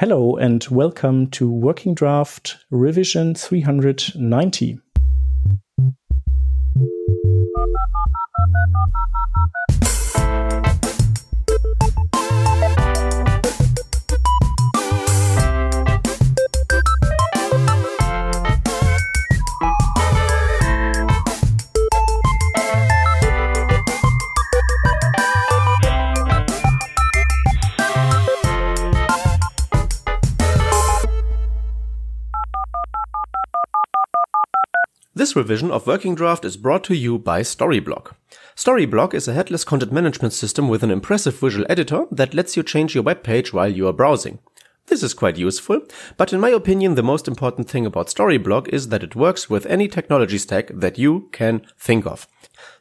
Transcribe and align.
Hello 0.00 0.36
and 0.36 0.64
welcome 0.70 1.26
to 1.30 1.50
Working 1.50 1.92
Draft 1.92 2.58
Revision 2.70 3.34
390. 3.34 4.78
Revision 35.38 35.70
of 35.70 35.86
Working 35.86 36.16
Draft 36.16 36.44
is 36.44 36.56
brought 36.56 36.82
to 36.82 36.96
you 36.96 37.16
by 37.16 37.42
Storyblok. 37.42 38.16
Storyblok 38.56 39.14
is 39.14 39.28
a 39.28 39.32
headless 39.32 39.62
content 39.62 39.92
management 39.92 40.34
system 40.34 40.68
with 40.68 40.82
an 40.82 40.90
impressive 40.90 41.38
visual 41.38 41.64
editor 41.68 42.06
that 42.10 42.34
lets 42.34 42.56
you 42.56 42.64
change 42.64 42.92
your 42.92 43.04
web 43.04 43.22
page 43.22 43.52
while 43.52 43.70
you 43.70 43.86
are 43.86 43.92
browsing. 43.92 44.40
This 44.86 45.04
is 45.04 45.14
quite 45.14 45.38
useful, 45.38 45.82
but 46.16 46.32
in 46.32 46.40
my 46.40 46.48
opinion 46.48 46.96
the 46.96 47.04
most 47.04 47.28
important 47.28 47.70
thing 47.70 47.86
about 47.86 48.08
Storyblok 48.08 48.66
is 48.70 48.88
that 48.88 49.04
it 49.04 49.14
works 49.14 49.48
with 49.48 49.64
any 49.66 49.86
technology 49.86 50.38
stack 50.38 50.72
that 50.74 50.98
you 50.98 51.28
can 51.30 51.64
think 51.78 52.04
of. 52.04 52.26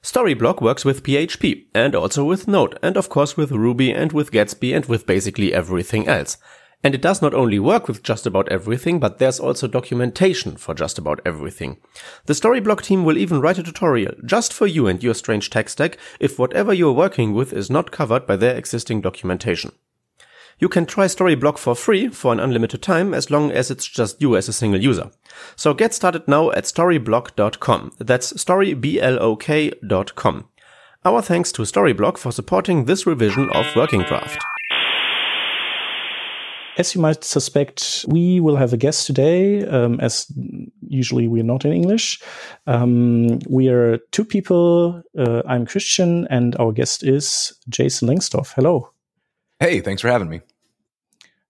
Storyblok 0.02 0.60
works 0.60 0.84
with 0.84 1.04
PHP 1.04 1.66
and 1.76 1.94
also 1.94 2.24
with 2.24 2.48
Node 2.48 2.80
and 2.82 2.98
of 2.98 3.08
course 3.08 3.38
with 3.38 3.52
Ruby 3.52 3.92
and 3.92 4.12
with 4.14 4.32
Gatsby 4.32 4.76
and 4.76 4.88
with 4.88 5.06
basically 5.06 5.54
everything 5.54 6.08
else. 6.08 6.38
And 6.84 6.94
it 6.94 7.02
does 7.02 7.22
not 7.22 7.34
only 7.34 7.60
work 7.60 7.88
with 7.88 8.04
just 8.04 8.28
about 8.28 8.50
everything, 8.50 9.00
but 9.00 9.18
there's 9.18 9.40
also 9.40 9.68
documentation 9.68 10.58
for 10.58 10.76
just 10.76 11.00
about 11.00 11.20
everything. 11.26 11.78
The 12.26 12.34
Storyblok 12.34 12.84
team 12.84 13.04
will 13.04 13.18
even 13.18 13.42
write 13.42 13.58
a 13.58 13.64
tutorial 13.64 14.14
just 14.24 14.54
for 14.54 14.68
you 14.68 14.88
and 14.88 15.04
your 15.04 15.16
strange 15.16 15.50
tech 15.50 15.70
stack 15.70 15.98
if 16.20 16.38
whatever 16.38 16.74
you're 16.74 16.94
working 16.94 17.34
with 17.34 17.52
is 17.52 17.70
not 17.70 17.92
covered 17.92 18.28
by 18.28 18.36
their 18.36 18.56
existing 18.56 19.02
documentation. 19.02 19.72
You 20.60 20.70
can 20.70 20.88
try 20.88 21.06
Storyblok 21.06 21.60
for 21.60 21.76
free 21.76 22.08
for 22.10 22.34
an 22.34 22.40
unlimited 22.40 22.82
time 22.82 23.14
as 23.14 23.30
long 23.30 23.52
as 23.52 23.70
it's 23.70 23.86
just 23.86 24.20
you 24.22 24.36
as 24.36 24.48
a 24.48 24.54
single 24.54 24.82
user. 24.82 25.12
So 25.56 25.76
get 25.76 25.94
started 25.94 26.28
now 26.28 26.50
at 26.52 26.64
storyblok.com. 26.64 27.92
That's 28.00 28.34
storyblok.com. 28.34 30.48
Our 31.06 31.22
thanks 31.22 31.52
to 31.54 31.62
Storyblok 31.62 32.18
for 32.18 32.32
supporting 32.32 32.86
this 32.86 33.06
revision 33.06 33.52
of 33.52 33.68
Working 33.76 34.02
Draft. 34.02 34.44
As 36.78 36.94
you 36.94 37.02
might 37.02 37.24
suspect, 37.24 38.06
we 38.08 38.40
will 38.40 38.56
have 38.56 38.72
a 38.72 38.78
guest 38.78 39.08
today, 39.08 39.66
um, 39.66 40.00
as 40.00 40.32
usually 40.88 41.28
we're 41.28 41.44
not 41.44 41.66
in 41.66 41.74
English. 41.74 42.22
Um, 42.68 43.40
we 43.50 43.68
are 43.70 43.98
two 44.12 44.24
people. 44.24 45.02
Uh, 45.18 45.42
I'm 45.48 45.66
Christian, 45.66 46.28
and 46.30 46.56
our 46.60 46.72
guest 46.72 47.04
is 47.04 47.60
Jason 47.68 48.08
Lengstorf. 48.08 48.54
Hello. 48.54 48.92
Hey, 49.60 49.82
thanks 49.82 50.04
for 50.04 50.10
having 50.10 50.30
me. 50.30 50.42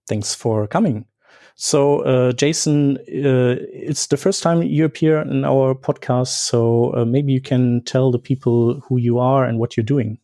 Thanks 0.08 0.34
for 0.34 0.66
coming. 0.66 1.06
So, 1.56 2.04
uh, 2.04 2.32
Jason, 2.32 2.96
uh, 2.98 3.58
it's 3.74 4.08
the 4.08 4.16
first 4.16 4.42
time 4.42 4.64
you 4.64 4.86
appear 4.86 5.20
in 5.24 5.44
our 5.44 5.76
podcast. 5.76 6.28
So, 6.28 6.94
uh, 6.96 7.04
maybe 7.04 7.34
you 7.34 7.42
can 7.42 7.84
tell 7.84 8.12
the 8.12 8.20
people 8.20 8.80
who 8.88 8.98
you 8.98 9.20
are 9.20 9.44
and 9.44 9.60
what 9.60 9.76
you're 9.76 9.84
doing. 9.84 10.20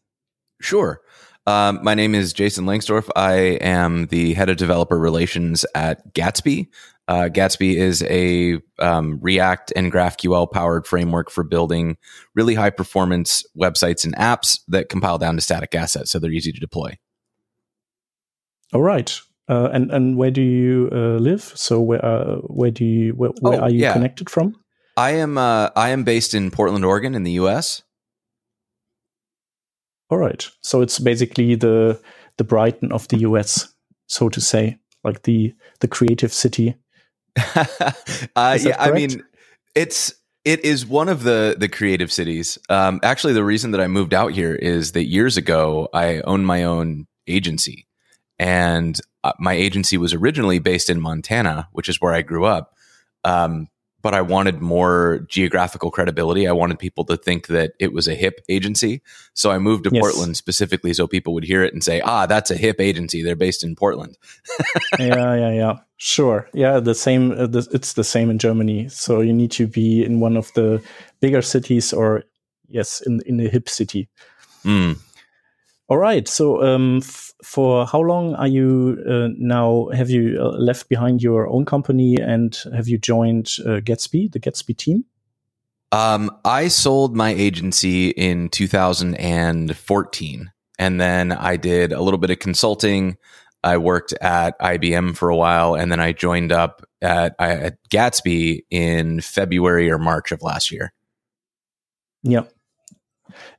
Sure. 0.62 1.02
Um, 1.46 1.80
my 1.84 1.94
name 1.94 2.16
is 2.16 2.32
Jason 2.32 2.66
Lengstorf. 2.66 3.10
I 3.16 3.34
am 3.62 4.08
the 4.08 4.34
head 4.34 4.50
of 4.50 4.58
developer 4.58 4.98
relations 4.98 5.66
at 5.76 6.14
Gatsby. 6.14 6.68
Uh, 7.10 7.28
Gatsby 7.32 7.76
is 7.76 8.02
a 8.04 8.62
um, 8.80 9.20
React 9.22 9.74
and 9.76 9.92
GraphQL 9.92 10.50
powered 10.50 10.88
framework 10.88 11.30
for 11.30 11.44
building 11.44 11.98
really 12.34 12.56
high 12.56 12.70
performance 12.70 13.44
websites 13.60 14.06
and 14.06 14.16
apps 14.16 14.60
that 14.70 14.88
compile 14.88 15.18
down 15.18 15.36
to 15.36 15.42
static 15.42 15.76
assets, 15.76 16.12
so 16.12 16.20
they're 16.20 16.32
easy 16.32 16.54
to 16.54 16.60
deploy. 16.62 16.98
All 18.72 18.82
right. 18.82 19.20
Uh, 19.50 19.68
and 19.74 19.92
and 19.92 20.16
where 20.16 20.32
do 20.32 20.42
you 20.42 20.88
uh, 20.94 21.18
live? 21.20 21.42
So 21.56 21.82
where 21.82 22.04
uh, 22.04 22.38
where 22.48 22.72
do 22.72 22.86
you 22.86 23.12
where, 23.14 23.32
where 23.42 23.60
Oh, 23.60 23.64
are 23.64 23.70
you 23.70 23.80
yeah. 23.80 23.92
connected 23.92 24.30
from? 24.30 24.56
I 24.96 25.12
am 25.12 25.38
uh, 25.38 25.72
I 25.76 25.90
am 25.90 26.06
based 26.06 26.34
in 26.34 26.50
Portland, 26.52 26.86
Oregon, 26.86 27.14
in 27.14 27.24
the 27.24 27.34
U.S. 27.34 27.84
All 30.14 30.20
right. 30.20 30.48
So 30.62 30.84
it's 30.84 31.00
basically 31.00 31.56
the 31.56 32.00
the 32.38 32.44
Brighton 32.44 32.92
of 32.92 33.08
the 33.08 33.18
US, 33.22 33.74
so 34.06 34.30
to 34.30 34.40
say, 34.40 34.78
like 35.04 35.24
the 35.24 35.56
the 35.80 35.88
creative 35.88 36.32
city. 36.32 36.76
uh, 37.56 38.60
yeah, 38.62 38.76
I 38.78 38.92
mean, 38.92 39.24
it's 39.74 40.14
it 40.46 40.64
is 40.64 40.86
one 40.86 41.10
of 41.10 41.24
the 41.24 41.56
the 41.58 41.68
creative 41.68 42.12
cities. 42.12 42.60
Um, 42.70 43.00
actually, 43.02 43.34
the 43.34 43.44
reason 43.44 43.72
that 43.72 43.82
I 43.82 43.88
moved 43.88 44.14
out 44.14 44.34
here 44.34 44.54
is 44.54 44.92
that 44.92 45.06
years 45.06 45.36
ago 45.36 45.90
I 45.96 46.22
owned 46.22 46.46
my 46.46 46.64
own 46.64 47.08
agency, 47.26 47.88
and 48.38 49.02
uh, 49.24 49.34
my 49.40 49.54
agency 49.54 49.98
was 49.98 50.14
originally 50.14 50.60
based 50.60 50.92
in 50.92 51.02
Montana, 51.02 51.70
which 51.72 51.90
is 51.90 52.00
where 52.00 52.14
I 52.14 52.22
grew 52.22 52.46
up. 52.46 52.76
Um, 53.24 53.68
but 54.04 54.14
I 54.14 54.22
wanted 54.22 54.62
more 54.62 55.26
geographical 55.30 55.90
credibility. 55.90 56.46
I 56.46 56.52
wanted 56.52 56.78
people 56.78 57.06
to 57.06 57.16
think 57.16 57.48
that 57.48 57.72
it 57.80 57.94
was 57.94 58.08
a 58.08 58.14
hip 58.14 58.42
agency. 58.50 59.02
So 59.34 59.50
I 59.50 59.58
moved 59.58 59.86
to 59.86 59.92
Yes. 59.94 60.02
Portland 60.02 60.36
specifically 60.38 60.94
so 60.94 61.08
people 61.08 61.34
would 61.34 61.46
hear 61.46 61.64
it 61.64 61.74
and 61.74 61.84
say, 61.84 62.02
ah, 62.02 62.26
that's 62.26 62.52
a 62.52 62.58
hip 62.58 62.82
agency. 62.82 63.24
They're 63.24 63.38
based 63.38 63.64
in 63.64 63.76
Portland. 63.76 64.18
yeah, 65.00 65.34
yeah, 65.36 65.52
yeah. 65.52 65.80
Sure. 65.98 66.50
Yeah, 66.54 66.82
the 66.82 66.94
same. 66.94 67.32
Uh, 67.32 67.48
the, 67.48 67.66
it's 67.72 67.94
the 67.94 68.04
same 68.04 68.30
in 68.30 68.38
Germany. 68.38 68.90
So 68.90 69.22
you 69.22 69.32
need 69.32 69.52
to 69.52 69.68
be 69.68 70.04
in 70.04 70.20
one 70.20 70.36
of 70.36 70.52
the 70.54 70.84
bigger 71.22 71.42
cities, 71.42 71.94
or 71.94 72.24
yes, 72.68 73.00
in 73.00 73.22
in 73.26 73.40
a 73.40 73.48
hip 73.48 73.70
city. 73.70 74.10
Mm. 74.66 75.00
All 75.94 76.00
right. 76.00 76.28
So, 76.28 76.64
um, 76.64 77.02
f- 77.04 77.34
for 77.44 77.86
how 77.86 78.00
long 78.00 78.34
are 78.34 78.48
you 78.48 78.98
uh, 79.08 79.28
now? 79.38 79.90
Have 79.94 80.10
you 80.10 80.40
uh, 80.42 80.58
left 80.58 80.90
behind 80.90 81.22
your 81.22 81.48
own 81.48 81.66
company 81.66 82.18
and 82.20 82.58
have 82.76 82.88
you 82.88 82.98
joined 82.98 83.52
uh, 83.64 83.80
Gatsby, 83.80 84.32
the 84.32 84.40
Gatsby 84.40 84.76
team? 84.76 85.06
Um, 85.92 86.36
I 86.44 86.70
sold 86.70 87.16
my 87.16 87.30
agency 87.30 88.10
in 88.10 88.50
2014, 88.50 90.52
and 90.80 91.00
then 91.00 91.32
I 91.32 91.58
did 91.58 91.94
a 91.94 92.02
little 92.02 92.18
bit 92.18 92.32
of 92.32 92.40
consulting. 92.40 93.16
I 93.64 93.78
worked 93.78 94.14
at 94.14 94.60
IBM 94.60 95.16
for 95.16 95.30
a 95.30 95.36
while, 95.36 95.76
and 95.76 95.92
then 95.92 96.00
I 96.00 96.12
joined 96.12 96.52
up 96.52 96.84
at, 97.04 97.36
at 97.38 97.78
Gatsby 97.92 98.64
in 98.72 99.22
February 99.22 99.92
or 99.92 100.00
March 100.00 100.32
of 100.32 100.42
last 100.42 100.72
year. 100.72 100.92
Yeah. 102.24 102.46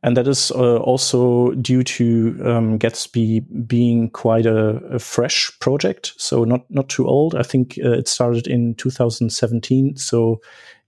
And 0.02 0.16
that 0.16 0.28
is 0.28 0.50
uh, 0.50 0.76
also 0.78 1.52
due 1.52 1.82
to 1.82 2.36
um, 2.44 2.78
Gatsby 2.78 3.66
being 3.66 4.10
quite 4.10 4.46
a, 4.46 4.76
a 4.92 4.98
fresh 4.98 5.50
project, 5.60 6.12
so 6.16 6.44
not 6.44 6.62
not 6.70 6.88
too 6.88 7.06
old. 7.06 7.34
I 7.34 7.42
think 7.42 7.78
uh, 7.84 7.92
it 7.92 8.08
started 8.08 8.46
in 8.46 8.74
2017, 8.74 9.96
so 9.96 10.40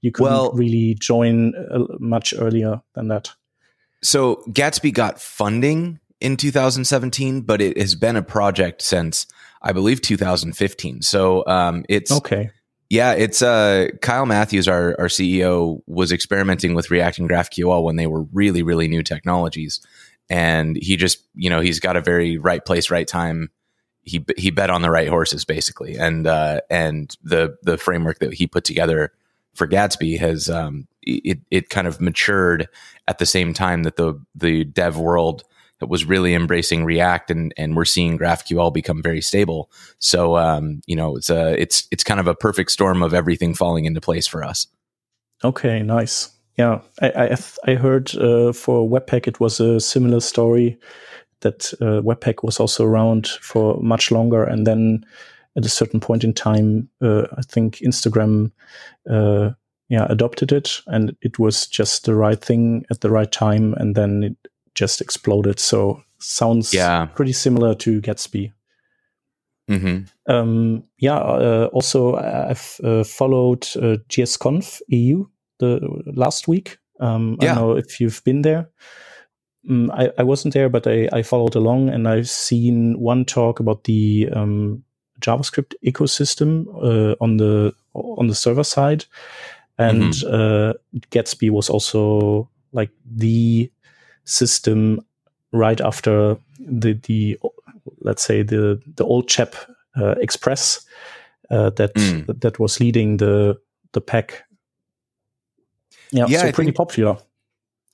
you 0.03 0.13
couldn't 0.13 0.33
Well- 0.33 0.53
really 0.53 0.95
join 1.01 1.55
uh, 1.55 1.85
much 1.99 2.35
earlier 2.39 2.81
than 2.95 3.09
that. 3.09 3.31
So 4.03 4.43
Gatsby 4.51 4.93
got 4.93 5.21
funding 5.21 5.99
in 6.21 6.37
2017, 6.37 7.41
but 7.43 7.61
it 7.61 7.79
has 7.79 7.95
been 7.95 8.17
a 8.17 8.23
project 8.23 8.83
since 8.83 9.27
I 9.63 9.73
believe 9.73 10.01
2015. 10.03 11.03
So 11.03 11.45
um, 11.47 11.85
it's 11.89 12.13
Okay. 12.13 12.51
Yeah, 12.89 13.13
it's 13.13 13.43
uh 13.43 13.89
Kyle 14.01 14.27
Mathews, 14.27 14.69
our 14.69 14.95
our 14.99 15.09
CEO, 15.09 15.81
was 15.87 16.13
experimenting 16.13 16.75
with 16.75 16.91
React 16.91 17.19
and 17.21 17.31
GraphQL 17.31 17.83
when 17.83 17.97
they 17.97 18.07
were 18.07 18.23
really, 18.33 18.63
really 18.63 18.87
new 18.89 19.03
technologies. 19.03 19.81
And 20.29 20.77
he 20.77 20.97
just, 20.97 21.25
you 21.35 21.51
know, 21.51 21.61
he's 21.61 21.81
got 21.81 21.97
a 21.97 22.01
very 22.01 22.39
right 22.39 22.65
place, 22.65 22.91
right 22.91 23.07
time. 23.07 23.51
He 24.03 24.25
he 24.37 24.51
bet 24.51 24.71
on 24.71 24.83
the 24.83 24.91
right 24.91 25.09
horses, 25.09 25.45
basically. 25.45 25.97
And 25.97 26.27
uh 26.27 26.61
and 26.71 27.15
the 27.23 27.57
the 27.63 27.77
framework 27.77 28.21
that 28.21 28.35
he 28.35 28.47
put 28.47 28.65
together 28.65 29.13
for 29.55 29.67
Gatsby 29.67 30.19
has 30.21 30.49
um 30.49 30.87
it 31.03 31.41
it 31.51 31.71
kind 31.71 31.89
of 31.89 32.01
matured 32.01 32.69
at 33.09 33.19
the 33.19 33.27
same 33.27 33.53
time 33.53 33.83
that 33.83 33.97
the 33.97 34.15
the 34.35 34.65
dev 34.65 34.97
world 34.97 35.43
that 35.81 35.89
was 35.89 36.05
really 36.05 36.35
embracing 36.35 36.85
React 36.85 37.31
and 37.31 37.55
and 37.57 37.77
we're 37.77 37.85
seeing 37.85 38.19
GraphQL 38.19 38.73
become 38.73 39.03
very 39.03 39.21
stable. 39.21 39.71
So 39.99 40.37
um, 40.37 40.81
you 40.87 40.97
know, 40.97 41.17
it's 41.17 41.31
a 41.31 41.61
it's 41.61 41.87
it's 41.91 42.05
kind 42.05 42.21
of 42.21 42.27
a 42.27 42.35
perfect 42.35 42.71
storm 42.71 43.03
of 43.03 43.15
everything 43.15 43.55
falling 43.55 43.85
into 43.85 44.01
place 44.01 44.27
for 44.27 44.43
us. 44.43 44.67
Okay, 45.45 45.83
nice. 45.83 46.31
Yeah, 46.57 46.81
I 47.01 47.11
I, 47.11 47.37
I 47.67 47.75
heard 47.75 48.15
uh, 48.17 48.53
for 48.53 48.89
Webpack 48.89 49.27
it 49.27 49.41
was 49.41 49.61
a 49.61 49.81
similar 49.81 50.21
story 50.21 50.79
that 51.41 51.73
uh, 51.81 52.01
Webpack 52.01 52.43
was 52.43 52.59
also 52.59 52.85
around 52.85 53.29
for 53.41 53.81
much 53.83 54.11
longer, 54.11 54.43
and 54.43 54.67
then 54.67 55.05
at 55.57 55.67
a 55.67 55.71
certain 55.71 56.01
point 56.01 56.25
in 56.25 56.33
time, 56.33 56.89
uh, 57.03 57.25
I 57.37 57.43
think 57.43 57.77
Instagram, 57.79 58.53
uh, 59.09 59.51
yeah, 59.89 60.07
adopted 60.09 60.53
it, 60.53 60.81
and 60.87 61.15
it 61.21 61.39
was 61.39 61.67
just 61.67 62.05
the 62.05 62.15
right 62.15 62.43
thing 62.43 62.85
at 62.91 63.01
the 63.01 63.11
right 63.11 63.31
time, 63.31 63.75
and 63.75 63.95
then 63.95 64.23
it 64.23 64.37
just 64.77 65.01
exploded. 65.01 65.59
So 65.59 66.03
sounds 66.19 66.73
Yeah. 66.73 67.07
pretty 67.07 67.33
similar 67.33 67.75
to 67.77 68.01
Gatsby. 68.01 68.53
Mm-hmm. 69.69 70.33
Um, 70.33 70.85
yeah. 70.99 71.17
Uh, 71.19 71.69
also, 71.73 72.15
I've 72.15 72.81
uh, 72.85 73.03
followed 73.03 73.67
uh, 73.77 73.99
JSConf 74.09 74.81
EU 74.89 75.27
the 75.59 75.81
last 76.15 76.47
week. 76.47 76.79
Um, 77.01 77.37
yeah. 77.41 77.53
I 77.53 77.55
don't 77.55 77.65
know 77.65 77.77
if 77.77 78.01
you've 78.01 78.23
been 78.25 78.43
there. 78.43 78.69
Um, 79.69 79.91
I, 79.91 80.11
I, 80.19 80.23
wasn't 80.23 80.55
there, 80.55 80.69
but 80.69 80.87
I, 80.87 81.09
I, 81.13 81.23
followed 81.23 81.57
along, 81.57 81.89
and 81.89 82.07
I've 82.07 82.31
seen 82.31 82.99
one 83.01 83.25
talk 83.25 83.59
about 83.59 83.85
the 83.85 84.29
um, 84.33 84.85
JavaScript 85.21 85.75
ecosystem 85.85 86.67
uh, 86.77 87.17
on 87.21 87.37
the 87.37 87.75
on 87.93 88.29
the 88.29 88.35
server 88.35 88.65
side, 88.65 89.07
and 89.79 90.13
mm-hmm. 90.13 90.29
Uh, 90.29 90.73
Gatsby 91.11 91.51
was 91.51 91.69
also 91.69 92.49
like 92.73 92.91
the 93.05 93.71
system 94.27 95.01
right 95.53 95.81
after 95.81 96.37
the 96.61 96.93
the 97.05 97.39
let's 98.01 98.23
say 98.23 98.43
the 98.43 98.81
the 98.95 99.05
old 99.05 99.29
chap 99.29 99.57
uh, 99.97 100.15
Express 100.21 100.85
uh, 101.51 101.71
that 101.71 101.95
mm. 101.95 102.41
that 102.41 102.59
was 102.59 102.81
leading 102.81 103.17
the 103.17 103.59
the 103.93 104.01
pack. 104.01 104.45
Yeah, 106.13 106.27
yeah 106.29 106.41
so 106.41 106.49
I 106.49 106.53
pretty 106.53 106.73
popular. 106.73 107.19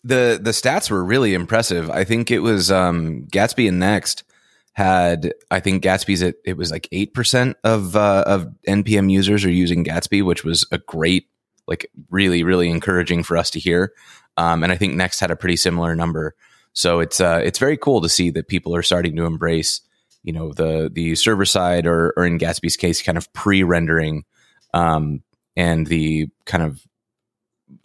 The 0.04 0.38
the 0.42 0.50
stats 0.50 0.90
were 0.90 1.04
really 1.04 1.34
impressive. 1.34 1.90
I 1.90 2.04
think 2.04 2.30
it 2.30 2.40
was 2.40 2.70
um, 2.70 3.26
Gatsby 3.30 3.68
and 3.68 3.78
Next 3.78 4.24
had 4.72 5.32
I 5.50 5.60
think 5.60 5.84
Gatsby's 5.84 6.22
at 6.22 6.36
it 6.44 6.56
was 6.56 6.70
like 6.70 6.88
eight 6.92 7.14
percent 7.14 7.56
of 7.62 7.94
uh, 7.94 8.24
of 8.26 8.48
npm 8.66 9.10
users 9.10 9.44
are 9.44 9.50
using 9.50 9.84
Gatsby, 9.84 10.24
which 10.24 10.44
was 10.44 10.66
a 10.72 10.78
great 10.78 11.28
like 11.68 11.90
really 12.10 12.42
really 12.42 12.68
encouraging 12.68 13.22
for 13.22 13.36
us 13.36 13.50
to 13.50 13.60
hear. 13.60 13.92
Um, 14.36 14.62
and 14.62 14.72
I 14.72 14.76
think 14.76 14.94
Next 14.94 15.20
had 15.20 15.30
a 15.30 15.36
pretty 15.36 15.56
similar 15.56 15.94
number. 15.94 16.34
So 16.72 17.00
it's 17.00 17.20
uh, 17.20 17.40
it's 17.44 17.58
very 17.58 17.76
cool 17.76 18.00
to 18.00 18.08
see 18.08 18.30
that 18.30 18.48
people 18.48 18.74
are 18.74 18.82
starting 18.82 19.14
to 19.16 19.24
embrace, 19.24 19.80
you 20.22 20.32
know, 20.32 20.52
the 20.52 20.90
the 20.92 21.14
server 21.14 21.44
side 21.44 21.86
or 21.86 22.14
or 22.16 22.24
in 22.24 22.38
Gatsby's 22.38 22.76
case, 22.76 23.02
kind 23.02 23.18
of 23.18 23.32
pre-rendering, 23.32 24.24
um, 24.72 25.22
and 25.54 25.86
the 25.86 26.28
kind 26.46 26.64
of 26.64 26.86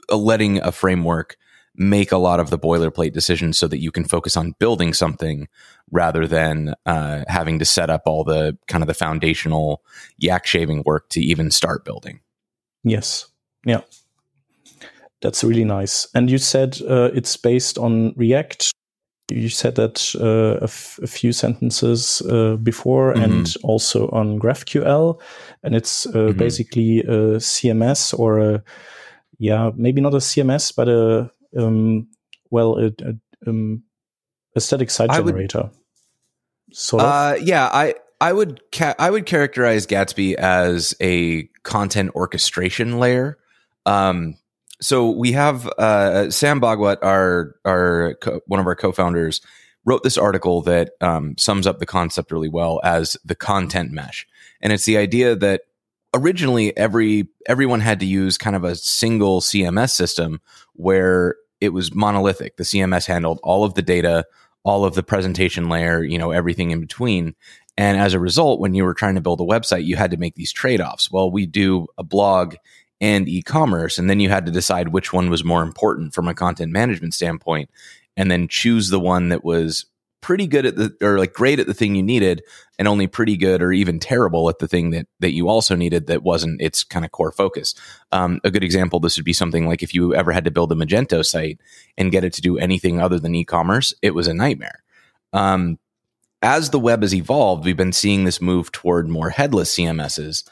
uh, 0.09 0.17
letting 0.17 0.59
a 0.61 0.71
framework 0.71 1.37
make 1.77 2.11
a 2.11 2.17
lot 2.17 2.39
of 2.39 2.49
the 2.49 2.57
boilerplate 2.57 3.13
decisions 3.13 3.57
so 3.57 3.67
that 3.67 3.79
you 3.79 3.91
can 3.91 4.03
focus 4.03 4.35
on 4.35 4.55
building 4.57 4.93
something 4.93 5.47
rather 5.91 6.25
than 6.25 6.73
uh, 6.87 7.23
having 7.27 7.59
to 7.59 7.65
set 7.65 7.89
up 7.89 8.03
all 8.05 8.23
the 8.23 8.57
kind 8.67 8.83
of 8.83 8.87
the 8.87 8.93
foundational 8.93 9.83
yak 10.17 10.45
shaving 10.45 10.81
work 10.85 11.07
to 11.09 11.21
even 11.21 11.51
start 11.51 11.85
building. 11.85 12.19
Yes. 12.83 13.27
Yeah. 13.63 13.81
That's 15.21 15.43
really 15.43 15.63
nice. 15.63 16.07
And 16.13 16.29
you 16.29 16.37
said 16.37 16.79
uh, 16.87 17.09
it's 17.13 17.35
based 17.37 17.77
on 17.77 18.13
React. 18.15 18.71
You 19.29 19.49
said 19.49 19.75
that 19.75 20.15
uh, 20.21 20.63
a, 20.63 20.67
few 21.07 21.33
sentences 21.33 22.21
uh, 22.29 22.55
before 22.55 23.13
mm-hmm. 23.13 23.23
and 23.23 23.55
also 23.63 24.09
on 24.09 24.39
GraphQL. 24.39 25.19
And 25.63 25.75
it's 25.75 26.05
uh, 26.05 26.11
mm-hmm. 26.11 26.37
basically 26.37 26.99
a 26.99 27.37
CMS 27.37 28.17
or 28.17 28.39
a, 28.39 28.63
yeah, 29.37 29.71
maybe 29.75 30.01
not 30.01 30.13
a 30.13 30.17
CMS, 30.17 30.73
but 30.73 30.87
a, 30.87 31.29
um, 31.57 32.07
well, 32.51 32.77
a, 32.77 32.85
a, 33.03 33.49
um, 33.49 33.83
a 34.55 34.61
static 34.61 34.89
site 34.89 35.09
I 35.09 35.17
generator. 35.17 35.63
Would, 35.63 36.75
sort 36.75 37.03
of. 37.03 37.09
Uh, 37.09 37.35
yeah, 37.41 37.69
I, 37.71 37.95
I 38.19 38.33
would 38.33 38.61
ca- 38.71 38.95
I 38.97 39.09
would 39.11 39.25
characterize 39.25 39.85
Gatsby 39.85 40.35
as 40.35 40.95
a 41.01 41.43
content 41.63 42.11
orchestration 42.15 42.97
layer. 42.99 43.37
Um, 43.85 44.35
so 44.81 45.09
we 45.09 45.31
have 45.31 45.67
uh, 45.77 46.29
Sam 46.29 46.61
Bhagwat, 46.61 46.97
our 47.01 47.55
our 47.65 48.15
co- 48.21 48.41
one 48.47 48.59
of 48.59 48.67
our 48.67 48.75
co-founders, 48.75 49.41
wrote 49.85 50.03
this 50.03 50.17
article 50.17 50.61
that 50.63 50.91
um, 51.01 51.35
sums 51.37 51.65
up 51.65 51.79
the 51.79 51.85
concept 51.85 52.31
really 52.31 52.49
well 52.49 52.79
as 52.83 53.17
the 53.25 53.35
content 53.35 53.91
mesh, 53.91 54.27
and 54.61 54.71
it's 54.71 54.85
the 54.85 54.97
idea 54.97 55.35
that 55.35 55.61
originally 56.13 56.75
every 56.77 57.27
everyone 57.47 57.79
had 57.79 57.99
to 57.99 58.05
use 58.05 58.37
kind 58.37 58.55
of 58.55 58.63
a 58.63 58.75
single 58.75 59.41
CMS 59.41 59.91
system 59.91 60.41
where 60.73 61.35
it 61.61 61.69
was 61.69 61.93
monolithic. 61.93 62.57
The 62.57 62.63
CMS 62.63 63.07
handled 63.07 63.39
all 63.43 63.63
of 63.63 63.73
the 63.73 63.81
data, 63.81 64.25
all 64.63 64.85
of 64.85 64.93
the 64.93 65.03
presentation 65.03 65.69
layer, 65.69 66.03
you 66.03 66.17
know, 66.17 66.31
everything 66.31 66.71
in 66.71 66.79
between. 66.79 67.35
And 67.77 67.99
as 67.99 68.13
a 68.13 68.19
result, 68.19 68.59
when 68.59 68.73
you 68.73 68.83
were 68.83 68.95
trying 68.95 69.15
to 69.15 69.21
build 69.21 69.39
a 69.39 69.43
website, 69.43 69.85
you 69.85 69.95
had 69.95 70.11
to 70.11 70.17
make 70.17 70.35
these 70.35 70.51
trade 70.51 70.81
offs. 70.81 71.11
Well, 71.11 71.31
we 71.31 71.45
do 71.45 71.87
a 71.97 72.03
blog 72.03 72.55
and 72.99 73.27
e-commerce 73.29 73.97
and 73.97 74.09
then 74.09 74.19
you 74.19 74.29
had 74.29 74.45
to 74.45 74.51
decide 74.51 74.89
which 74.89 75.13
one 75.13 75.29
was 75.29 75.43
more 75.43 75.61
important 75.61 76.13
from 76.13 76.27
a 76.27 76.33
content 76.33 76.71
management 76.71 77.13
standpoint 77.13 77.69
and 78.15 78.31
then 78.31 78.47
choose 78.47 78.89
the 78.89 78.99
one 78.99 79.29
that 79.29 79.43
was 79.43 79.85
pretty 80.21 80.47
good 80.47 80.65
at 80.65 80.75
the 80.75 80.93
or 81.01 81.17
like 81.19 81.33
great 81.33 81.59
at 81.59 81.67
the 81.67 81.73
thing 81.73 81.95
you 81.95 82.03
needed 82.03 82.43
and 82.79 82.87
only 82.87 83.07
pretty 83.07 83.37
good 83.37 83.61
or 83.61 83.71
even 83.71 83.99
terrible 83.99 84.49
at 84.49 84.59
the 84.59 84.67
thing 84.67 84.89
that 84.89 85.07
that 85.19 85.33
you 85.33 85.47
also 85.47 85.75
needed 85.75 86.07
that 86.07 86.23
wasn't 86.23 86.61
its 86.61 86.83
kind 86.83 87.05
of 87.05 87.11
core 87.11 87.31
focus. 87.31 87.75
Um, 88.11 88.41
a 88.43 88.51
good 88.51 88.63
example 88.63 88.99
this 88.99 89.17
would 89.17 89.25
be 89.25 89.33
something 89.33 89.67
like 89.67 89.83
if 89.83 89.93
you 89.93 90.13
ever 90.15 90.31
had 90.31 90.43
to 90.45 90.51
build 90.51 90.71
a 90.71 90.75
magento 90.75 91.23
site 91.23 91.59
and 91.97 92.11
get 92.11 92.23
it 92.23 92.33
to 92.33 92.41
do 92.41 92.57
anything 92.57 92.99
other 92.99 93.19
than 93.19 93.35
e-commerce 93.35 93.93
it 94.01 94.15
was 94.15 94.27
a 94.27 94.33
nightmare. 94.33 94.83
Um, 95.33 95.77
as 96.41 96.71
the 96.71 96.79
web 96.79 97.03
has 97.03 97.15
evolved 97.15 97.65
we've 97.65 97.77
been 97.77 97.93
seeing 97.93 98.23
this 98.23 98.41
move 98.41 98.71
toward 98.71 99.09
more 99.09 99.31
headless 99.31 99.75
cms's 99.75 100.43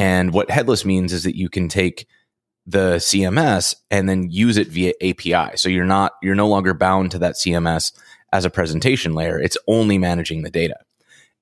and 0.00 0.32
what 0.32 0.50
headless 0.50 0.86
means 0.86 1.12
is 1.12 1.24
that 1.24 1.36
you 1.36 1.50
can 1.50 1.68
take 1.68 2.06
the 2.64 2.96
CMS 2.96 3.74
and 3.90 4.08
then 4.08 4.30
use 4.30 4.56
it 4.56 4.68
via 4.68 4.94
API. 5.02 5.58
So 5.58 5.68
you're 5.68 5.84
not 5.84 6.12
you're 6.22 6.34
no 6.34 6.48
longer 6.48 6.72
bound 6.72 7.10
to 7.10 7.18
that 7.18 7.34
CMS 7.34 7.92
as 8.32 8.46
a 8.46 8.50
presentation 8.50 9.12
layer. 9.12 9.38
It's 9.38 9.58
only 9.66 9.98
managing 9.98 10.42
the 10.42 10.50
data. 10.50 10.78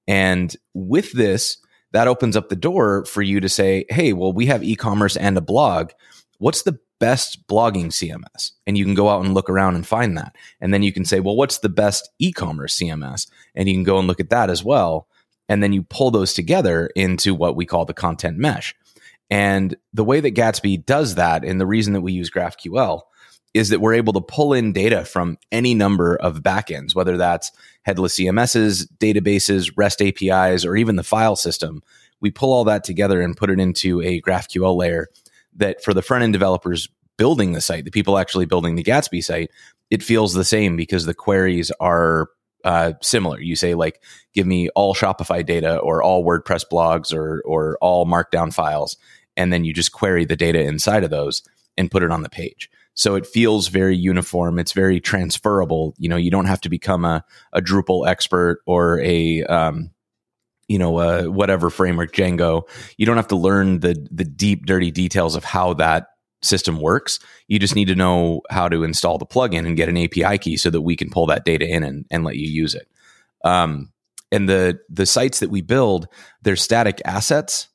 And 0.08 0.56
with 0.74 1.12
this, 1.12 1.58
that 1.92 2.08
opens 2.08 2.36
up 2.36 2.48
the 2.48 2.56
door 2.56 3.04
for 3.04 3.22
you 3.22 3.38
to 3.38 3.48
say, 3.48 3.84
"Hey, 3.90 4.12
well 4.12 4.32
we 4.32 4.46
have 4.46 4.64
e-commerce 4.64 5.16
and 5.16 5.38
a 5.38 5.40
blog. 5.40 5.92
What's 6.38 6.62
the 6.62 6.80
best 6.98 7.46
blogging 7.46 7.92
CMS?" 7.92 8.50
And 8.66 8.76
you 8.76 8.84
can 8.84 8.94
go 8.94 9.08
out 9.08 9.24
and 9.24 9.34
look 9.34 9.48
around 9.48 9.76
and 9.76 9.86
find 9.86 10.18
that. 10.18 10.34
And 10.60 10.74
then 10.74 10.82
you 10.82 10.92
can 10.92 11.04
say, 11.04 11.20
"Well, 11.20 11.36
what's 11.36 11.58
the 11.58 11.68
best 11.68 12.10
e-commerce 12.18 12.76
CMS?" 12.76 13.28
And 13.54 13.68
you 13.68 13.76
can 13.76 13.84
go 13.84 14.00
and 14.00 14.08
look 14.08 14.18
at 14.18 14.30
that 14.30 14.50
as 14.50 14.64
well 14.64 15.06
and 15.48 15.62
then 15.62 15.72
you 15.72 15.82
pull 15.82 16.10
those 16.10 16.34
together 16.34 16.90
into 16.94 17.34
what 17.34 17.56
we 17.56 17.66
call 17.66 17.84
the 17.84 17.94
content 17.94 18.38
mesh. 18.38 18.74
And 19.30 19.76
the 19.92 20.04
way 20.04 20.20
that 20.20 20.34
Gatsby 20.34 20.86
does 20.86 21.16
that, 21.16 21.44
and 21.44 21.60
the 21.60 21.66
reason 21.66 21.92
that 21.92 22.00
we 22.00 22.12
use 22.12 22.30
GraphQL, 22.30 23.02
is 23.54 23.70
that 23.70 23.80
we're 23.80 23.94
able 23.94 24.12
to 24.12 24.20
pull 24.20 24.52
in 24.52 24.72
data 24.72 25.04
from 25.04 25.38
any 25.50 25.74
number 25.74 26.16
of 26.16 26.42
backends, 26.42 26.94
whether 26.94 27.16
that's 27.16 27.50
headless 27.82 28.16
CMSs, 28.16 28.86
databases, 28.98 29.72
REST 29.76 30.02
APIs, 30.02 30.64
or 30.64 30.76
even 30.76 30.96
the 30.96 31.02
file 31.02 31.36
system. 31.36 31.82
We 32.20 32.30
pull 32.30 32.52
all 32.52 32.64
that 32.64 32.84
together 32.84 33.20
and 33.20 33.36
put 33.36 33.50
it 33.50 33.60
into 33.60 34.02
a 34.02 34.20
GraphQL 34.20 34.76
layer 34.76 35.08
that 35.56 35.82
for 35.82 35.94
the 35.94 36.02
front 36.02 36.24
end 36.24 36.32
developers 36.32 36.88
building 37.16 37.52
the 37.52 37.60
site, 37.60 37.84
the 37.84 37.90
people 37.90 38.18
actually 38.18 38.46
building 38.46 38.76
the 38.76 38.84
Gatsby 38.84 39.24
site, 39.24 39.50
it 39.90 40.02
feels 40.02 40.34
the 40.34 40.44
same 40.44 40.76
because 40.76 41.04
the 41.04 41.14
queries 41.14 41.70
are 41.80 42.28
uh, 42.64 42.92
similar. 43.00 43.40
You 43.40 43.56
say 43.56 43.74
like, 43.74 44.02
give 44.34 44.46
me 44.46 44.68
all 44.70 44.94
Shopify 44.94 45.44
data 45.44 45.78
or 45.78 46.02
all 46.02 46.24
WordPress 46.24 46.64
blogs 46.70 47.14
or 47.14 47.42
or 47.44 47.78
all 47.80 48.06
Markdown 48.06 48.52
files, 48.52 48.96
and 49.36 49.52
then 49.52 49.64
you 49.64 49.72
just 49.72 49.92
query 49.92 50.24
the 50.24 50.36
data 50.36 50.60
inside 50.60 51.04
of 51.04 51.10
those 51.10 51.42
and 51.76 51.90
put 51.90 52.02
it 52.02 52.10
on 52.10 52.22
the 52.22 52.28
page. 52.28 52.70
So 52.94 53.14
it 53.14 53.26
feels 53.26 53.68
very 53.68 53.96
uniform. 53.96 54.58
It's 54.58 54.72
very 54.72 55.00
transferable. 55.00 55.94
You 55.98 56.08
know, 56.08 56.16
you 56.16 56.32
don't 56.32 56.46
have 56.46 56.60
to 56.62 56.68
become 56.68 57.04
a, 57.04 57.24
a 57.52 57.60
Drupal 57.60 58.08
expert 58.08 58.60
or 58.66 59.00
a 59.00 59.44
um, 59.44 59.90
you 60.68 60.78
know, 60.78 60.98
uh, 60.98 61.22
whatever 61.24 61.70
framework 61.70 62.12
Django. 62.12 62.68
You 62.98 63.06
don't 63.06 63.16
have 63.16 63.28
to 63.28 63.36
learn 63.36 63.80
the 63.80 64.06
the 64.10 64.24
deep, 64.24 64.66
dirty 64.66 64.90
details 64.90 65.34
of 65.34 65.44
how 65.44 65.74
that 65.74 66.08
system 66.42 66.80
works. 66.80 67.18
You 67.48 67.58
just 67.58 67.74
need 67.74 67.88
to 67.88 67.94
know 67.94 68.42
how 68.50 68.68
to 68.68 68.84
install 68.84 69.18
the 69.18 69.26
plugin 69.26 69.66
and 69.66 69.76
get 69.76 69.88
an 69.88 69.96
API 69.96 70.38
key 70.38 70.56
so 70.56 70.70
that 70.70 70.82
we 70.82 70.96
can 70.96 71.10
pull 71.10 71.26
that 71.26 71.44
data 71.44 71.66
in 71.66 71.82
and, 71.82 72.04
and 72.10 72.24
let 72.24 72.36
you 72.36 72.48
use 72.48 72.74
it. 72.74 72.88
Um, 73.44 73.92
and 74.30 74.48
the 74.48 74.80
the 74.88 75.06
sites 75.06 75.40
that 75.40 75.50
we 75.50 75.62
build, 75.62 76.08
they're 76.42 76.56
static 76.56 77.00
assets, 77.04 77.68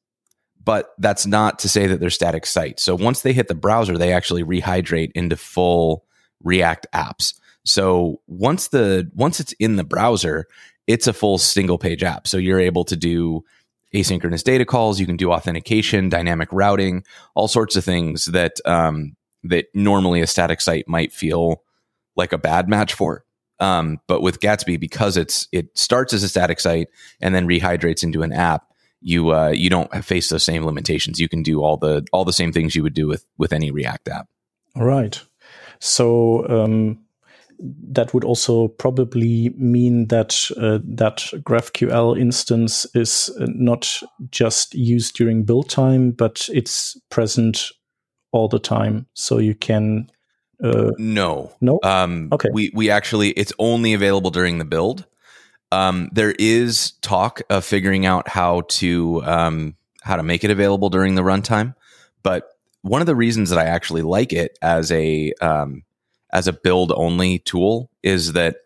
but 0.64 0.94
that's 1.00 1.26
not 1.26 1.60
to 1.60 1.70
say 1.70 1.88
that 1.88 2.00
they're 2.00 2.10
static 2.10 2.46
sites. 2.46 2.84
So 2.84 2.96
once 2.96 3.22
they 3.22 3.34
hit 3.34 3.48
the 3.48 3.56
browser, 3.56 3.98
they 3.98 4.14
actually 4.14 4.44
rehydrate 4.44 5.12
into 5.16 5.36
full 5.36 6.06
React 6.44 6.88
apps. 6.94 7.34
So 7.66 8.22
once 8.28 8.68
the 8.68 9.10
once 9.16 9.40
it's 9.40 9.54
in 9.54 9.78
the 9.78 9.84
browser, 9.84 10.48
it's 10.88 11.08
a 11.08 11.14
full 11.14 11.38
single 11.38 11.78
page 11.78 12.04
app. 12.04 12.28
So 12.28 12.38
you're 12.38 12.60
able 12.60 12.84
to 12.86 12.96
do 12.96 13.44
asynchronous 13.94 14.44
data 14.44 14.66
calls. 14.66 15.00
You 15.00 15.06
can 15.06 15.18
do 15.18 15.32
authentication, 15.32 16.10
dynamic 16.10 16.50
routing, 16.52 17.04
all 17.36 17.48
sorts 17.48 17.76
of 17.76 17.84
things 17.84 18.26
that 18.26 18.54
um, 18.66 19.16
that 19.44 19.66
normally 19.74 20.22
a 20.22 20.28
static 20.28 20.62
site 20.62 20.88
might 20.88 21.12
feel 21.12 21.64
like 22.16 22.34
a 22.34 22.38
bad 22.38 22.70
match 22.70 22.94
for. 22.94 23.24
Um, 23.60 24.00
but 24.08 24.22
with 24.22 24.40
Gatsby, 24.40 24.80
because 24.80 25.16
it's 25.16 25.48
it 25.52 25.78
starts 25.78 26.14
as 26.14 26.24
a 26.24 26.30
static 26.30 26.60
site 26.60 26.88
and 27.22 27.34
then 27.34 27.48
rehydrates 27.48 28.04
into 28.04 28.24
an 28.24 28.34
app, 28.34 28.66
you 29.00 29.34
uh, 29.34 29.50
you 29.50 29.70
don't 29.70 30.04
face 30.04 30.30
those 30.30 30.44
same 30.44 30.66
limitations. 30.66 31.20
You 31.20 31.30
can 31.30 31.44
do 31.44 31.62
all 31.62 31.78
the 31.78 32.06
all 32.12 32.26
the 32.26 32.34
same 32.34 32.52
things 32.52 32.76
you 32.76 32.84
would 32.84 32.94
do 32.94 33.08
with 33.08 33.26
with 33.38 33.54
any 33.54 33.72
React 33.72 34.10
app. 34.10 34.28
All 34.76 34.86
right. 34.86 35.22
So 35.80 36.48
um, 36.50 37.00
that 37.60 38.14
would 38.14 38.24
also 38.24 38.68
probably 38.68 39.50
mean 39.58 40.08
that 40.08 40.50
uh, 40.58 40.80
that 40.84 41.18
GraphQL 41.44 42.20
instance 42.20 42.86
is 42.96 43.32
not 43.40 44.02
just 44.32 44.74
used 44.74 45.16
during 45.16 45.44
build 45.44 45.70
time, 45.70 46.12
but 46.12 46.48
it's 46.52 47.00
present 47.10 47.70
all 48.32 48.48
the 48.48 48.60
time. 48.60 49.08
So 49.14 49.38
you 49.38 49.56
can. 49.56 50.10
Uh, 50.64 50.92
no, 50.98 51.52
no. 51.62 51.80
Um, 51.84 52.30
okay. 52.32 52.50
We 52.52 52.72
we 52.74 52.90
actually 52.90 53.30
it's 53.32 53.54
only 53.60 53.94
available 53.94 54.32
during 54.32 54.58
the 54.58 54.66
build. 54.66 55.06
Um, 55.72 56.10
there 56.12 56.36
is 56.38 56.92
talk 57.02 57.42
of 57.50 57.66
figuring 57.66 58.06
out 58.06 58.28
how 58.28 58.62
to 58.70 59.24
um, 59.24 59.76
how 60.04 60.16
to 60.16 60.24
make 60.24 60.44
it 60.44 60.52
available 60.52 60.90
during 60.90 61.16
the 61.16 61.24
runtime, 61.24 61.76
but 62.22 62.50
one 62.82 63.02
of 63.02 63.08
the 63.08 63.16
reasons 63.16 63.50
that 63.50 63.58
I 63.58 63.66
actually 63.66 64.02
like 64.02 64.34
it 64.34 64.58
as 64.62 64.92
a 64.92 65.34
um, 65.42 65.84
as 66.34 66.48
a 66.48 66.54
build 66.54 66.92
only 66.96 67.40
tool 67.40 67.90
is 68.02 68.34
that 68.34 68.58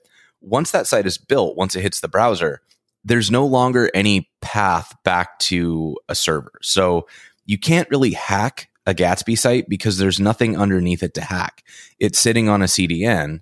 once 0.41 0.71
that 0.71 0.87
site 0.87 1.05
is 1.05 1.17
built, 1.17 1.57
once 1.57 1.75
it 1.75 1.81
hits 1.81 1.99
the 1.99 2.07
browser, 2.07 2.61
there's 3.03 3.29
no 3.29 3.45
longer 3.45 3.91
any 3.93 4.29
path 4.41 4.95
back 5.03 5.37
to 5.39 5.97
a 6.09 6.15
server. 6.15 6.53
So 6.61 7.07
you 7.45 7.59
can't 7.59 7.89
really 7.89 8.11
hack 8.11 8.69
a 8.85 8.93
Gatsby 8.93 9.37
site 9.37 9.67
because 9.67 9.97
there's 9.97 10.19
nothing 10.19 10.57
underneath 10.57 11.03
it 11.03 11.13
to 11.15 11.21
hack. 11.21 11.63
It's 11.99 12.17
sitting 12.17 12.47
on 12.47 12.61
a 12.61 12.65
CDN 12.65 13.41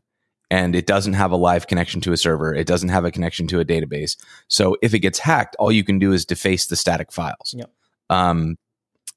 and 0.50 0.76
it 0.76 0.88
doesn't 0.88 1.14
have 1.14 1.32
a 1.32 1.38
live 1.38 1.68
connection 1.68 2.02
to 2.02 2.12
a 2.12 2.18
server. 2.18 2.54
It 2.54 2.68
doesn't 2.68 2.90
have 2.90 3.06
a 3.06 3.12
connection 3.12 3.48
to 3.48 3.60
a 3.60 3.66
database. 3.66 4.18
So 4.48 4.76
if 4.82 4.94
it 4.94 5.00
gets 5.00 5.20
hacked, 5.20 5.56
all 5.60 5.72
you 5.72 5.84
can 5.84 6.00
do 6.00 6.14
is 6.14 6.26
deface 6.26 6.66
the 6.66 6.76
static 6.76 7.12
files. 7.12 7.54
Yep. 7.56 7.72
Um, 8.10 8.58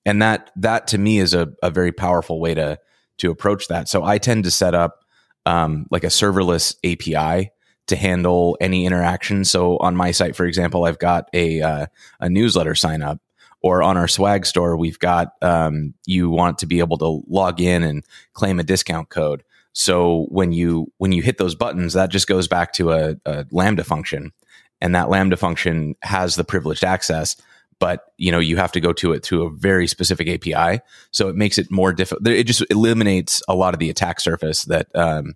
and 0.05 0.23
that 0.23 0.51
that 0.57 0.87
to 0.89 0.99
me 0.99 1.19
is 1.19 1.35
a, 1.35 1.53
a 1.63 1.71
very 1.71 1.93
powerful 1.93 2.41
way 2.41 2.55
to 2.55 2.79
to 3.19 3.31
approach 3.31 3.69
that. 3.69 3.89
So 3.89 4.05
I 4.05 4.19
tend 4.19 4.45
to 4.45 4.51
set 4.51 4.75
up 4.75 5.05
um, 5.47 5.87
like 5.91 6.05
a 6.05 6.09
serverless 6.09 6.77
API 6.85 7.51
to 7.89 7.97
handle 7.97 8.57
any 8.61 8.87
interaction. 8.87 9.45
So 9.45 9.79
on 9.79 9.97
my 9.97 10.11
site, 10.11 10.37
for 10.37 10.47
example, 10.47 10.85
I've 10.85 10.99
got 10.99 11.29
a 11.33 11.61
uh, 11.63 11.87
a 12.21 12.29
newsletter 12.29 12.75
sign 12.75 13.03
up, 13.03 13.21
or 13.63 13.83
on 13.83 13.97
our 13.97 14.09
swag 14.09 14.47
store, 14.47 14.77
we've 14.77 14.99
got 14.99 15.33
um, 15.43 15.95
you 16.07 16.31
want 16.31 16.59
to 16.59 16.67
be 16.67 16.79
able 16.81 16.99
to 16.99 17.23
log 17.29 17.61
in 17.61 17.83
and 17.83 18.05
claim 18.35 18.61
a 18.61 18.65
discount 18.65 19.09
code. 19.09 19.43
So 19.73 20.27
when 20.29 20.53
you 20.53 20.93
when 20.99 21.13
you 21.13 21.23
hit 21.23 21.39
those 21.39 21.55
buttons, 21.55 21.95
that 21.95 22.11
just 22.11 22.27
goes 22.27 22.47
back 22.47 22.73
to 22.75 22.93
a, 22.93 23.17
a 23.25 23.47
Lambda 23.51 23.85
function, 23.85 24.33
and 24.81 24.95
that 24.95 25.09
Lambda 25.09 25.37
function 25.37 25.95
has 26.03 26.37
the 26.37 26.45
privileged 26.45 26.85
access 26.85 27.37
but 27.79 28.13
you 28.17 28.33
know 28.33 28.39
you 28.39 28.57
have 28.57 28.73
to 28.73 28.81
go 28.81 28.93
to 28.93 29.13
it 29.13 29.23
to 29.25 29.43
a 29.43 29.51
very 29.51 29.87
specific 29.87 30.29
API. 30.29 30.81
So 31.11 31.29
it 31.29 31.37
makes 31.37 31.59
it 31.59 31.71
more 31.71 31.93
difficult. 31.93 32.27
It 32.27 32.45
just 32.45 32.65
eliminates 32.71 33.43
a 33.49 33.55
lot 33.55 33.75
of 33.75 33.81
the 33.81 33.91
attack 33.91 34.21
surface 34.21 34.65
that 34.65 34.95
um, 34.95 35.35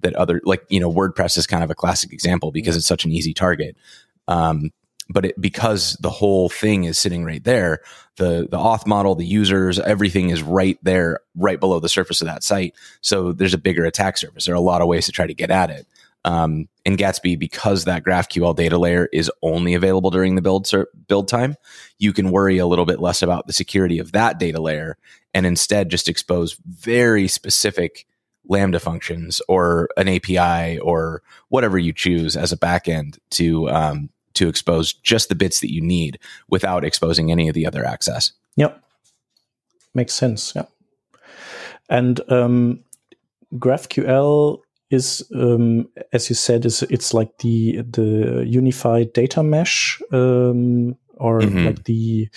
that 0.00 0.14
other 0.14 0.40
like 0.44 0.64
you 0.68 0.80
know 0.80 0.92
WordPress 0.92 1.36
is 1.38 1.46
kind 1.46 1.64
of 1.64 1.70
a 1.70 1.74
classic 1.74 2.12
example 2.12 2.52
because 2.52 2.76
it's 2.76 2.86
such 2.86 3.04
an 3.04 3.12
easy 3.12 3.34
target. 3.34 3.76
Um, 4.28 4.70
but 5.08 5.26
it, 5.26 5.40
because 5.40 5.96
the 6.00 6.10
whole 6.10 6.48
thing 6.48 6.84
is 6.84 6.96
sitting 6.96 7.24
right 7.24 7.42
there, 7.42 7.80
the 8.16 8.46
the 8.50 8.58
auth 8.58 8.86
model, 8.86 9.14
the 9.14 9.26
users, 9.26 9.78
everything 9.78 10.30
is 10.30 10.42
right 10.42 10.78
there, 10.82 11.20
right 11.34 11.60
below 11.60 11.80
the 11.80 11.88
surface 11.88 12.20
of 12.20 12.26
that 12.26 12.42
site. 12.42 12.74
So 13.00 13.32
there's 13.32 13.54
a 13.54 13.58
bigger 13.58 13.84
attack 13.84 14.18
surface. 14.18 14.46
There 14.46 14.54
are 14.54 14.56
a 14.56 14.60
lot 14.60 14.80
of 14.80 14.88
ways 14.88 15.06
to 15.06 15.12
try 15.12 15.26
to 15.26 15.34
get 15.34 15.50
at 15.50 15.70
it. 15.70 15.86
Um, 16.24 16.68
in 16.84 16.96
Gatsby, 16.96 17.38
because 17.38 17.84
that 17.84 18.04
GraphQL 18.04 18.54
data 18.54 18.78
layer 18.78 19.08
is 19.12 19.30
only 19.42 19.74
available 19.74 20.10
during 20.10 20.36
the 20.36 20.42
build 20.42 20.66
ser- 20.66 20.88
build 21.08 21.26
time, 21.26 21.56
you 21.98 22.12
can 22.12 22.30
worry 22.30 22.58
a 22.58 22.66
little 22.66 22.84
bit 22.84 23.00
less 23.00 23.22
about 23.22 23.46
the 23.46 23.52
security 23.52 23.98
of 23.98 24.12
that 24.12 24.38
data 24.38 24.60
layer 24.60 24.96
and 25.34 25.46
instead 25.46 25.88
just 25.88 26.08
expose 26.08 26.56
very 26.66 27.28
specific 27.28 28.06
Lambda 28.48 28.80
functions 28.80 29.40
or 29.48 29.88
an 29.96 30.08
API 30.08 30.78
or 30.80 31.22
whatever 31.48 31.78
you 31.78 31.92
choose 31.92 32.36
as 32.36 32.52
a 32.52 32.56
backend 32.56 33.18
to 33.30 33.68
um, 33.70 34.10
to 34.34 34.48
expose 34.48 34.92
just 34.92 35.28
the 35.28 35.34
bits 35.34 35.60
that 35.60 35.72
you 35.72 35.80
need 35.80 36.18
without 36.48 36.84
exposing 36.84 37.30
any 37.30 37.48
of 37.48 37.54
the 37.54 37.66
other 37.66 37.84
access. 37.84 38.32
Yep, 38.56 38.82
makes 39.94 40.12
sense. 40.12 40.54
Yeah, 40.56 40.64
and 41.88 42.20
um, 42.30 42.80
GraphQL 43.54 44.61
is, 44.92 45.28
um, 45.34 45.88
as 46.12 46.28
you 46.28 46.34
said, 46.34 46.64
is 46.64 46.82
it's 46.84 47.14
like 47.14 47.38
the 47.38 47.82
the 47.82 48.44
unified 48.46 49.12
data 49.12 49.42
mesh 49.42 50.00
um, 50.12 50.96
or 51.16 51.40
mm-hmm. 51.40 51.66
like 51.66 51.84
the 51.84 52.28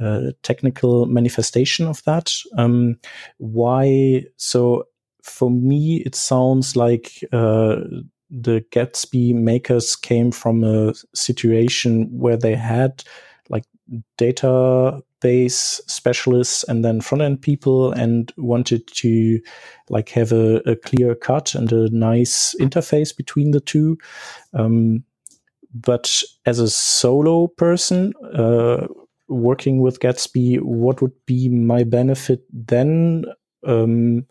uh, 0.00 0.32
technical 0.42 1.06
manifestation 1.06 1.86
of 1.86 2.02
that. 2.04 2.32
Um, 2.56 2.98
why? 3.38 4.24
So 4.36 4.84
for 5.22 5.50
me, 5.50 6.02
it 6.04 6.14
sounds 6.14 6.76
like 6.76 7.24
uh, 7.32 7.76
the 8.30 8.64
Gatsby 8.70 9.34
makers 9.34 9.94
came 9.94 10.30
from 10.30 10.64
a 10.64 10.94
situation 11.14 12.08
where 12.10 12.36
they 12.36 12.54
had 12.54 13.04
like 13.48 13.64
data 14.16 15.02
base 15.22 15.80
specialists 15.86 16.64
and 16.64 16.84
then 16.84 17.00
front 17.00 17.22
end 17.22 17.40
people 17.40 17.92
and 17.92 18.32
wanted 18.36 18.86
to 18.88 19.40
like 19.88 20.08
have 20.10 20.32
a, 20.32 20.56
a, 20.68 20.76
clear 20.76 21.14
cut 21.14 21.54
and 21.54 21.72
a 21.72 21.88
nice 21.90 22.54
interface 22.60 23.16
between 23.16 23.52
the 23.52 23.60
two. 23.60 23.96
Um, 24.52 25.04
but 25.74 26.22
as 26.44 26.58
a 26.58 26.68
solo 26.68 27.46
person, 27.46 28.12
uh, 28.34 28.86
working 29.28 29.80
with 29.80 30.00
Gatsby, 30.00 30.60
what 30.60 31.00
would 31.00 31.14
be 31.24 31.48
my 31.48 31.84
benefit 31.84 32.42
then? 32.52 33.24
Um, 33.66 34.26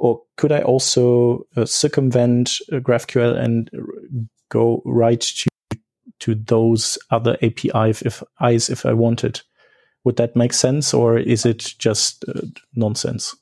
or 0.00 0.22
could 0.36 0.52
I 0.52 0.62
also 0.62 1.46
uh, 1.56 1.64
circumvent 1.64 2.58
uh, 2.72 2.76
GraphQL 2.76 3.36
and 3.36 3.70
go 4.48 4.82
right 4.84 5.20
to 5.20 5.48
to 6.20 6.34
those 6.34 6.98
other 7.10 7.36
APIs 7.42 8.02
if, 8.02 8.22
if 8.40 8.86
I 8.86 8.92
wanted? 8.92 9.40
Would 10.04 10.16
that 10.16 10.36
make 10.36 10.52
sense, 10.52 10.94
or 10.94 11.18
is 11.18 11.44
it 11.44 11.74
just 11.78 12.24
uh, 12.28 12.40
nonsense? 12.74 13.34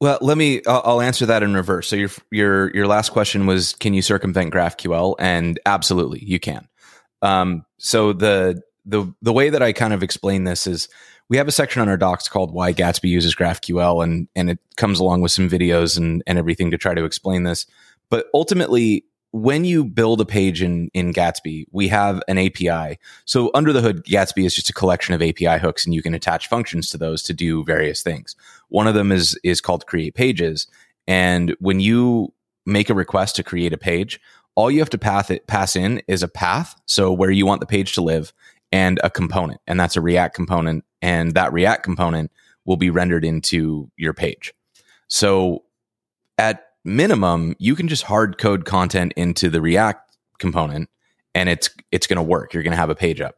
Well, 0.00 0.18
let 0.22 0.38
me. 0.38 0.62
I'll, 0.66 1.02
answer 1.02 1.26
that 1.26 1.42
in 1.42 1.52
reverse. 1.52 1.88
So 1.88 1.96
your 1.96 2.10
your 2.30 2.74
your 2.74 2.86
last 2.86 3.10
question 3.10 3.46
was, 3.46 3.74
can 3.74 3.92
you 3.92 4.00
circumvent 4.00 4.52
GraphQL? 4.52 5.16
And 5.18 5.60
absolutely, 5.66 6.24
you 6.24 6.40
can. 6.40 6.68
Um, 7.20 7.66
so 7.78 8.14
the 8.14 8.62
the 8.86 9.12
the 9.20 9.32
way 9.32 9.50
that 9.50 9.62
I 9.62 9.72
kind 9.72 9.92
of 9.92 10.02
explain 10.02 10.44
this 10.44 10.66
is 10.66 10.88
we 11.28 11.36
have 11.36 11.48
a 11.48 11.52
section 11.52 11.82
on 11.82 11.88
our 11.88 11.98
docs 11.98 12.28
called 12.28 12.52
why 12.52 12.72
Gatsby 12.72 13.10
uses 13.10 13.34
GraphQL 13.34 14.02
and 14.02 14.28
and 14.34 14.48
it 14.50 14.58
comes 14.76 15.00
along 15.00 15.20
with 15.20 15.32
some 15.32 15.50
videos 15.50 15.98
and 15.98 16.22
and 16.26 16.38
everything 16.38 16.70
to 16.70 16.78
try 16.78 16.94
to 16.94 17.04
explain 17.04 17.42
this. 17.42 17.66
But 18.08 18.26
ultimately 18.32 19.04
when 19.32 19.64
you 19.64 19.84
build 19.84 20.20
a 20.20 20.24
page 20.24 20.62
in, 20.62 20.90
in 20.92 21.12
Gatsby, 21.12 21.66
we 21.70 21.88
have 21.88 22.20
an 22.26 22.38
API. 22.38 22.98
So 23.24 23.50
under 23.54 23.72
the 23.72 23.80
hood, 23.80 24.04
Gatsby 24.04 24.44
is 24.44 24.54
just 24.54 24.70
a 24.70 24.74
collection 24.74 25.14
of 25.14 25.22
API 25.22 25.58
hooks 25.58 25.84
and 25.84 25.94
you 25.94 26.02
can 26.02 26.14
attach 26.14 26.48
functions 26.48 26.90
to 26.90 26.98
those 26.98 27.22
to 27.24 27.32
do 27.32 27.64
various 27.64 28.02
things. 28.02 28.34
One 28.68 28.86
of 28.86 28.94
them 28.94 29.12
is, 29.12 29.38
is 29.44 29.60
called 29.60 29.86
create 29.86 30.14
pages. 30.14 30.66
And 31.06 31.54
when 31.60 31.80
you 31.80 32.32
make 32.66 32.90
a 32.90 32.94
request 32.94 33.36
to 33.36 33.44
create 33.44 33.72
a 33.72 33.78
page, 33.78 34.20
all 34.56 34.70
you 34.70 34.80
have 34.80 34.90
to 34.90 34.98
path 34.98 35.30
it, 35.30 35.46
pass 35.46 35.76
in 35.76 36.02
is 36.08 36.22
a 36.22 36.28
path. 36.28 36.74
So 36.86 37.12
where 37.12 37.30
you 37.30 37.46
want 37.46 37.60
the 37.60 37.66
page 37.66 37.94
to 37.94 38.02
live 38.02 38.32
and 38.72 39.00
a 39.04 39.10
component. 39.10 39.60
And 39.66 39.78
that's 39.78 39.96
a 39.96 40.00
React 40.00 40.34
component. 40.34 40.84
And 41.02 41.34
that 41.34 41.52
React 41.52 41.84
component 41.84 42.32
will 42.64 42.76
be 42.76 42.90
rendered 42.90 43.24
into 43.24 43.90
your 43.96 44.12
page. 44.12 44.52
So 45.08 45.64
at 46.36 46.69
minimum, 46.84 47.54
you 47.58 47.74
can 47.74 47.88
just 47.88 48.04
hard 48.04 48.38
code 48.38 48.64
content 48.64 49.12
into 49.16 49.48
the 49.48 49.60
React 49.60 50.16
component 50.38 50.88
and 51.34 51.48
it's 51.48 51.70
it's 51.92 52.06
going 52.06 52.16
to 52.16 52.22
work. 52.22 52.52
You're 52.52 52.62
going 52.62 52.72
to 52.72 52.76
have 52.76 52.90
a 52.90 52.94
page 52.94 53.20
up. 53.20 53.36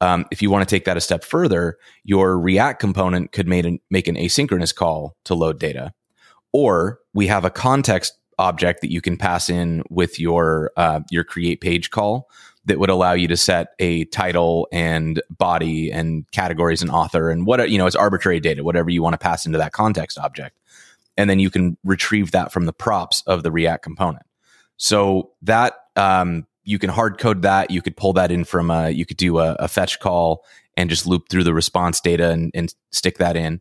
Um, 0.00 0.26
if 0.32 0.42
you 0.42 0.50
want 0.50 0.68
to 0.68 0.74
take 0.74 0.84
that 0.86 0.96
a 0.96 1.00
step 1.00 1.22
further, 1.22 1.78
your 2.04 2.38
React 2.38 2.80
component 2.80 3.32
could 3.32 3.46
make 3.46 3.64
an, 3.64 3.80
make 3.90 4.08
an 4.08 4.16
asynchronous 4.16 4.74
call 4.74 5.16
to 5.24 5.34
load 5.34 5.60
data, 5.60 5.92
or 6.52 6.98
we 7.14 7.28
have 7.28 7.44
a 7.44 7.50
context 7.50 8.14
object 8.38 8.80
that 8.80 8.90
you 8.90 9.00
can 9.00 9.16
pass 9.16 9.48
in 9.48 9.82
with 9.90 10.18
your 10.18 10.72
uh, 10.76 11.00
your 11.10 11.24
create 11.24 11.60
page 11.60 11.90
call 11.90 12.28
that 12.64 12.78
would 12.78 12.90
allow 12.90 13.12
you 13.12 13.26
to 13.26 13.36
set 13.36 13.68
a 13.80 14.04
title 14.06 14.68
and 14.72 15.20
body 15.30 15.90
and 15.90 16.30
categories 16.30 16.80
and 16.80 16.90
author 16.90 17.28
and 17.28 17.44
what 17.44 17.70
you 17.70 17.78
know 17.78 17.86
it's 17.86 17.96
arbitrary 17.96 18.40
data, 18.40 18.64
whatever 18.64 18.90
you 18.90 19.02
want 19.02 19.14
to 19.14 19.18
pass 19.18 19.46
into 19.46 19.58
that 19.58 19.72
context 19.72 20.18
object 20.18 20.56
and 21.22 21.30
then 21.30 21.38
you 21.38 21.50
can 21.50 21.78
retrieve 21.84 22.32
that 22.32 22.50
from 22.50 22.66
the 22.66 22.72
props 22.72 23.22
of 23.28 23.44
the 23.44 23.52
React 23.52 23.84
component. 23.84 24.26
So 24.76 25.30
that 25.42 25.74
um, 25.94 26.48
you 26.64 26.80
can 26.80 26.90
hard 26.90 27.18
code 27.18 27.42
that. 27.42 27.70
You 27.70 27.80
could 27.80 27.96
pull 27.96 28.12
that 28.14 28.32
in 28.32 28.42
from 28.42 28.72
a, 28.72 28.90
you 28.90 29.06
could 29.06 29.18
do 29.18 29.38
a, 29.38 29.54
a 29.60 29.68
fetch 29.68 30.00
call 30.00 30.44
and 30.76 30.90
just 30.90 31.06
loop 31.06 31.28
through 31.28 31.44
the 31.44 31.54
response 31.54 32.00
data 32.00 32.30
and, 32.30 32.50
and 32.54 32.74
stick 32.90 33.18
that 33.18 33.36
in. 33.36 33.60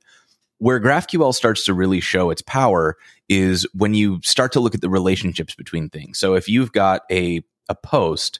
Where 0.57 0.79
GraphQL 0.79 1.35
starts 1.35 1.63
to 1.65 1.75
really 1.75 1.99
show 1.99 2.31
its 2.31 2.41
power 2.41 2.97
is 3.29 3.67
when 3.75 3.93
you 3.93 4.19
start 4.23 4.53
to 4.53 4.59
look 4.59 4.73
at 4.73 4.81
the 4.81 4.89
relationships 4.89 5.53
between 5.53 5.89
things. 5.89 6.17
So 6.17 6.33
if 6.33 6.49
you've 6.49 6.71
got 6.71 7.03
a, 7.11 7.43
a 7.69 7.75
post 7.75 8.39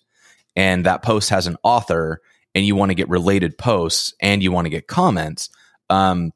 and 0.56 0.84
that 0.88 1.04
post 1.04 1.30
has 1.30 1.46
an 1.46 1.58
author 1.62 2.22
and 2.56 2.66
you 2.66 2.76
want 2.76 2.90
to 2.90 2.96
get 2.96 3.08
related 3.08 3.56
posts 3.56 4.16
and 4.20 4.42
you 4.42 4.52
want 4.52 4.66
to 4.66 4.72
get 4.72 4.88
comments, 4.88 5.52
um, 5.92 6.32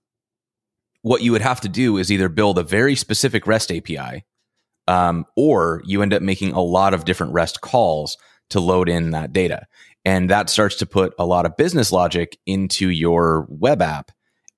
what 1.05 1.21
you 1.21 1.31
would 1.31 1.43
have 1.43 1.61
to 1.61 1.69
do 1.69 1.97
is 1.97 2.11
either 2.11 2.27
build 2.27 2.57
a 2.57 2.63
very 2.63 2.95
specific 2.95 3.45
REST 3.45 3.71
API 3.71 4.25
Um, 4.87 5.25
or 5.35 5.83
you 5.85 6.01
end 6.01 6.15
up 6.15 6.23
making 6.23 6.53
a 6.53 6.61
lot 6.61 6.95
of 6.95 7.05
different 7.05 7.33
REST 7.33 7.61
calls 7.61 8.17
to 8.49 8.59
load 8.59 8.89
in 8.89 9.11
that 9.11 9.31
data. 9.31 9.67
And 10.03 10.31
that 10.31 10.49
starts 10.49 10.75
to 10.77 10.87
put 10.87 11.13
a 11.19 11.25
lot 11.25 11.45
of 11.45 11.57
business 11.57 11.91
logic 11.91 12.39
into 12.47 12.89
your 12.89 13.45
web 13.49 13.83
app 13.83 14.09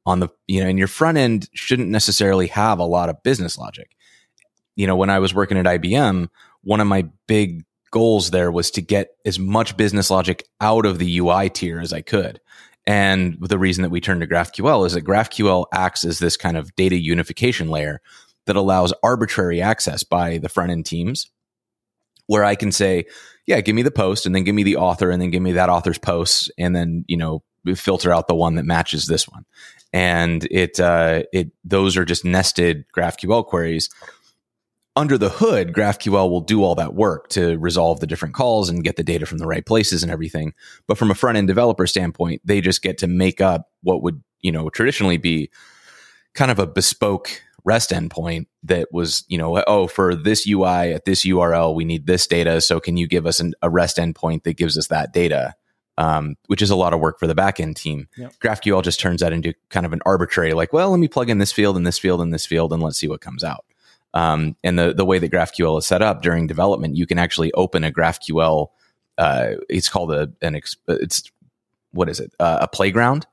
on 0.05 0.21
the, 0.21 0.29
you 0.47 0.63
know, 0.63 0.69
and 0.69 0.79
your 0.79 0.87
front 0.87 1.17
end 1.17 1.49
shouldn't 1.53 1.89
necessarily 1.89 2.47
have 2.47 2.79
a 2.79 2.85
lot 2.85 3.09
of 3.09 3.21
business 3.23 3.57
logic. 3.57 3.91
You 4.77 4.87
know, 4.87 4.95
when 4.95 5.09
I 5.09 5.19
was 5.19 5.33
working 5.33 5.57
at 5.57 5.65
IBM, 5.65 6.29
one 6.61 6.79
of 6.79 6.87
my 6.87 7.09
big 7.27 7.65
goals 7.91 8.31
there 8.31 8.53
was 8.53 8.71
to 8.71 8.81
get 8.81 9.09
as 9.25 9.37
much 9.37 9.75
business 9.75 10.09
logic 10.09 10.45
out 10.61 10.85
of 10.85 10.97
the 10.97 11.19
UI 11.19 11.49
tier 11.49 11.81
as 11.81 11.91
I 11.91 12.01
could. 12.01 12.39
And 12.87 13.37
the 13.41 13.59
reason 13.59 13.81
that 13.81 13.89
we 13.89 13.99
turn 13.99 14.21
to 14.21 14.27
GraphQL 14.27 14.87
is 14.87 14.93
that 14.93 15.03
GraphQL 15.03 15.65
acts 15.73 16.05
as 16.05 16.19
this 16.19 16.37
kind 16.37 16.55
of 16.55 16.73
data 16.77 16.97
unification 16.97 17.69
layer 17.69 18.01
that 18.45 18.55
allows 18.55 18.93
arbitrary 19.03 19.61
access 19.61 20.03
by 20.03 20.37
the 20.37 20.47
front 20.47 20.71
end 20.71 20.85
teams 20.85 21.29
where 22.27 22.45
I 22.45 22.55
can 22.55 22.71
say, 22.71 23.05
yeah, 23.45 23.59
give 23.59 23.75
me 23.75 23.81
the 23.81 23.91
post 23.91 24.25
and 24.25 24.33
then 24.33 24.45
give 24.45 24.55
me 24.55 24.63
the 24.63 24.77
author 24.77 25.11
and 25.11 25.21
then 25.21 25.31
give 25.31 25.41
me 25.41 25.53
that 25.53 25.69
author's 25.69 25.97
posts 25.97 26.49
and 26.57 26.73
then, 26.73 27.03
you 27.07 27.17
know, 27.17 27.43
filter 27.75 28.13
out 28.13 28.29
the 28.29 28.35
one 28.35 28.55
that 28.55 28.63
matches 28.63 29.05
this 29.05 29.27
one. 29.27 29.45
And 29.91 30.45
it, 30.49 30.79
uh, 30.79 31.23
it, 31.33 31.51
those 31.65 31.97
are 31.97 32.05
just 32.05 32.23
nested 32.23 32.85
GraphQL 32.95 33.45
queries. 33.45 33.89
Under 34.97 35.15
the 35.15 35.29
hood, 35.29 35.73
GraphQL 35.73 36.27
will 36.27 36.41
do 36.41 36.63
all 36.63 36.73
that 36.73 36.95
work 36.95 37.29
to 37.29 37.55
resolve 37.59 37.99
the 37.99 38.07
different 38.07 38.33
calls 38.33 38.67
and 38.67 38.83
get 38.83 38.95
the 38.95 39.03
data 39.03 39.27
from 39.27 39.37
the 39.37 39.45
right 39.45 39.63
places 39.63 40.01
and 40.01 40.11
everything. 40.11 40.55
But 40.87 40.97
from 40.97 41.11
a 41.11 41.15
front 41.15 41.37
end 41.37 41.47
developer 41.47 41.85
standpoint, 41.85 42.41
they 42.43 42.61
just 42.61 42.81
get 42.81 42.97
to 42.97 43.07
make 43.07 43.39
up 43.39 43.69
what 43.83 44.01
would, 44.01 44.23
you 44.41 44.51
know, 44.51 44.69
traditionally 44.69 45.17
be 45.17 45.51
kind 46.33 46.49
of 46.49 46.57
a 46.57 46.65
bespoke 46.65 47.43
REST 47.63 47.91
endpoint 47.91 48.47
that 48.63 48.87
was, 48.91 49.23
you 49.27 49.37
know, 49.37 49.63
oh, 49.67 49.85
for 49.85 50.15
this 50.15 50.47
UI 50.47 50.93
at 50.93 51.05
this 51.05 51.23
URL, 51.23 51.75
we 51.75 51.85
need 51.85 52.07
this 52.07 52.25
data. 52.25 52.59
So 52.59 52.79
can 52.79 52.97
you 52.97 53.07
give 53.07 53.27
us 53.27 53.39
an, 53.39 53.53
a 53.61 53.69
REST 53.69 53.97
endpoint 53.97 54.45
that 54.45 54.57
gives 54.57 54.79
us 54.79 54.87
that 54.87 55.13
data? 55.13 55.53
Um, 55.99 56.37
which 56.47 56.63
is 56.63 56.71
a 56.71 56.75
lot 56.75 56.93
of 56.93 56.99
work 56.99 57.19
for 57.19 57.27
the 57.27 57.35
backend 57.35 57.75
team. 57.75 58.07
Yep. 58.17 58.33
GraphQL 58.39 58.83
just 58.83 58.99
turns 58.99 59.21
that 59.21 59.33
into 59.33 59.53
kind 59.69 59.85
of 59.85 59.93
an 59.93 60.01
arbitrary, 60.05 60.53
like, 60.53 60.71
well, 60.71 60.91
let 60.91 60.99
me 60.99 61.07
plug 61.07 61.29
in 61.29 61.39
this 61.39 61.51
field 61.51 61.75
and 61.75 61.85
this 61.85 61.99
field 61.99 62.21
and 62.21 62.33
this 62.33 62.47
field 62.47 62.71
and 62.73 62.81
let's 62.81 62.97
see 62.97 63.07
what 63.07 63.21
comes 63.21 63.43
out. 63.43 63.65
Um, 64.13 64.55
and 64.63 64.79
the 64.79 64.93
the 64.93 65.05
way 65.05 65.19
that 65.19 65.31
GraphQL 65.31 65.79
is 65.79 65.85
set 65.85 66.01
up 66.01 66.21
during 66.21 66.47
development, 66.47 66.95
you 66.95 67.05
can 67.05 67.19
actually 67.19 67.51
open 67.53 67.83
a 67.83 67.91
GraphQL. 67.91 68.67
Uh, 69.17 69.51
it's 69.69 69.89
called 69.89 70.11
a 70.11 70.31
an 70.41 70.59
it's 70.87 71.31
what 71.91 72.09
is 72.09 72.19
it 72.19 72.33
uh, 72.39 72.59
a 72.61 72.67
playground 72.67 73.25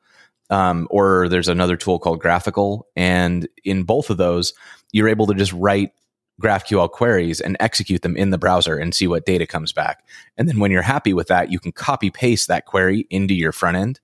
um, 0.50 0.86
or 0.90 1.28
there's 1.28 1.48
another 1.48 1.76
tool 1.76 1.98
called 1.98 2.22
GraphiQL. 2.22 2.82
And 2.96 3.48
in 3.64 3.84
both 3.84 4.10
of 4.10 4.16
those, 4.16 4.52
you're 4.92 5.08
able 5.08 5.26
to 5.26 5.34
just 5.34 5.52
write 5.52 5.92
GraphQL 6.40 6.90
queries 6.90 7.40
and 7.40 7.56
execute 7.60 8.02
them 8.02 8.16
in 8.16 8.30
the 8.30 8.38
browser 8.38 8.76
and 8.76 8.94
see 8.94 9.06
what 9.06 9.26
data 9.26 9.46
comes 9.46 9.72
back. 9.72 10.04
And 10.36 10.48
then 10.48 10.58
when 10.58 10.70
you're 10.70 10.82
happy 10.82 11.12
with 11.12 11.28
that, 11.28 11.50
you 11.50 11.58
can 11.58 11.72
copy 11.72 12.10
paste 12.10 12.48
that 12.48 12.66
query 12.66 13.06
into 13.10 13.34
your 13.34 13.52
front 13.52 13.76
end 13.76 14.00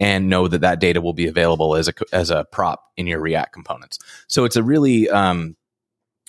and 0.00 0.28
know 0.28 0.48
that 0.48 0.62
that 0.62 0.80
data 0.80 1.00
will 1.00 1.12
be 1.12 1.26
available 1.26 1.76
as 1.76 1.88
a 1.88 1.92
as 2.12 2.30
a 2.30 2.44
prop 2.50 2.90
in 2.96 3.06
your 3.06 3.20
React 3.20 3.52
components. 3.52 3.98
So 4.26 4.44
it's 4.44 4.56
a 4.56 4.62
really 4.62 5.08
um, 5.08 5.56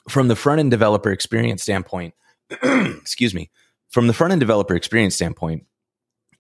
from 0.10 0.28
the 0.28 0.36
front 0.36 0.60
end 0.60 0.72
developer 0.72 1.12
experience 1.12 1.64
standpoint. 1.64 2.14
excuse 2.62 3.34
me. 3.34 3.50
From 3.90 4.08
the 4.08 4.14
front 4.14 4.32
end 4.32 4.40
developer 4.40 4.76
experience 4.76 5.16
standpoint, 5.16 5.66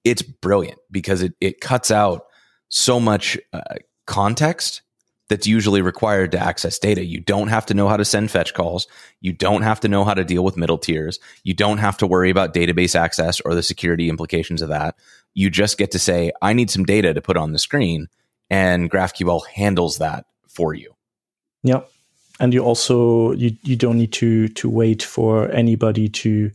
it's 0.03 0.21
brilliant 0.21 0.79
because 0.91 1.21
it 1.21 1.33
it 1.39 1.61
cuts 1.61 1.91
out 1.91 2.25
so 2.69 2.99
much 2.99 3.37
uh, 3.53 3.61
context 4.05 4.81
that's 5.27 5.47
usually 5.47 5.81
required 5.81 6.31
to 6.31 6.39
access 6.39 6.77
data. 6.77 7.03
You 7.03 7.19
don't 7.19 7.47
have 7.47 7.65
to 7.67 7.73
know 7.73 7.87
how 7.87 7.97
to 7.97 8.05
send 8.05 8.29
fetch 8.29 8.53
calls. 8.53 8.87
You 9.21 9.33
don't 9.33 9.63
have 9.63 9.79
to 9.79 9.87
know 9.87 10.03
how 10.03 10.13
to 10.13 10.23
deal 10.23 10.43
with 10.43 10.57
middle 10.57 10.77
tiers. 10.77 11.19
You 11.43 11.55
don't 11.55 11.79
have 11.79 11.97
to 11.97 12.07
worry 12.07 12.29
about 12.29 12.53
database 12.53 12.95
access 12.95 13.39
or 13.41 13.55
the 13.55 13.63
security 13.63 14.09
implications 14.09 14.61
of 14.61 14.69
that. 14.69 14.95
You 15.33 15.49
just 15.49 15.77
get 15.77 15.91
to 15.91 15.99
say, 15.99 16.31
I 16.41 16.53
need 16.53 16.69
some 16.69 16.85
data 16.85 17.13
to 17.13 17.21
put 17.21 17.37
on 17.37 17.51
the 17.51 17.59
screen, 17.59 18.07
and 18.49 18.89
GraphQL 18.89 19.45
handles 19.47 19.97
that 19.97 20.25
for 20.47 20.73
you. 20.73 20.95
Yep. 21.63 21.89
And 22.39 22.53
you 22.53 22.63
also 22.63 23.31
you, 23.33 23.55
you 23.63 23.75
don't 23.75 23.97
need 23.97 24.13
to 24.13 24.49
to 24.49 24.69
wait 24.69 25.01
for 25.01 25.49
anybody 25.51 26.09
to 26.09 26.51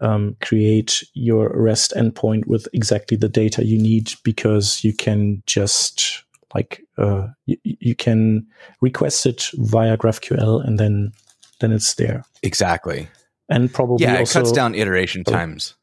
um, 0.00 0.36
create 0.40 1.02
your 1.14 1.50
REST 1.54 1.94
endpoint 1.96 2.46
with 2.46 2.68
exactly 2.72 3.16
the 3.16 3.28
data 3.28 3.64
you 3.64 3.78
need 3.78 4.12
because 4.22 4.84
you 4.84 4.92
can 4.92 5.42
just 5.46 6.22
like 6.54 6.82
uh, 6.98 7.28
you, 7.46 7.56
you 7.64 7.94
can 7.94 8.46
request 8.80 9.26
it 9.26 9.50
via 9.54 9.96
GraphQL 9.96 10.64
and 10.66 10.78
then 10.78 11.12
then 11.60 11.72
it's 11.72 11.94
there. 11.94 12.24
Exactly. 12.42 13.08
And 13.48 13.72
probably 13.72 14.04
yeah, 14.04 14.14
it 14.14 14.20
also, 14.20 14.40
cuts 14.40 14.52
down 14.52 14.74
iteration 14.74 15.24
times. 15.24 15.74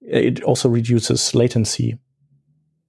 It 0.00 0.42
also 0.42 0.68
reduces 0.68 1.34
latency 1.34 1.98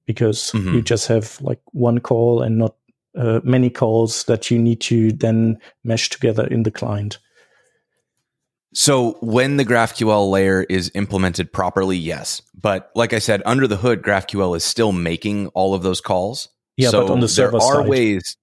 because 0.05 0.51
mm-hmm. 0.51 0.75
you 0.75 0.81
just 0.81 1.07
have 1.07 1.39
like 1.41 1.59
one 1.71 1.99
call 1.99 2.41
and 2.41 2.57
not 2.57 2.75
uh, 3.17 3.39
many 3.43 3.69
calls 3.69 4.23
that 4.25 4.51
you 4.51 4.59
need 4.59 4.81
to 4.81 5.11
then 5.11 5.59
mesh 5.83 6.09
together 6.09 6.45
in 6.47 6.63
the 6.63 6.71
client. 6.71 7.17
So 8.73 9.17
when 9.21 9.55
the 9.55 9.63
GraphQL 9.63 10.29
layer 10.29 10.63
is 10.63 10.91
implemented 10.95 11.53
properly, 11.53 11.95
yes. 11.97 12.41
But 12.59 12.91
like 12.93 13.13
I 13.13 13.19
said, 13.19 13.41
under 13.45 13.67
the 13.67 13.77
hood, 13.77 14.01
GraphQL 14.01 14.57
is 14.57 14.65
still 14.65 14.91
making 14.91 15.47
all 15.49 15.73
of 15.73 15.81
those 15.81 16.01
calls. 16.01 16.49
Yeah, 16.75 16.89
so 16.89 17.07
but 17.07 17.13
on 17.13 17.19
the 17.21 17.29
server 17.29 17.57
there 17.57 17.67
are 17.67 17.81
side. 17.81 17.87
ways 17.87 18.35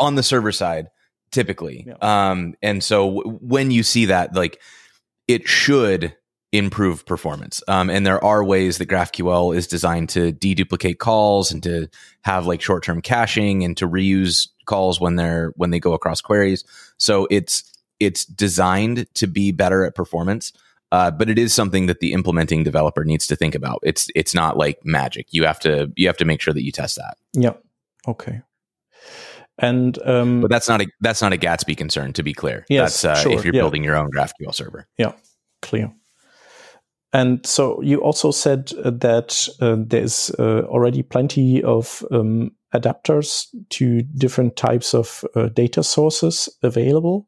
on 0.00 0.16
the 0.16 0.22
server 0.24 0.50
side, 0.50 0.88
typically. 1.30 1.86
Yeah. 1.86 2.30
Um, 2.30 2.54
and 2.62 2.82
so 2.82 3.14
w- 3.14 3.38
when 3.40 3.70
you 3.70 3.84
see 3.84 4.06
that, 4.06 4.34
like 4.34 4.60
it 5.28 5.48
should 5.48 6.16
improve 6.52 7.06
performance. 7.06 7.62
Um, 7.68 7.90
and 7.90 8.04
there 8.04 8.22
are 8.24 8.42
ways 8.42 8.78
that 8.78 8.88
GraphQL 8.88 9.54
is 9.54 9.66
designed 9.66 10.08
to 10.10 10.32
deduplicate 10.32 10.98
calls 10.98 11.52
and 11.52 11.62
to 11.62 11.88
have 12.22 12.46
like 12.46 12.60
short-term 12.60 13.02
caching 13.02 13.62
and 13.62 13.76
to 13.76 13.88
reuse 13.88 14.48
calls 14.66 15.00
when 15.00 15.16
they're 15.16 15.52
when 15.56 15.70
they 15.70 15.78
go 15.78 15.92
across 15.92 16.20
queries. 16.20 16.64
So 16.96 17.26
it's 17.30 17.64
it's 18.00 18.24
designed 18.24 19.06
to 19.14 19.26
be 19.26 19.52
better 19.52 19.84
at 19.84 19.94
performance. 19.94 20.52
Uh, 20.92 21.08
but 21.08 21.30
it 21.30 21.38
is 21.38 21.54
something 21.54 21.86
that 21.86 22.00
the 22.00 22.12
implementing 22.12 22.64
developer 22.64 23.04
needs 23.04 23.26
to 23.28 23.36
think 23.36 23.54
about. 23.54 23.78
It's 23.84 24.08
it's 24.16 24.34
not 24.34 24.56
like 24.56 24.84
magic. 24.84 25.28
You 25.30 25.44
have 25.44 25.60
to 25.60 25.92
you 25.94 26.08
have 26.08 26.16
to 26.16 26.24
make 26.24 26.40
sure 26.40 26.52
that 26.52 26.64
you 26.64 26.72
test 26.72 26.96
that. 26.96 27.16
Yeah. 27.32 27.52
Okay. 28.08 28.42
And 29.56 29.98
um, 30.04 30.40
but 30.40 30.50
that's 30.50 30.68
not 30.68 30.80
a 30.80 30.88
that's 31.00 31.22
not 31.22 31.32
a 31.32 31.36
Gatsby 31.36 31.76
concern. 31.76 32.12
To 32.14 32.22
be 32.22 32.32
clear, 32.32 32.64
yes, 32.68 33.02
that's 33.02 33.20
uh, 33.20 33.22
sure, 33.22 33.32
if 33.32 33.44
you're 33.44 33.54
yeah. 33.54 33.60
building 33.60 33.84
your 33.84 33.94
own 33.94 34.10
GraphQL 34.10 34.54
server. 34.54 34.88
Yeah, 34.96 35.12
clear. 35.60 35.92
And 37.12 37.44
so 37.44 37.80
you 37.82 38.00
also 38.00 38.30
said 38.30 38.72
uh, 38.84 38.90
that 38.90 39.48
uh, 39.60 39.76
there's 39.78 40.30
uh, 40.38 40.62
already 40.68 41.02
plenty 41.02 41.62
of 41.62 42.04
um, 42.12 42.52
adapters 42.72 43.46
to 43.70 44.02
different 44.02 44.56
types 44.56 44.94
of 44.94 45.24
uh, 45.34 45.48
data 45.48 45.82
sources 45.82 46.48
available. 46.62 47.26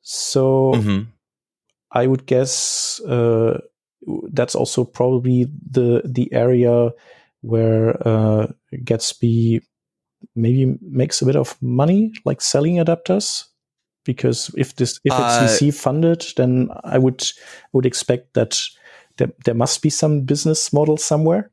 So 0.00 0.72
mm-hmm. 0.74 1.10
I 1.92 2.06
would 2.06 2.26
guess 2.26 3.00
uh, 3.00 3.60
that's 4.32 4.54
also 4.54 4.84
probably 4.84 5.46
the 5.70 6.02
the 6.04 6.32
area 6.32 6.90
where 7.42 7.96
uh, 8.06 8.46
Gatsby 8.72 9.60
maybe 10.34 10.78
makes 10.80 11.20
a 11.20 11.26
bit 11.26 11.36
of 11.36 11.60
money, 11.60 12.12
like 12.24 12.40
selling 12.40 12.76
adapters. 12.76 13.44
Because 14.04 14.50
if 14.56 14.74
this 14.76 15.00
if 15.04 15.12
it's 15.12 15.60
VC 15.62 15.74
funded, 15.74 16.24
then 16.36 16.70
I 16.82 16.96
would 16.96 17.22
would 17.74 17.84
expect 17.84 18.32
that 18.34 18.58
there, 19.18 19.32
there 19.44 19.54
must 19.54 19.82
be 19.82 19.90
some 19.90 20.22
business 20.22 20.72
model 20.72 20.96
somewhere. 20.96 21.50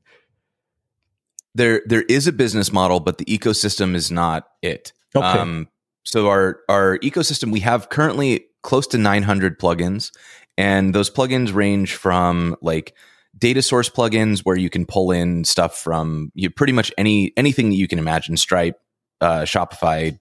There 1.54 1.82
there 1.86 2.04
is 2.04 2.28
a 2.28 2.34
business 2.34 2.72
model, 2.72 3.00
but 3.00 3.18
the 3.18 3.26
ecosystem 3.26 3.96
is 3.96 4.12
not 4.12 4.48
it. 4.62 4.92
Okay. 5.16 5.26
Um, 5.26 5.70
so 6.04 6.28
our 6.28 6.60
our 6.70 6.98
ecosystem 7.00 7.52
we 7.52 7.62
have 7.62 7.90
currently 7.90 8.46
close 8.62 8.88
to 8.88 8.98
900 8.98 9.60
plugins 9.60 10.12
and 10.58 10.94
those 10.94 11.10
plugins 11.10 11.54
range 11.54 11.96
from 11.96 12.56
like 12.62 12.94
data 13.38 13.62
source 13.62 13.90
plugins 13.90 14.40
where 14.40 14.58
you 14.58 14.70
can 14.70 14.86
pull 14.86 15.12
in 15.12 15.44
stuff 15.44 15.78
from 15.78 16.32
you 16.34 16.50
pretty 16.50 16.74
much 16.74 16.92
any 16.98 17.34
anything 17.38 17.70
that 17.70 17.76
you 17.76 17.88
can 17.88 18.00
imagine 18.00 18.38
stripe 18.38 18.80
uh, 19.22 19.42
shopify 19.42 20.18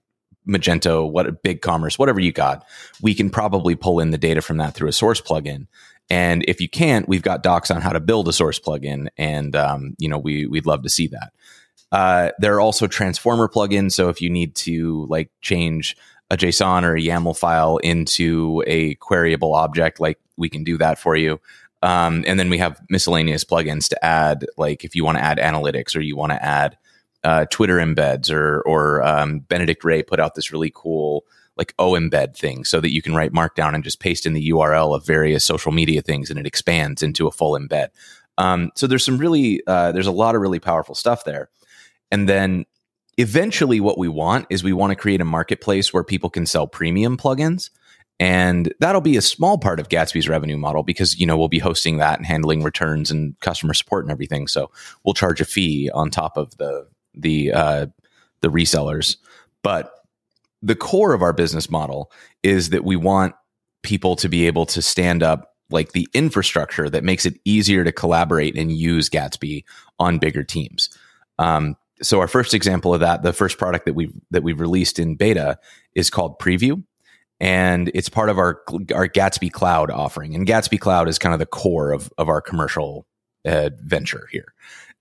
magento 0.47 1.09
what 1.09 1.41
big 1.41 1.61
commerce 1.61 1.97
whatever 1.97 2.19
you 2.19 2.31
got 2.31 2.63
we 3.01 3.15
can 3.15 3.29
probably 3.29 3.75
pull 3.75 3.99
in 3.99 4.11
the 4.11 4.17
data 4.17 4.41
from 4.41 4.57
that 4.57 4.73
through 4.73 4.87
a 4.87 4.93
source 4.93 5.21
plugin 5.21 5.67
and 6.09 6.43
if 6.47 6.61
you 6.61 6.69
can't 6.69 7.07
we've 7.07 7.21
got 7.21 7.43
docs 7.43 7.71
on 7.71 7.81
how 7.81 7.91
to 7.91 7.99
build 7.99 8.27
a 8.27 8.33
source 8.33 8.59
plugin 8.59 9.07
and 9.17 9.55
um, 9.55 9.95
you 9.97 10.07
know 10.07 10.17
we, 10.17 10.45
we'd 10.45 10.65
love 10.65 10.83
to 10.83 10.89
see 10.89 11.07
that 11.07 11.31
uh, 11.91 12.31
there 12.39 12.55
are 12.55 12.59
also 12.59 12.87
transformer 12.87 13.47
plugins. 13.47 13.93
So 13.93 14.09
if 14.09 14.21
you 14.21 14.29
need 14.29 14.55
to 14.55 15.05
like 15.09 15.29
change 15.41 15.95
a 16.29 16.35
JSON 16.35 16.83
or 16.83 16.97
a 16.97 17.01
YAML 17.01 17.37
file 17.37 17.77
into 17.77 18.63
a 18.67 18.95
queryable 18.95 19.55
object, 19.55 19.99
like 20.01 20.19
we 20.35 20.49
can 20.49 20.63
do 20.63 20.77
that 20.77 20.99
for 20.99 21.15
you. 21.15 21.39
Um, 21.81 22.25
and 22.27 22.39
then 22.39 22.49
we 22.49 22.57
have 22.57 22.81
miscellaneous 22.89 23.45
plugins 23.45 23.87
to 23.89 24.05
add, 24.05 24.45
like 24.57 24.83
if 24.83 24.95
you 24.95 25.05
want 25.05 25.19
to 25.19 25.23
add 25.23 25.37
analytics 25.37 25.95
or 25.95 26.01
you 26.01 26.17
want 26.17 26.31
to 26.31 26.43
add 26.43 26.77
uh, 27.23 27.45
Twitter 27.45 27.77
embeds, 27.77 28.31
or 28.31 28.61
or 28.63 29.01
um, 29.01 29.39
Benedicte 29.39 29.81
Raae 29.81 30.05
put 30.05 30.19
out 30.19 30.35
this 30.35 30.51
really 30.51 30.71
cool 30.75 31.25
like 31.57 31.75
oEmbed 31.77 32.35
thing 32.37 32.65
so 32.65 32.81
that 32.81 32.91
you 32.91 33.01
can 33.01 33.15
write 33.15 33.31
markdown 33.31 33.73
and 33.73 33.83
just 33.83 33.99
paste 33.99 34.25
in 34.25 34.33
the 34.33 34.49
URL 34.49 34.95
of 34.95 35.05
various 35.05 35.45
social 35.45 35.71
media 35.71 36.01
things 36.01 36.29
and 36.29 36.39
it 36.39 36.45
expands 36.45 37.01
into 37.01 37.27
a 37.27 37.31
full 37.31 37.57
embed. 37.57 37.89
Um, 38.37 38.71
so 38.75 38.87
there's 38.87 39.03
some 39.05 39.17
really, 39.17 39.61
uh, 39.67 39.91
there's 39.91 40.07
a 40.07 40.11
lot 40.11 40.35
of 40.35 40.41
really 40.41 40.59
powerful 40.59 40.95
stuff 40.95 41.23
there. 41.23 41.49
And 42.11 42.27
then 42.27 42.65
eventually 43.17 43.79
what 43.79 43.97
we 43.97 44.07
want 44.07 44.47
is 44.49 44.63
we 44.63 44.73
want 44.73 44.91
to 44.91 44.95
create 44.95 45.21
a 45.21 45.25
marketplace 45.25 45.93
where 45.93 46.03
people 46.03 46.29
can 46.29 46.45
sell 46.45 46.67
premium 46.67 47.17
plugins. 47.17 47.69
And 48.17 48.73
that'll 48.79 49.01
be 49.01 49.17
a 49.17 49.21
small 49.21 49.57
part 49.57 49.79
of 49.79 49.89
Gatsby's 49.89 50.29
revenue 50.29 50.57
model 50.57 50.83
because, 50.83 51.19
you 51.19 51.25
know, 51.25 51.37
we'll 51.37 51.49
be 51.49 51.59
hosting 51.59 51.97
that 51.97 52.17
and 52.17 52.25
handling 52.25 52.63
returns 52.63 53.11
and 53.11 53.37
customer 53.41 53.73
support 53.73 54.05
and 54.05 54.11
everything. 54.11 54.47
So 54.47 54.71
we'll 55.03 55.13
charge 55.13 55.41
a 55.41 55.45
fee 55.45 55.89
on 55.93 56.11
top 56.11 56.37
of 56.37 56.55
the, 56.57 56.87
the, 57.13 57.51
uh, 57.51 57.87
the 58.39 58.47
resellers. 58.47 59.17
But 59.63 59.94
the 60.65 60.75
core 60.75 61.13
of 61.13 61.21
our 61.21 61.31
business 61.31 61.69
model 61.69 62.11
is 62.41 62.71
that 62.71 62.83
we 62.83 62.95
want 62.95 63.35
people 63.83 64.15
to 64.15 64.27
be 64.27 64.47
able 64.47 64.65
to 64.65 64.81
stand 64.81 65.21
up 65.21 65.51
like 65.69 65.91
the 65.91 66.07
infrastructure 66.13 66.89
that 66.89 67.03
makes 67.03 67.25
it 67.25 67.39
easier 67.45 67.83
to 67.83 67.91
collaborate 67.91 68.57
and 68.57 68.71
use 68.71 69.09
Gatsby 69.09 69.63
on 69.99 70.17
bigger 70.17 70.43
teams. 70.43 70.89
Um, 71.37 71.75
so 72.01 72.19
our 72.19 72.27
first 72.27 72.53
example 72.53 72.93
of 72.93 72.99
that, 72.99 73.21
the 73.21 73.31
first 73.31 73.57
product 73.57 73.85
that 73.85 73.93
we've 73.93 74.13
that 74.31 74.43
we've 74.43 74.59
released 74.59 74.99
in 74.99 75.15
beta 75.15 75.57
is 75.93 76.09
called 76.09 76.39
Preview, 76.39 76.83
and 77.39 77.89
it's 77.93 78.09
part 78.09 78.29
of 78.29 78.37
our 78.37 78.61
our 78.93 79.07
Gatsby 79.07 79.51
Cloud 79.51 79.91
offering. 79.91 80.35
And 80.35 80.47
Gatsby 80.47 80.79
Cloud 80.79 81.07
is 81.07 81.19
kind 81.19 81.33
of 81.33 81.39
the 81.39 81.45
core 81.45 81.91
of 81.91 82.11
of 82.17 82.27
our 82.27 82.41
commercial 82.41 83.05
uh, 83.45 83.69
venture 83.81 84.27
here. 84.31 84.53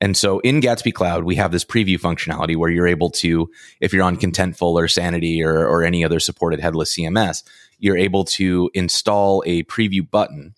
And 0.04 0.18
so 0.18 0.40
in 0.40 0.60
Gatsby 0.60 0.92
Cloud, 0.92 1.24
we 1.24 1.36
have 1.36 1.50
this 1.50 1.64
preview 1.64 1.98
functionality 1.98 2.56
where 2.56 2.68
you're 2.68 2.86
able 2.86 3.08
to, 3.12 3.50
if 3.80 3.94
you're 3.94 4.04
on 4.04 4.18
Contentful 4.18 4.74
or 4.74 4.86
Sanity 4.86 5.42
or, 5.42 5.66
or 5.66 5.82
any 5.82 6.04
other 6.04 6.20
supported 6.20 6.60
headless 6.60 6.94
CMS, 6.94 7.42
you're 7.78 7.96
able 7.96 8.26
to 8.26 8.70
install 8.74 9.42
a 9.46 9.62
preview 9.62 10.08
button 10.08 10.56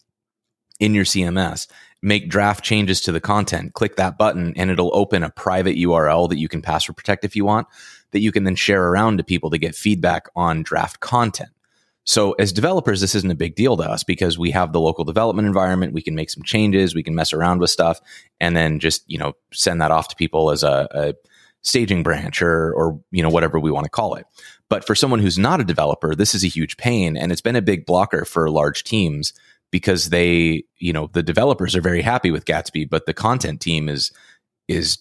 in 0.80 0.94
your 0.94 1.04
CMS, 1.04 1.68
make 2.02 2.28
draft 2.28 2.64
changes 2.64 3.00
to 3.02 3.12
the 3.12 3.20
content, 3.20 3.74
click 3.74 3.94
that 3.94 4.18
button, 4.18 4.52
and 4.56 4.68
it'll 4.68 4.90
open 4.92 5.22
a 5.22 5.30
private 5.30 5.76
URL 5.76 6.28
that 6.28 6.38
you 6.38 6.48
can 6.48 6.60
password 6.60 6.96
protect 6.96 7.24
if 7.24 7.36
you 7.36 7.44
want, 7.44 7.68
that 8.10 8.18
you 8.18 8.32
can 8.32 8.42
then 8.42 8.56
share 8.56 8.82
around 8.82 9.18
to 9.18 9.22
people 9.22 9.50
to 9.50 9.58
get 9.58 9.76
feedback 9.76 10.26
on 10.34 10.64
draft 10.64 10.98
content. 10.98 11.50
So 12.06 12.32
as 12.34 12.52
developers, 12.52 13.00
this 13.00 13.16
isn't 13.16 13.30
a 13.30 13.36
big 13.36 13.56
deal 13.56 13.76
to 13.76 13.82
us 13.82 14.04
because 14.04 14.38
we 14.38 14.52
have 14.52 14.72
the 14.72 14.80
local 14.80 15.04
development 15.04 15.46
environment. 15.46 15.92
We 15.92 16.02
can 16.02 16.14
make 16.14 16.30
some 16.30 16.44
changes. 16.44 16.94
We 16.94 17.02
can 17.02 17.16
mess 17.16 17.32
around 17.32 17.58
with 17.58 17.70
stuff 17.70 18.00
and 18.40 18.56
then 18.56 18.78
just, 18.78 19.02
you 19.08 19.18
know, 19.18 19.32
send 19.52 19.82
that 19.82 19.90
off 19.90 20.08
to 20.08 20.16
people 20.16 20.52
as 20.52 20.62
a, 20.62 20.88
a 20.92 21.14
staging 21.62 22.04
branch 22.04 22.42
or, 22.42 22.72
or, 22.74 23.00
you 23.10 23.24
know, 23.24 23.28
whatever 23.28 23.58
we 23.58 23.72
want 23.72 23.84
to 23.84 23.90
call 23.90 24.14
it. 24.14 24.24
But 24.68 24.86
for 24.86 24.94
someone 24.94 25.18
who's 25.18 25.36
not 25.36 25.60
a 25.60 25.64
developer, 25.64 26.14
this 26.14 26.32
is 26.32 26.44
a 26.44 26.48
huge 26.48 26.76
pain 26.76 27.16
and 27.16 27.32
it's 27.32 27.40
been 27.40 27.56
a 27.56 27.62
big 27.62 27.84
blocker 27.86 28.24
for 28.24 28.48
large 28.50 28.84
teams 28.84 29.32
because 29.72 30.10
they, 30.10 30.62
you 30.78 30.92
know, 30.92 31.10
the 31.12 31.24
developers 31.24 31.74
are 31.74 31.80
very 31.80 32.02
happy 32.02 32.30
with 32.30 32.44
Gatsby, 32.44 32.88
but 32.88 33.06
the 33.06 33.14
content 33.14 33.60
team 33.60 33.88
is, 33.88 34.12
is 34.68 34.98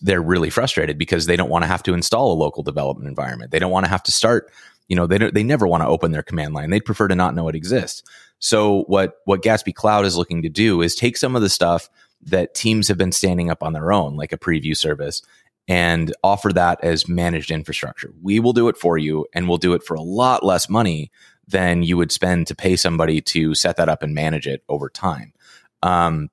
they're 0.00 0.22
really 0.22 0.48
frustrated 0.48 0.96
because 0.96 1.26
they 1.26 1.36
don't 1.36 1.50
want 1.50 1.62
to 1.62 1.68
have 1.68 1.82
to 1.82 1.92
install 1.92 2.32
a 2.32 2.34
local 2.34 2.62
development 2.62 3.06
environment. 3.06 3.50
They 3.50 3.58
don't 3.58 3.70
want 3.70 3.84
to 3.84 3.90
have 3.90 4.02
to 4.04 4.12
start 4.12 4.50
you 4.88 4.96
know, 4.96 5.06
they 5.06 5.18
they 5.30 5.42
never 5.42 5.66
want 5.66 5.82
to 5.82 5.88
open 5.88 6.12
their 6.12 6.22
command 6.22 6.54
line. 6.54 6.70
They'd 6.70 6.84
prefer 6.84 7.08
to 7.08 7.14
not 7.14 7.34
know 7.34 7.48
it 7.48 7.54
exists. 7.54 8.02
So 8.38 8.82
what 8.84 9.18
what 9.24 9.42
Gatsby 9.42 9.74
Cloud 9.74 10.04
is 10.04 10.16
looking 10.16 10.42
to 10.42 10.48
do 10.48 10.82
is 10.82 10.94
take 10.94 11.16
some 11.16 11.36
of 11.36 11.42
the 11.42 11.48
stuff 11.48 11.88
that 12.22 12.54
teams 12.54 12.88
have 12.88 12.98
been 12.98 13.12
standing 13.12 13.50
up 13.50 13.62
on 13.62 13.72
their 13.72 13.92
own, 13.92 14.16
like 14.16 14.32
a 14.32 14.38
preview 14.38 14.76
service, 14.76 15.22
and 15.68 16.14
offer 16.24 16.52
that 16.52 16.82
as 16.82 17.08
managed 17.08 17.50
infrastructure. 17.50 18.12
We 18.22 18.40
will 18.40 18.52
do 18.52 18.68
it 18.68 18.76
for 18.76 18.98
you, 18.98 19.26
and 19.34 19.48
we'll 19.48 19.58
do 19.58 19.74
it 19.74 19.82
for 19.82 19.94
a 19.94 20.00
lot 20.00 20.44
less 20.44 20.68
money 20.68 21.10
than 21.46 21.82
you 21.82 21.96
would 21.96 22.12
spend 22.12 22.46
to 22.46 22.54
pay 22.54 22.76
somebody 22.76 23.20
to 23.20 23.54
set 23.54 23.76
that 23.76 23.88
up 23.88 24.02
and 24.02 24.14
manage 24.14 24.46
it 24.46 24.62
over 24.68 24.88
time. 24.88 25.32
Um, 25.82 26.30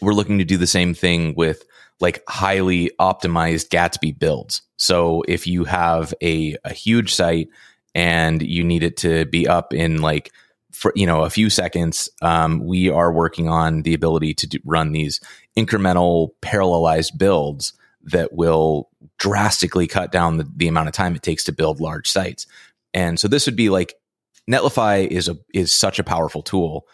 we're 0.00 0.12
looking 0.12 0.38
to 0.38 0.44
do 0.44 0.56
the 0.58 0.66
same 0.66 0.92
thing 0.92 1.34
with 1.34 1.64
like 2.00 2.22
highly 2.28 2.90
optimized 3.00 3.68
Gatsby 3.68 4.18
builds. 4.18 4.62
So 4.76 5.22
if 5.28 5.46
you 5.46 5.64
have 5.64 6.12
a, 6.22 6.56
a 6.64 6.72
huge 6.72 7.14
site 7.14 7.48
and 7.94 8.42
you 8.42 8.62
need 8.62 8.82
it 8.82 8.96
to 8.98 9.24
be 9.26 9.48
up 9.48 9.72
in 9.72 10.02
like 10.02 10.32
for 10.72 10.92
you 10.94 11.06
know 11.06 11.22
a 11.22 11.30
few 11.30 11.48
seconds, 11.48 12.10
um, 12.20 12.64
we 12.64 12.90
are 12.90 13.10
working 13.10 13.48
on 13.48 13.82
the 13.82 13.94
ability 13.94 14.34
to 14.34 14.46
do, 14.46 14.58
run 14.64 14.92
these 14.92 15.20
incremental 15.56 16.30
parallelized 16.42 17.16
builds 17.16 17.72
that 18.02 18.32
will 18.32 18.90
drastically 19.18 19.86
cut 19.86 20.12
down 20.12 20.36
the, 20.36 20.48
the 20.56 20.68
amount 20.68 20.88
of 20.88 20.94
time 20.94 21.14
it 21.16 21.22
takes 21.22 21.44
to 21.44 21.52
build 21.52 21.80
large 21.80 22.08
sites. 22.08 22.46
And 22.92 23.18
so 23.18 23.26
this 23.26 23.46
would 23.46 23.56
be 23.56 23.70
like 23.70 23.94
Netlify 24.50 25.06
is 25.06 25.28
a 25.28 25.38
is 25.54 25.72
such 25.72 25.98
a 25.98 26.04
powerful 26.04 26.42
tool 26.42 26.86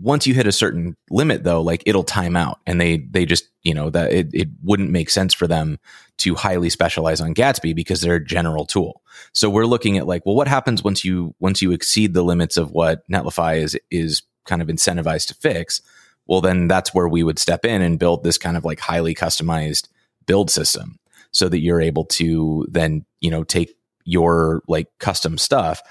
once 0.00 0.26
you 0.26 0.34
hit 0.34 0.46
a 0.46 0.52
certain 0.52 0.96
limit 1.10 1.44
though 1.44 1.60
like 1.60 1.82
it'll 1.86 2.04
time 2.04 2.36
out. 2.36 2.60
And 2.66 2.80
they 2.80 2.98
they 2.98 3.26
just 3.26 3.48
you 3.62 3.74
know 3.74 3.90
that 3.90 4.12
it, 4.12 4.28
it 4.32 4.48
wouldn't 4.62 4.90
make 4.90 5.10
sense 5.10 5.34
for 5.34 5.46
them 5.46 5.78
to 6.18 6.34
highly 6.34 6.70
specialize 6.70 7.20
on 7.20 7.34
gatsby 7.34 7.74
because 7.74 8.00
they're 8.00 8.16
a 8.16 8.24
general 8.24 8.66
tool. 8.66 9.02
So 9.32 9.50
we're 9.50 9.66
looking 9.66 9.98
at 9.98 10.06
like 10.06 10.24
well 10.24 10.36
what 10.36 10.48
happens 10.48 10.82
once 10.82 11.04
you 11.04 11.34
once 11.38 11.60
you 11.60 11.72
exceed 11.72 12.14
the 12.14 12.22
limits 12.22 12.56
of 12.56 12.70
what 12.70 13.08
netlify 13.10 13.58
is 13.58 13.78
is 13.90 14.22
kind 14.46 14.62
of 14.62 14.68
incentivized 14.68 15.28
to 15.28 15.34
fix? 15.34 15.82
Well 16.26 16.40
then 16.40 16.68
that's 16.68 16.94
where 16.94 17.08
we 17.08 17.22
would 17.22 17.38
step 17.38 17.64
in 17.64 17.82
and 17.82 17.98
build 17.98 18.24
this 18.24 18.38
kind 18.38 18.56
of 18.56 18.64
like 18.64 18.80
highly 18.80 19.14
customized 19.14 19.88
build 20.26 20.50
system 20.50 20.98
so 21.32 21.48
that 21.48 21.60
you're 21.60 21.80
able 21.80 22.04
to 22.04 22.66
then 22.70 23.04
you 23.20 23.30
know 23.30 23.44
take 23.44 23.76
your 24.04 24.62
like 24.68 24.86
custom 24.98 25.38
stuff 25.38 25.82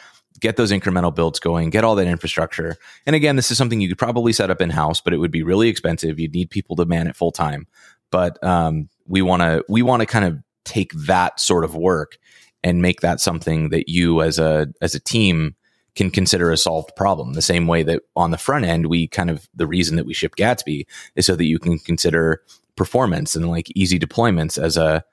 get 0.43 0.57
those 0.57 0.73
incremental 0.73 1.15
builds 1.15 1.39
going, 1.39 1.69
get 1.69 1.85
all 1.85 1.95
that 1.95 2.05
infrastructure. 2.05 2.75
And 3.05 3.15
again, 3.15 3.37
this 3.37 3.49
is 3.49 3.57
something 3.57 3.79
you 3.79 3.87
could 3.87 3.97
probably 3.97 4.33
set 4.33 4.51
up 4.51 4.61
in 4.61 4.69
house, 4.69 4.99
but 4.99 5.13
it 5.13 5.17
would 5.17 5.31
be 5.31 5.41
really 5.41 5.69
expensive. 5.69 6.19
You'd 6.19 6.33
need 6.33 6.49
people 6.49 6.75
to 6.75 6.85
man 6.85 7.07
it 7.07 7.15
full 7.15 7.31
time. 7.31 7.65
But 8.11 8.43
um, 8.43 8.89
we 9.07 9.21
want 9.21 9.41
to 9.41 9.63
we 9.69 9.81
want 9.81 10.01
to 10.01 10.05
kind 10.05 10.25
of 10.25 10.37
take 10.65 10.91
that 11.07 11.39
sort 11.39 11.63
of 11.63 11.75
work 11.75 12.17
and 12.61 12.81
make 12.81 13.01
that 13.01 13.21
something 13.21 13.69
that 13.69 13.89
you 13.89 14.21
as 14.21 14.37
a 14.37 14.67
as 14.81 14.93
a 14.93 14.99
team 14.99 15.55
can 15.95 16.11
consider 16.11 16.51
a 16.51 16.57
solved 16.57 16.95
problem. 16.95 17.33
The 17.33 17.41
same 17.41 17.65
way 17.65 17.83
that 17.83 18.03
on 18.15 18.31
the 18.31 18.37
front 18.37 18.65
end, 18.65 18.87
we 18.87 19.07
kind 19.07 19.29
of 19.29 19.47
the 19.55 19.67
reason 19.67 19.95
that 19.95 20.05
we 20.05 20.13
ship 20.13 20.35
Gatsby 20.35 20.85
is 21.15 21.25
so 21.25 21.35
that 21.35 21.45
you 21.45 21.57
can 21.57 21.79
consider 21.79 22.43
performance 22.75 23.35
and 23.35 23.49
like 23.49 23.71
easy 23.75 23.97
deployments 23.97 24.61
as 24.61 24.75
a, 24.75 25.05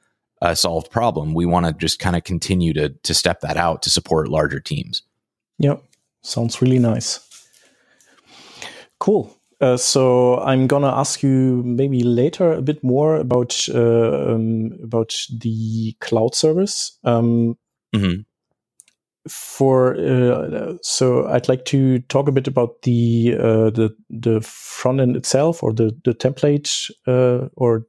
a 0.43 0.57
solved 0.57 0.91
problem. 0.91 1.35
We 1.35 1.47
want 1.47 1.67
to 1.67 1.73
just 1.73 2.01
kind 2.01 2.17
of 2.17 2.25
continue 2.25 2.73
to 2.75 2.89
to 2.89 3.15
step 3.15 3.41
that 3.43 3.57
out 3.57 3.83
to 3.83 3.91
support 3.91 4.29
larger 4.29 4.61
teams. 4.61 5.03
Yeah, 5.61 5.77
sounds 6.23 6.63
really 6.63 6.79
nice. 6.79 7.21
Cool. 8.99 9.37
Uh, 9.61 9.77
so 9.77 10.39
I'm 10.41 10.67
gonna 10.67 10.89
ask 10.89 11.23
you 11.23 11.63
maybe 11.67 12.03
later 12.03 12.53
a 12.53 12.63
bit 12.63 12.83
more 12.83 13.17
about 13.17 13.69
uh, 13.69 14.33
um, 14.33 14.73
about 14.83 15.15
the 15.31 15.95
cloud 16.01 16.35
service. 16.35 16.99
Um, 17.05 17.59
mm-hmm. 17.95 18.23
For 19.29 19.97
uh, 19.97 20.79
so 20.81 21.27
I'd 21.29 21.49
like 21.49 21.67
to 21.67 21.99
talk 22.09 22.27
a 22.27 22.33
bit 22.33 22.49
about 22.49 22.81
the 22.83 23.37
uh, 23.39 23.69
the 23.69 23.95
the 24.09 24.41
front 24.41 25.01
end 25.01 25.15
itself, 25.15 25.63
or 25.63 25.75
the 25.75 25.95
the 26.05 26.15
template, 26.15 26.91
uh, 27.07 27.49
or 27.57 27.87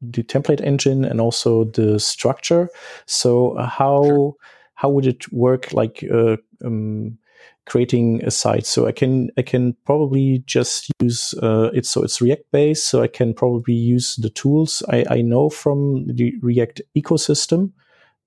the 0.00 0.22
template 0.22 0.62
engine, 0.62 1.04
and 1.04 1.20
also 1.20 1.64
the 1.64 2.00
structure. 2.00 2.70
So 3.06 3.56
how 3.56 4.04
sure. 4.04 4.34
How 4.80 4.88
would 4.88 5.06
it 5.06 5.30
work? 5.30 5.74
Like 5.74 6.02
uh, 6.10 6.38
um, 6.64 7.18
creating 7.66 8.24
a 8.24 8.30
site. 8.30 8.64
So 8.64 8.86
I 8.86 8.92
can 8.92 9.30
I 9.36 9.42
can 9.42 9.76
probably 9.84 10.42
just 10.46 10.90
use 11.02 11.34
uh, 11.42 11.70
it. 11.74 11.84
So 11.84 12.02
it's 12.02 12.22
React 12.22 12.50
based. 12.50 12.86
So 12.86 13.02
I 13.02 13.08
can 13.08 13.34
probably 13.34 13.74
use 13.74 14.16
the 14.16 14.30
tools 14.30 14.82
I, 14.88 15.04
I 15.10 15.20
know 15.20 15.50
from 15.50 16.06
the 16.06 16.32
React 16.40 16.80
ecosystem, 16.96 17.72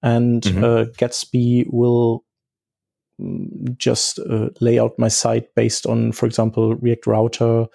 and 0.04 0.44
mm-hmm. 0.44 0.64
uh, 0.64 0.86
Gatsby 0.98 1.66
will 1.74 2.24
mm, 3.20 3.76
just 3.78 4.20
uh, 4.20 4.50
lay 4.62 4.78
out 4.78 5.00
my 5.00 5.10
site 5.10 5.56
based 5.56 5.88
on, 5.88 6.12
for 6.12 6.28
example, 6.28 6.76
React 6.76 7.08
Router 7.08 7.66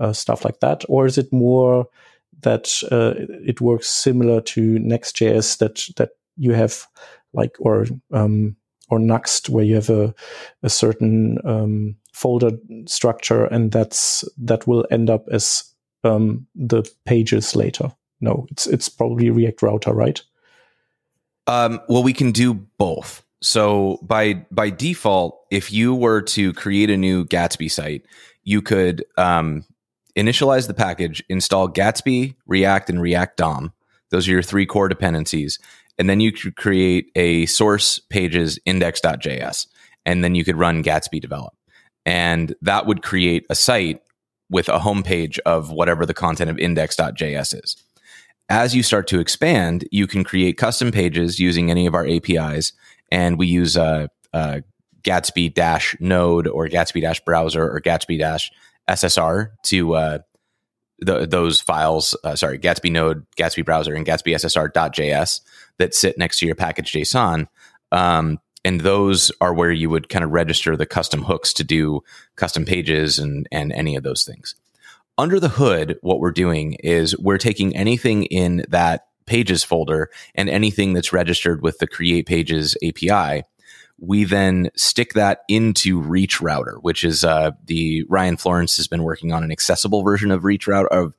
uh, 0.00 0.12
stuff 0.12 0.44
like 0.44 0.60
that. 0.60 0.84
Or 0.88 1.06
is 1.06 1.18
it 1.18 1.32
more 1.32 1.86
that 2.42 2.82
uh, 2.92 3.14
it 3.44 3.60
works 3.60 3.90
similar 3.90 4.40
to 4.40 4.78
Next.js 4.78 5.58
that 5.58 5.82
that 5.96 6.10
you 6.36 6.54
have 6.54 6.86
like 7.32 7.56
or 7.58 7.86
um, 8.12 8.56
or 8.90 8.98
Nuxt, 8.98 9.48
where 9.48 9.64
you 9.64 9.76
have 9.76 9.90
a, 9.90 10.14
a 10.62 10.68
certain 10.68 11.38
um, 11.44 11.96
folder 12.12 12.52
structure, 12.86 13.46
and 13.46 13.72
that's 13.72 14.24
that 14.38 14.66
will 14.66 14.86
end 14.90 15.10
up 15.10 15.26
as 15.30 15.64
um, 16.04 16.46
the 16.54 16.88
pages 17.04 17.56
later. 17.56 17.92
No, 18.20 18.46
it's 18.50 18.66
it's 18.66 18.88
probably 18.88 19.30
React 19.30 19.62
Router, 19.62 19.92
right? 19.92 20.20
Um, 21.46 21.80
well, 21.88 22.02
we 22.02 22.12
can 22.12 22.32
do 22.32 22.54
both. 22.54 23.24
So 23.40 23.98
by 24.02 24.46
by 24.50 24.70
default, 24.70 25.40
if 25.50 25.72
you 25.72 25.94
were 25.94 26.22
to 26.22 26.52
create 26.52 26.90
a 26.90 26.96
new 26.96 27.24
Gatsby 27.24 27.70
site, 27.70 28.04
you 28.44 28.62
could 28.62 29.04
um, 29.16 29.64
initialize 30.16 30.66
the 30.66 30.74
package, 30.74 31.22
install 31.28 31.68
Gatsby, 31.68 32.36
React, 32.46 32.90
and 32.90 33.02
React 33.02 33.36
DOM. 33.36 33.72
Those 34.10 34.28
are 34.28 34.32
your 34.32 34.42
three 34.42 34.66
core 34.66 34.88
dependencies. 34.88 35.58
And 35.98 36.08
then 36.08 36.20
you 36.20 36.32
could 36.32 36.56
create 36.56 37.10
a 37.14 37.46
source 37.46 37.98
pages 37.98 38.58
index.js, 38.64 39.66
and 40.04 40.24
then 40.24 40.34
you 40.34 40.44
could 40.44 40.56
run 40.56 40.82
Gatsby 40.82 41.20
develop. 41.20 41.54
And 42.04 42.54
that 42.62 42.86
would 42.86 43.02
create 43.02 43.46
a 43.50 43.54
site 43.54 44.02
with 44.50 44.68
a 44.68 44.78
homepage 44.78 45.38
of 45.46 45.70
whatever 45.70 46.04
the 46.04 46.14
content 46.14 46.50
of 46.50 46.58
index.js 46.58 47.62
is. 47.62 47.76
As 48.48 48.74
you 48.74 48.82
start 48.82 49.06
to 49.08 49.20
expand, 49.20 49.88
you 49.90 50.06
can 50.06 50.24
create 50.24 50.58
custom 50.58 50.90
pages 50.90 51.38
using 51.38 51.70
any 51.70 51.86
of 51.86 51.94
our 51.94 52.06
APIs. 52.06 52.72
And 53.10 53.38
we 53.38 53.46
use 53.46 53.76
a, 53.76 54.10
a 54.32 54.62
Gatsby 55.02 55.54
dash 55.54 55.96
node 56.00 56.46
or 56.46 56.68
Gatsby 56.68 57.00
dash 57.00 57.20
browser 57.20 57.64
or 57.64 57.80
Gatsby 57.80 58.18
dash 58.18 58.50
SSR 58.88 59.50
to 59.64 59.94
uh, 59.94 60.18
the, 60.98 61.26
those 61.26 61.60
files, 61.60 62.16
uh, 62.24 62.36
sorry, 62.36 62.58
Gatsby 62.58 62.92
node, 62.92 63.24
Gatsby 63.36 63.64
browser, 63.64 63.94
and 63.94 64.06
Gatsby 64.06 64.34
SSR.js 64.34 65.40
that 65.78 65.94
sit 65.94 66.18
next 66.18 66.38
to 66.38 66.46
your 66.46 66.54
package 66.54 66.92
JSON. 66.92 67.46
Um, 67.90 68.38
and 68.64 68.80
those 68.80 69.32
are 69.40 69.52
where 69.52 69.72
you 69.72 69.90
would 69.90 70.08
kind 70.08 70.24
of 70.24 70.30
register 70.30 70.76
the 70.76 70.86
custom 70.86 71.22
hooks 71.22 71.52
to 71.54 71.64
do 71.64 72.02
custom 72.36 72.64
pages 72.64 73.18
and, 73.18 73.48
and 73.50 73.72
any 73.72 73.96
of 73.96 74.04
those 74.04 74.24
things. 74.24 74.54
Under 75.18 75.40
the 75.40 75.48
hood, 75.48 75.98
what 76.02 76.20
we're 76.20 76.30
doing 76.30 76.74
is 76.74 77.18
we're 77.18 77.38
taking 77.38 77.76
anything 77.76 78.24
in 78.24 78.64
that 78.68 79.06
pages 79.26 79.62
folder 79.62 80.10
and 80.34 80.48
anything 80.48 80.94
that's 80.94 81.12
registered 81.12 81.62
with 81.62 81.78
the 81.78 81.86
create 81.86 82.26
pages 82.26 82.76
API 82.84 83.42
we 84.02 84.24
then 84.24 84.68
stick 84.74 85.12
that 85.14 85.42
into 85.46 86.00
Reach 86.00 86.40
Router, 86.40 86.76
which 86.80 87.04
is 87.04 87.24
uh, 87.24 87.52
the 87.66 88.04
Ryan 88.08 88.36
Florence 88.36 88.76
has 88.76 88.88
been 88.88 89.04
working 89.04 89.32
on 89.32 89.44
an 89.44 89.52
accessible 89.52 90.02
version 90.02 90.32
of 90.32 90.44
Reach 90.44 90.66
Router. 90.66 90.88
Of 90.88 91.14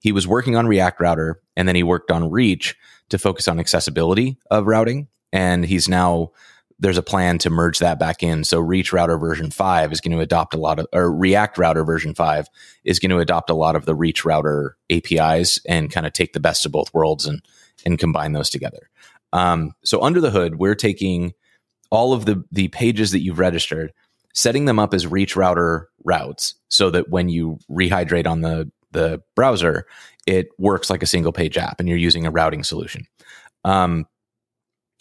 he 0.00 0.10
was 0.10 0.26
working 0.26 0.56
on 0.56 0.66
React 0.66 1.00
Router, 1.00 1.40
and 1.56 1.68
then 1.68 1.76
he 1.76 1.84
worked 1.84 2.10
on 2.10 2.32
Reach 2.32 2.76
to 3.10 3.18
focus 3.18 3.48
on 3.48 3.60
accessibility 3.60 4.38
of 4.50 4.66
routing, 4.66 5.08
and 5.32 5.64
he's 5.64 5.88
now 5.88 6.30
there's 6.78 6.98
a 6.98 7.02
plan 7.02 7.38
to 7.38 7.50
merge 7.50 7.78
that 7.78 7.98
back 7.98 8.22
in. 8.22 8.44
So 8.44 8.58
Reach 8.58 8.92
Router 8.92 9.16
version 9.16 9.50
five 9.50 9.92
is 9.92 10.00
going 10.00 10.16
to 10.16 10.22
adopt 10.22 10.54
a 10.54 10.58
lot 10.58 10.78
of, 10.78 10.86
or 10.92 11.12
React 11.12 11.58
Router 11.58 11.84
version 11.84 12.14
five 12.14 12.48
is 12.84 12.98
going 12.98 13.10
to 13.10 13.18
adopt 13.18 13.48
a 13.48 13.54
lot 13.54 13.76
of 13.76 13.86
the 13.86 13.94
Reach 13.94 14.24
Router 14.24 14.76
APIs 14.90 15.60
and 15.66 15.90
kind 15.90 16.06
of 16.06 16.12
take 16.12 16.32
the 16.32 16.40
best 16.40 16.66
of 16.66 16.72
both 16.72 16.92
worlds 16.92 17.26
and 17.26 17.42
and 17.84 17.98
combine 17.98 18.32
those 18.32 18.50
together. 18.50 18.90
Um, 19.32 19.72
so 19.84 20.02
under 20.02 20.20
the 20.20 20.30
hood, 20.30 20.56
we're 20.56 20.74
taking 20.74 21.34
all 21.90 22.12
of 22.12 22.24
the 22.24 22.44
the 22.50 22.68
pages 22.68 23.12
that 23.12 23.20
you've 23.20 23.38
registered, 23.38 23.92
setting 24.32 24.64
them 24.64 24.78
up 24.78 24.94
as 24.94 25.06
reach 25.06 25.36
router 25.36 25.88
routes 26.04 26.54
so 26.68 26.90
that 26.90 27.08
when 27.08 27.28
you 27.28 27.58
rehydrate 27.70 28.26
on 28.26 28.40
the 28.40 28.70
the 28.94 29.20
browser, 29.36 29.86
it 30.26 30.48
works 30.58 30.88
like 30.88 31.02
a 31.02 31.06
single 31.06 31.32
page 31.32 31.58
app 31.58 31.78
and 31.78 31.88
you're 31.88 31.98
using 31.98 32.26
a 32.26 32.30
routing 32.30 32.64
solution. 32.64 33.06
Um, 33.64 34.06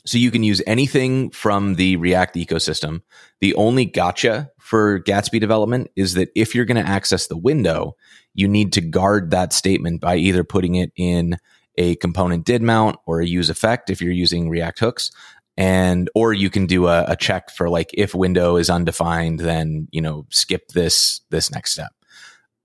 so 0.06 0.18
you 0.18 0.32
can 0.32 0.44
use 0.44 0.62
anything 0.68 1.30
from 1.32 1.76
the 1.76 1.96
React 1.96 2.36
ecosystem. 2.36 3.02
The 3.40 3.56
only 3.56 3.86
gotcha 3.86 4.52
for 4.60 5.00
Gatsby 5.00 5.40
development 5.40 5.90
is 5.96 6.16
that 6.16 6.30
if 6.36 6.54
you're 6.54 6.66
going 6.66 6.84
to 6.84 6.90
access 6.90 7.28
the 7.28 7.38
window, 7.38 7.96
you 8.34 8.50
need 8.50 8.74
to 8.74 8.82
guard 8.82 9.32
that 9.32 9.54
statement 9.54 10.02
by 10.02 10.18
either 10.18 10.44
putting 10.44 10.76
it 10.76 10.92
in 10.98 11.38
a 11.78 11.96
component 11.96 12.46
did 12.46 12.62
mount 12.62 12.98
or 13.06 13.22
a 13.22 13.26
use 13.26 13.50
effect 13.50 13.90
if 13.90 14.02
you're 14.02 14.12
using 14.12 14.50
React 14.50 14.80
hooks, 14.80 15.12
and 15.58 16.10
or 16.16 16.34
you 16.34 16.50
can 16.50 16.66
do 16.66 16.88
a, 16.88 17.06
a, 17.08 17.16
check 17.16 17.50
for 17.52 17.70
like 17.70 17.92
if 17.94 18.16
window 18.16 18.56
is 18.56 18.70
undefined 18.70 19.40
then 19.40 19.88
you 19.92 20.02
know 20.02 20.26
skip 20.30 20.68
this 20.70 21.22
this 21.30 21.52
next 21.52 21.74
step 21.74 21.92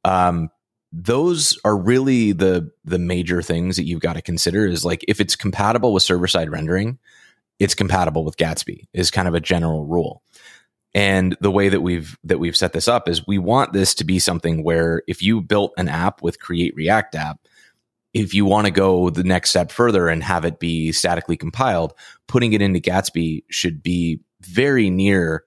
um 0.04 0.48
those 0.92 1.58
are 1.64 1.76
really 1.76 2.32
the 2.32 2.70
the 2.84 2.98
major 2.98 3.42
things 3.42 3.76
that 3.76 3.84
you've 3.84 4.00
got 4.00 4.14
to 4.14 4.22
consider 4.22 4.66
is 4.66 4.84
like 4.84 5.04
if 5.06 5.20
it's 5.20 5.36
compatible 5.36 5.92
with 5.92 6.02
server 6.02 6.26
side 6.26 6.50
rendering 6.50 6.98
it's 7.58 7.74
compatible 7.74 8.24
with 8.24 8.36
gatsby 8.36 8.86
is 8.92 9.10
kind 9.10 9.28
of 9.28 9.34
a 9.34 9.40
general 9.40 9.84
rule 9.84 10.22
and 10.94 11.36
the 11.40 11.50
way 11.50 11.68
that 11.68 11.82
we've 11.82 12.16
that 12.24 12.38
we've 12.38 12.56
set 12.56 12.72
this 12.72 12.88
up 12.88 13.08
is 13.08 13.26
we 13.26 13.36
want 13.38 13.72
this 13.72 13.94
to 13.94 14.04
be 14.04 14.18
something 14.18 14.64
where 14.64 15.02
if 15.06 15.22
you 15.22 15.42
built 15.42 15.72
an 15.76 15.88
app 15.88 16.22
with 16.22 16.40
create 16.40 16.74
react 16.74 17.14
app 17.14 17.38
if 18.14 18.34
you 18.34 18.44
want 18.44 18.66
to 18.66 18.70
go 18.70 19.10
the 19.10 19.24
next 19.24 19.50
step 19.50 19.70
further 19.70 20.08
and 20.08 20.22
have 20.22 20.44
it 20.44 20.58
be 20.58 20.92
statically 20.92 21.36
compiled, 21.36 21.94
putting 22.26 22.52
it 22.52 22.62
into 22.62 22.80
Gatsby 22.80 23.44
should 23.50 23.82
be 23.82 24.20
very 24.40 24.90
near 24.90 25.44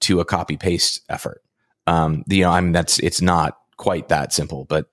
to 0.00 0.20
a 0.20 0.24
copy 0.24 0.56
paste 0.56 1.00
effort. 1.08 1.42
Um, 1.86 2.24
you 2.28 2.42
know, 2.42 2.50
I 2.50 2.60
mean, 2.60 2.72
that's 2.72 2.98
it's 2.98 3.20
not 3.20 3.58
quite 3.76 4.08
that 4.08 4.32
simple, 4.32 4.64
but 4.64 4.86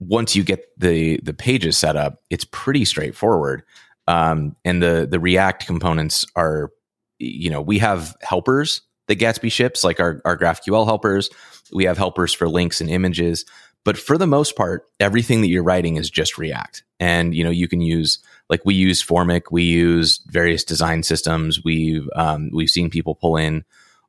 once 0.00 0.34
you 0.34 0.42
get 0.42 0.66
the 0.78 1.20
the 1.22 1.34
pages 1.34 1.76
set 1.76 1.96
up, 1.96 2.20
it's 2.30 2.44
pretty 2.44 2.84
straightforward. 2.84 3.62
Um, 4.08 4.56
and 4.64 4.82
the 4.82 5.06
the 5.08 5.20
React 5.20 5.66
components 5.66 6.26
are, 6.34 6.72
you 7.18 7.50
know, 7.50 7.60
we 7.60 7.78
have 7.78 8.16
helpers 8.20 8.82
that 9.06 9.18
Gatsby 9.18 9.52
ships, 9.52 9.84
like 9.84 10.00
our 10.00 10.20
our 10.24 10.36
GraphQL 10.36 10.86
helpers. 10.86 11.30
We 11.72 11.84
have 11.84 11.98
helpers 11.98 12.32
for 12.32 12.48
links 12.48 12.80
and 12.80 12.90
images. 12.90 13.44
But 13.84 13.98
for 13.98 14.16
the 14.16 14.26
most 14.26 14.54
part, 14.56 14.86
everything 15.00 15.40
that 15.40 15.48
you're 15.48 15.64
writing 15.64 15.96
is 15.96 16.08
just 16.08 16.38
React. 16.38 16.84
And, 17.00 17.34
you 17.34 17.42
know, 17.42 17.50
you 17.50 17.66
can 17.66 17.80
use, 17.80 18.20
like 18.48 18.64
we 18.64 18.74
use 18.74 19.04
Formik, 19.04 19.50
we 19.50 19.64
use 19.64 20.20
various 20.28 20.62
design 20.62 21.02
systems. 21.02 21.64
We've, 21.64 22.08
um, 22.14 22.50
we've 22.52 22.70
seen 22.70 22.90
people 22.90 23.16
pull 23.16 23.36
in 23.36 23.64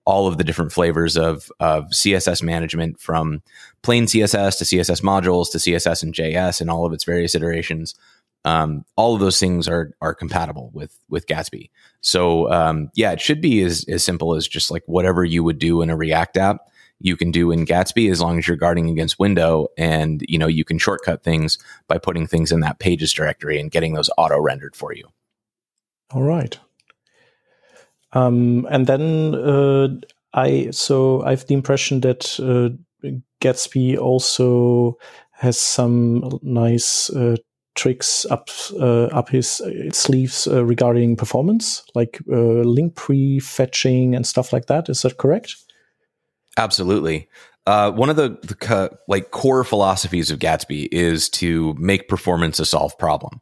all 0.05 0.27
of 0.27 0.37
the 0.37 0.43
different 0.43 0.71
flavors 0.71 1.15
of, 1.15 1.51
of 1.59 1.85
CSS 1.89 2.43
management 2.43 2.99
from 2.99 3.41
plain 3.81 4.05
CSS 4.05 4.57
to 4.57 4.65
CSS 4.65 5.01
modules 5.01 5.51
to 5.51 5.57
CSS 5.57 6.03
and 6.03 6.13
JS 6.13 6.61
and 6.61 6.69
all 6.69 6.85
of 6.85 6.93
its 6.93 7.03
various 7.03 7.35
iterations. 7.35 7.95
Um, 8.45 8.83
all 8.97 9.13
of 9.13 9.21
those 9.21 9.39
things 9.39 9.69
are 9.69 9.93
are 10.01 10.13
compatible 10.13 10.69
with 10.73 10.99
with 11.09 11.27
Gatsby. 11.27 11.69
So 12.01 12.51
um, 12.51 12.89
yeah, 12.93 13.11
it 13.11 13.21
should 13.21 13.39
be 13.39 13.61
as 13.63 13.85
as 13.87 14.03
simple 14.03 14.35
as 14.35 14.47
just 14.47 14.69
like 14.69 14.83
whatever 14.85 15.23
you 15.23 15.43
would 15.43 15.59
do 15.59 15.81
in 15.81 15.89
a 15.89 15.95
React 15.95 16.37
app 16.37 16.57
you 16.99 17.17
can 17.17 17.31
do 17.31 17.51
in 17.51 17.65
Gatsby 17.65 18.09
as 18.11 18.21
long 18.21 18.37
as 18.37 18.47
you're 18.47 18.57
guarding 18.57 18.89
against 18.89 19.19
window 19.19 19.67
and 19.77 20.25
you 20.27 20.37
know 20.37 20.47
you 20.47 20.65
can 20.65 20.77
shortcut 20.77 21.23
things 21.23 21.57
by 21.87 21.97
putting 21.97 22.27
things 22.27 22.51
in 22.51 22.61
that 22.61 22.79
pages 22.79 23.13
directory 23.13 23.59
and 23.59 23.71
getting 23.71 23.93
those 23.93 24.09
auto 24.17 24.39
rendered 24.39 24.75
for 24.75 24.93
you. 24.93 25.07
All 26.11 26.23
right. 26.23 26.57
Um, 28.13 28.67
and 28.69 28.87
then 28.87 29.35
uh, 29.35 29.87
I 30.33 30.69
so 30.71 31.23
I 31.23 31.31
have 31.31 31.47
the 31.47 31.53
impression 31.53 32.01
that 32.01 32.39
uh, 32.39 32.69
Gatsby 33.41 33.97
also 33.97 34.97
has 35.31 35.59
some 35.59 36.39
nice 36.41 37.09
uh, 37.09 37.35
tricks 37.75 38.25
up 38.29 38.49
uh, 38.79 39.05
up 39.05 39.29
his 39.29 39.61
sleeves 39.91 40.47
uh, 40.47 40.63
regarding 40.63 41.15
performance, 41.15 41.83
like 41.95 42.19
uh, 42.31 42.63
link 42.63 42.95
prefetching 42.95 44.15
and 44.15 44.25
stuff 44.25 44.53
like 44.53 44.67
that. 44.67 44.89
Is 44.89 45.01
that 45.01 45.17
correct? 45.17 45.55
Absolutely. 46.57 47.27
One 47.65 48.09
of 48.09 48.15
the, 48.15 48.37
the 48.43 48.97
like 49.07 49.31
core 49.31 49.63
philosophies 49.63 50.29
of 50.29 50.37
Gatsby 50.39 50.87
is 50.91 51.29
to 51.29 51.73
make 51.79 52.07
performance 52.07 52.59
a 52.59 52.65
solved 52.65 52.99
problem. 52.99 53.41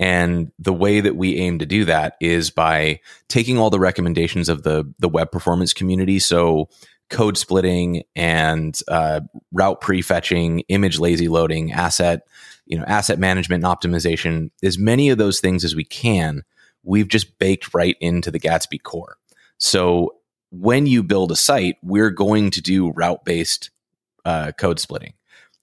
And 0.00 0.50
the 0.58 0.72
way 0.72 1.00
that 1.00 1.14
we 1.14 1.36
aim 1.36 1.58
to 1.58 1.66
do 1.66 1.84
that 1.84 2.16
is 2.22 2.50
by 2.50 3.00
taking 3.28 3.58
all 3.58 3.68
the 3.68 3.78
recommendations 3.78 4.48
of 4.48 4.62
the 4.62 4.92
the 4.98 5.10
web 5.10 5.30
performance 5.30 5.74
community. 5.74 6.18
So 6.18 6.70
code 7.10 7.36
splitting 7.36 8.04
and 8.16 8.80
uh, 8.88 9.20
route 9.52 9.80
prefetching, 9.82 10.62
image 10.68 10.98
lazy 10.98 11.28
loading, 11.28 11.72
asset, 11.72 12.22
you 12.64 12.78
know, 12.78 12.84
asset 12.86 13.18
management 13.18 13.62
and 13.62 13.72
optimization, 13.72 14.50
as 14.62 14.78
many 14.78 15.10
of 15.10 15.18
those 15.18 15.40
things 15.40 15.64
as 15.64 15.76
we 15.76 15.84
can, 15.84 16.44
we've 16.82 17.08
just 17.08 17.38
baked 17.38 17.74
right 17.74 17.96
into 18.00 18.30
the 18.30 18.40
Gatsby 18.40 18.82
core. 18.82 19.18
So 19.58 20.14
when 20.50 20.86
you 20.86 21.02
build 21.02 21.30
a 21.30 21.36
site, 21.36 21.76
we're 21.82 22.10
going 22.10 22.52
to 22.52 22.62
do 22.62 22.90
route 22.92 23.24
based 23.24 23.70
uh, 24.24 24.52
code 24.52 24.78
splitting. 24.78 25.12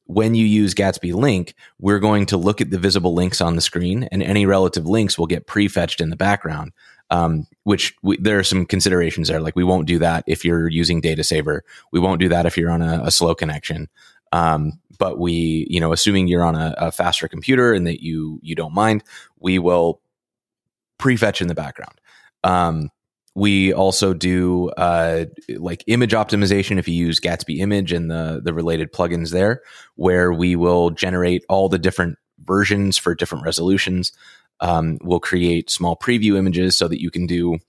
When 0.07 0.35
you 0.35 0.45
use 0.45 0.73
Gatsby 0.73 1.13
link, 1.13 1.53
we're 1.79 1.99
going 1.99 2.25
to 2.27 2.37
look 2.37 2.61
at 2.61 2.71
the 2.71 2.79
visible 2.79 3.13
links 3.13 3.41
on 3.41 3.55
the 3.55 3.61
screen, 3.61 4.03
and 4.11 4.23
any 4.23 4.45
relative 4.45 4.85
links 4.85 5.17
will 5.17 5.27
get 5.27 5.47
prefetched 5.47 6.01
in 6.01 6.09
the 6.09 6.15
background. 6.15 6.71
Um, 7.09 7.47
which 7.63 7.95
we, 8.03 8.17
there 8.17 8.37
are 8.37 8.43
some 8.43 8.65
considerations 8.65 9.29
there. 9.29 9.39
Like 9.39 9.55
we 9.55 9.63
won't 9.63 9.87
do 9.87 9.97
that 9.99 10.25
if 10.27 10.43
you're 10.43 10.67
using 10.67 10.99
Data 10.99 11.23
Saver. 11.23 11.63
We 11.93 12.01
won't 12.01 12.19
do 12.19 12.27
that 12.27 12.45
if 12.45 12.57
you're 12.57 12.69
on 12.69 12.81
a, 12.81 13.01
a 13.05 13.11
slow 13.11 13.33
connection. 13.33 13.87
Um, 14.33 14.79
but 14.99 15.17
we, 15.17 15.67
you 15.69 15.79
know, 15.79 15.93
assuming 15.93 16.27
you're 16.27 16.43
on 16.43 16.55
a, 16.55 16.75
a 16.77 16.91
faster 16.91 17.29
computer 17.29 17.73
and 17.73 17.87
that 17.87 18.03
you 18.03 18.39
you 18.43 18.55
don't 18.55 18.73
mind, 18.73 19.03
we 19.39 19.57
will 19.57 20.01
prefetch 20.99 21.41
in 21.41 21.47
the 21.47 21.55
background. 21.55 22.01
Um, 22.43 22.89
we 23.38 23.71
also 23.71 24.15
do 24.15 24.69
uh, 24.71 25.26
like 25.58 25.84
image 25.86 26.13
optimization 26.13 26.80
if 26.80 26.88
you 26.88 26.95
use 26.95 27.19
Gatsby 27.19 27.60
Image 27.60 27.91
and 27.91 28.10
the 28.10 28.41
the 28.43 28.52
related 28.52 28.91
plugins 28.91 29.30
there, 29.30 29.62
where 29.93 30.34
we 30.34 30.56
will 30.56 30.89
generate 30.89 31.45
all 31.47 31.69
the 31.69 31.78
different 31.78 32.17
versions 32.45 32.97
for 32.97 33.13
different 33.13 33.45
resolutions. 33.45 34.12
Um, 34.60 34.97
we'll 35.04 35.19
create 35.19 35.69
small 35.69 35.95
preview 35.95 36.36
images 36.36 36.76
so 36.76 36.88
that 36.88 37.00
you 37.00 37.12
can 37.12 37.28
do 37.28 37.60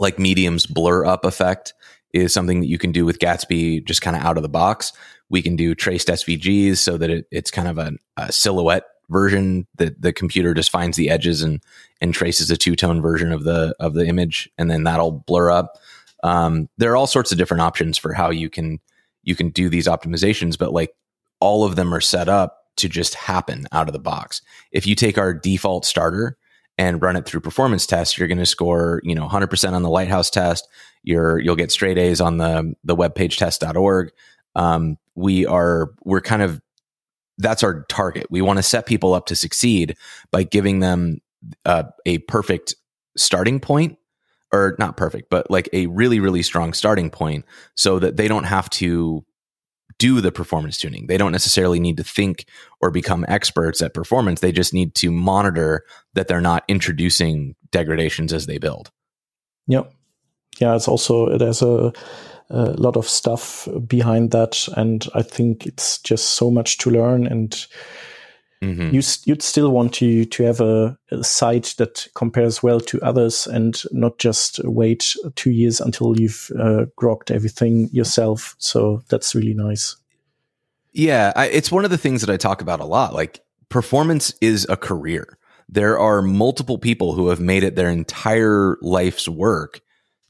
like 0.00 0.18
medium's 0.18 0.64
blur 0.64 1.04
up 1.04 1.26
effect 1.26 1.74
is 2.14 2.32
something 2.32 2.60
that 2.60 2.68
you 2.68 2.78
can 2.78 2.90
do 2.90 3.04
with 3.04 3.18
Gatsby 3.18 3.84
just 3.84 4.00
kind 4.00 4.16
of 4.16 4.22
out 4.22 4.38
of 4.38 4.42
the 4.42 4.48
box. 4.48 4.94
We 5.28 5.42
can 5.42 5.54
do 5.54 5.74
traced 5.74 6.08
SVGs 6.08 6.78
so 6.78 6.96
that 6.96 7.10
it, 7.10 7.26
it's 7.30 7.50
kind 7.50 7.68
of 7.68 7.76
a, 7.76 7.92
a 8.16 8.32
silhouette 8.32 8.84
version 9.08 9.66
that 9.76 10.00
the 10.00 10.12
computer 10.12 10.54
just 10.54 10.70
finds 10.70 10.96
the 10.96 11.10
edges 11.10 11.42
and 11.42 11.62
and 12.00 12.14
traces 12.14 12.50
a 12.50 12.56
two 12.56 12.76
tone 12.76 13.00
version 13.00 13.32
of 13.32 13.44
the 13.44 13.74
of 13.80 13.94
the 13.94 14.06
image, 14.06 14.50
and 14.58 14.70
then 14.70 14.84
that'll 14.84 15.12
blur 15.12 15.50
up. 15.50 15.78
Um, 16.22 16.68
there 16.78 16.92
are 16.92 16.96
all 16.96 17.06
sorts 17.06 17.32
of 17.32 17.38
different 17.38 17.62
options 17.62 17.96
for 17.98 18.12
how 18.12 18.30
you 18.30 18.50
can 18.50 18.80
you 19.22 19.34
can 19.34 19.50
do 19.50 19.68
these 19.68 19.86
optimizations, 19.86 20.58
but 20.58 20.72
like 20.72 20.94
all 21.40 21.64
of 21.64 21.76
them 21.76 21.94
are 21.94 22.00
set 22.00 22.28
up 22.28 22.64
to 22.76 22.88
just 22.88 23.14
happen 23.14 23.66
out 23.72 23.88
of 23.88 23.92
the 23.92 23.98
box. 23.98 24.40
If 24.72 24.86
you 24.86 24.94
take 24.94 25.18
our 25.18 25.34
default 25.34 25.84
starter 25.84 26.36
and 26.78 27.02
run 27.02 27.16
it 27.16 27.26
through 27.26 27.40
performance 27.40 27.86
tests, 27.86 28.16
you're 28.16 28.28
going 28.28 28.38
to 28.38 28.46
score, 28.46 29.00
you 29.04 29.14
know, 29.14 29.26
100% 29.26 29.72
on 29.72 29.82
the 29.82 29.90
Lighthouse 29.90 30.30
test. 30.30 30.66
You're 31.02 31.38
you'll 31.38 31.56
get 31.56 31.72
straight 31.72 31.98
A's 31.98 32.20
on 32.20 32.38
the 32.38 32.74
the 32.84 32.96
webpagetest.org. 32.96 34.10
Um, 34.54 34.98
we 35.14 35.46
are 35.46 35.90
we're 36.04 36.20
kind 36.20 36.42
of 36.42 36.60
that's 37.38 37.62
our 37.62 37.84
target. 37.88 38.26
We 38.30 38.42
want 38.42 38.58
to 38.58 38.62
set 38.62 38.86
people 38.86 39.14
up 39.14 39.26
to 39.26 39.36
succeed 39.36 39.96
by 40.30 40.42
giving 40.42 40.80
them 40.80 41.20
uh, 41.64 41.84
a 42.04 42.18
perfect 42.18 42.74
starting 43.16 43.60
point 43.60 43.96
or 44.52 44.76
not 44.78 44.96
perfect, 44.96 45.30
but 45.30 45.50
like 45.50 45.68
a 45.72 45.86
really, 45.86 46.20
really 46.20 46.42
strong 46.42 46.72
starting 46.72 47.10
point 47.10 47.44
so 47.74 47.98
that 47.98 48.16
they 48.16 48.28
don't 48.28 48.44
have 48.44 48.68
to 48.70 49.24
do 49.98 50.20
the 50.20 50.32
performance 50.32 50.78
tuning. 50.78 51.06
They 51.06 51.18
don't 51.18 51.32
necessarily 51.32 51.80
need 51.80 51.96
to 51.96 52.04
think 52.04 52.46
or 52.80 52.90
become 52.90 53.24
experts 53.28 53.82
at 53.82 53.94
performance. 53.94 54.40
They 54.40 54.52
just 54.52 54.72
need 54.72 54.94
to 54.96 55.10
monitor 55.10 55.84
that 56.14 56.28
they're 56.28 56.40
not 56.40 56.64
introducing 56.68 57.56
degradations 57.72 58.32
as 58.32 58.46
they 58.46 58.58
build. 58.58 58.90
Yep. 59.66 59.92
Yeah, 60.60 60.76
it's 60.76 60.88
also 60.88 61.36
there's 61.36 61.62
a, 61.62 61.92
a 62.50 62.72
lot 62.72 62.96
of 62.96 63.08
stuff 63.08 63.68
behind 63.86 64.30
that, 64.30 64.68
and 64.76 65.06
I 65.14 65.22
think 65.22 65.66
it's 65.66 65.98
just 65.98 66.30
so 66.30 66.50
much 66.50 66.78
to 66.78 66.90
learn 66.90 67.26
and 67.26 67.66
Mm-hmm. 68.62 68.94
You, 68.94 69.32
would 69.32 69.42
still 69.42 69.70
want 69.70 69.94
to 69.94 70.24
to 70.24 70.42
have 70.42 70.60
a, 70.60 70.98
a, 71.12 71.22
site 71.22 71.74
that 71.78 72.08
compares 72.14 72.60
well 72.60 72.80
to 72.80 73.00
others 73.02 73.46
and 73.46 73.80
not 73.92 74.18
just 74.18 74.58
wait 74.64 75.14
two 75.36 75.50
years 75.52 75.80
until 75.80 76.18
you've 76.18 76.50
uh, 76.58 76.86
grokked 76.96 77.30
everything 77.30 77.88
yourself. 77.92 78.56
So 78.58 79.02
that's 79.08 79.34
really 79.34 79.54
nice. 79.54 79.94
Yeah, 80.92 81.32
I, 81.36 81.46
it's 81.46 81.70
one 81.70 81.84
of 81.84 81.92
the 81.92 81.98
things 81.98 82.20
that 82.22 82.32
I 82.32 82.36
talk 82.36 82.60
about 82.60 82.80
a 82.80 82.84
lot. 82.84 83.14
Like 83.14 83.44
performance 83.68 84.34
is 84.40 84.66
a 84.68 84.76
career. 84.76 85.38
There 85.68 85.96
are 85.98 86.20
multiple 86.20 86.78
people 86.78 87.12
who 87.12 87.28
have 87.28 87.40
made 87.40 87.62
it 87.62 87.76
their 87.76 87.90
entire 87.90 88.76
life's 88.80 89.28
work 89.28 89.82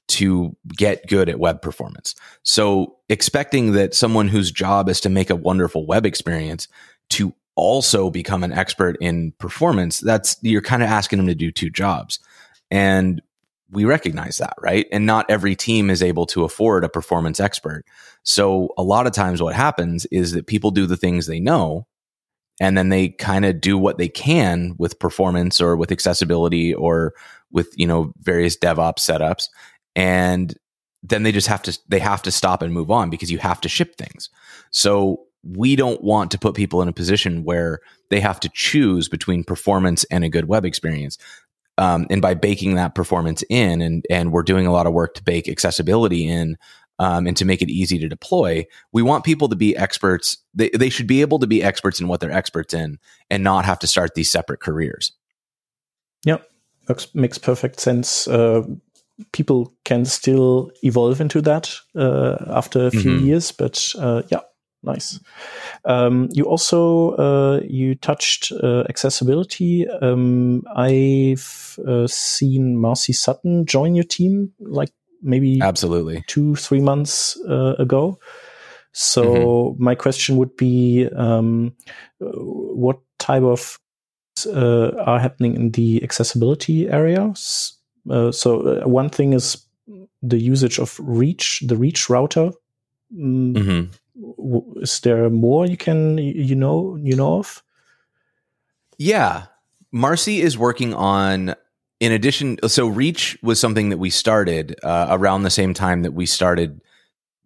to 0.09 0.57
get 0.77 1.07
good 1.07 1.29
at 1.29 1.39
web 1.39 1.63
performance. 1.63 2.15
So 2.43 2.97
expecting 3.09 3.73
that 3.73 3.95
someone 3.95 4.29
whose 4.29 4.51
job 4.51 4.89
is 4.89 5.01
to 5.03 5.09
make 5.09 5.31
a 5.31 5.37
wonderful 5.37 5.87
web 5.87 6.07
experience 6.07 6.69
to 7.11 7.35
also 7.57 8.11
become 8.11 8.45
an 8.45 8.53
expert 8.53 8.97
in 9.01 9.33
performance, 9.39 10.01
that's 10.01 10.37
you're 10.43 10.63
kind 10.63 10.83
of 10.83 10.89
asking 10.89 11.19
them 11.19 11.27
to 11.27 11.35
do 11.35 11.51
two 11.51 11.71
jobs. 11.71 12.21
And 12.71 13.21
we 13.71 13.85
recognize 13.85 14.39
that, 14.39 14.55
right? 14.61 14.87
And 14.93 15.05
not 15.05 15.31
every 15.31 15.55
team 15.55 15.91
is 15.91 16.03
able 16.03 16.25
to 16.27 16.45
afford 16.45 16.85
a 16.85 16.89
performance 16.89 17.39
expert. 17.39 17.85
So 18.23 18.71
a 18.79 18.83
lot 18.83 19.07
of 19.07 19.13
times 19.13 19.43
what 19.43 19.55
happens 19.55 20.07
is 20.07 20.33
that 20.33 20.47
people 20.47 20.71
do 20.71 20.87
the 20.87 20.97
things 20.97 21.27
they 21.27 21.41
know 21.41 21.87
and 22.61 22.77
then 22.77 22.89
they 22.89 23.11
kind 23.11 23.45
of 23.45 23.61
do 23.61 23.77
what 23.79 23.99
they 23.99 24.09
can 24.09 24.75
with 24.79 24.99
performance 24.99 25.61
or 25.61 25.77
with 25.77 25.93
accessibility 25.93 26.75
or 26.75 27.15
with, 27.53 27.73
you 27.77 27.87
know, 27.87 28.13
various 28.21 28.57
DevOps 28.57 29.01
setups 29.01 29.45
and 29.99 30.57
then 31.03 31.25
they 31.25 31.33
just 31.33 31.49
have 31.49 31.63
to 31.63 31.77
they 31.89 31.99
have 31.99 32.23
to 32.23 32.31
stop 32.31 32.63
and 32.63 32.73
move 32.73 32.91
on 32.91 33.11
because 33.11 33.33
you 33.33 33.39
have 33.39 33.61
to 33.61 33.69
ship 33.69 33.97
things. 33.97 34.31
So 34.71 35.25
we 35.43 35.75
don't 35.75 36.03
want 36.03 36.31
to 36.31 36.39
put 36.39 36.55
people 36.55 36.81
in 36.83 36.89
a 36.89 36.93
position 36.93 37.43
where 37.43 37.81
they 38.11 38.21
have 38.21 38.39
to 38.41 38.51
choose 38.55 39.09
between 39.09 39.43
performance 39.43 40.05
and 40.05 40.25
a 40.25 40.29
good 40.29 40.47
web 40.47 40.65
experience. 40.65 41.19
Um, 41.79 42.07
and 42.11 42.23
by 42.23 42.35
baking 42.35 42.77
that 42.77 42.95
performance 42.95 43.43
in, 43.51 43.83
and 43.83 44.05
and 44.09 44.33
we're 44.33 44.43
doing 44.45 44.69
a 44.69 44.73
lot 44.73 44.87
of 44.87 44.93
work 44.93 45.15
to 45.15 45.23
bake 45.23 45.49
accessibility 45.49 46.29
in, 46.29 46.57
um, 47.01 47.27
and 47.27 47.37
to 47.37 47.45
make 47.45 47.61
it 47.61 47.71
easy 47.71 47.99
to 47.99 48.09
deploy, 48.09 48.67
we 48.93 49.03
want 49.03 49.25
people 49.25 49.49
to 49.49 49.57
be 49.57 49.77
experts. 49.77 50.39
They 50.55 50.71
they 50.71 50.91
should 50.91 51.09
be 51.09 51.23
able 51.23 51.41
to 51.41 51.47
be 51.49 51.63
experts 51.63 52.01
in 52.01 52.07
what 52.07 52.21
they're 52.21 52.31
experts 52.31 52.73
in, 52.73 52.99
and 53.31 53.43
not 53.43 53.65
have 53.65 53.81
to 53.81 53.89
start 53.89 54.15
these 54.15 54.31
separate 54.31 54.61
careers. 54.61 55.13
Yep, 56.25 56.49
makes 56.89 57.15
makes 57.15 57.39
perfect 57.39 57.81
sense. 57.81 58.27
Uh, 58.27 58.63
people 59.33 59.73
can 59.85 60.05
still 60.05 60.71
evolve 60.83 61.21
into 61.21 61.41
that 61.43 61.75
uh, 61.97 62.37
after 62.49 62.87
a 62.87 62.91
few 62.91 63.13
mm-hmm. 63.13 63.27
years, 63.27 63.53
but 63.53 63.93
uh, 63.99 64.23
yeah, 64.29 64.41
nice. 64.83 65.21
Um, 65.85 66.29
you 66.33 66.45
also 66.45 67.11
uh, 67.17 67.61
you 67.65 67.95
touched 67.95 68.53
uh, 68.53 68.85
accessibility. 68.89 69.89
Um, 69.89 70.63
I've 70.75 71.79
uh, 71.87 72.07
seen 72.07 72.77
Marcy 72.77 73.13
Sutton 73.13 73.67
join 73.67 73.95
your 73.95 74.05
team, 74.05 74.53
like 74.61 74.91
maybe 75.23 75.61
absolutely 75.61 76.25
two 76.27 76.55
three 76.55 76.81
months 76.81 77.39
uh, 77.49 77.75
ago. 77.79 78.19
So 78.93 79.23
mm-hmm. 79.23 79.85
my 79.85 79.95
question 79.95 80.37
would 80.39 80.57
be, 80.57 81.07
um, 81.15 81.77
what 82.19 82.99
type 83.19 83.43
of 83.43 83.79
uh, 84.47 84.91
are 84.97 85.21
happening 85.21 85.55
in 85.55 85.71
the 85.71 86.03
accessibility 86.03 86.89
areas? 86.89 87.78
Uh, 88.11 88.33
so 88.33 88.87
one 88.87 89.11
thing 89.11 89.33
is 89.33 89.65
the 90.23 90.39
usage 90.39 90.79
of 90.79 90.99
Reach, 91.03 91.63
the 91.67 91.77
Reach 91.77 92.09
router. 92.09 92.53
Mm, 93.15 93.55
mm-hmm 93.55 93.95
is 94.77 95.01
there 95.01 95.31
more 95.31 95.67
you 95.67 95.77
can 95.77 96.19
you 96.19 96.55
know 96.55 96.97
you 96.97 97.17
know 97.17 97.39
of? 97.39 97.63
Yeah, 98.97 99.47
Marcy 99.93 100.41
is 100.41 100.59
working 100.59 100.95
on. 100.95 101.55
In 102.01 102.13
addition, 102.13 102.59
so 102.69 102.87
Reach 102.87 103.37
was 103.43 103.59
something 103.59 103.89
that 103.89 103.99
we 103.99 104.11
started 104.11 104.77
uh, 104.85 105.09
around 105.11 105.43
the 105.43 105.51
same 105.51 105.75
time 105.75 106.03
that 106.03 106.13
we 106.13 106.27
started 106.27 106.81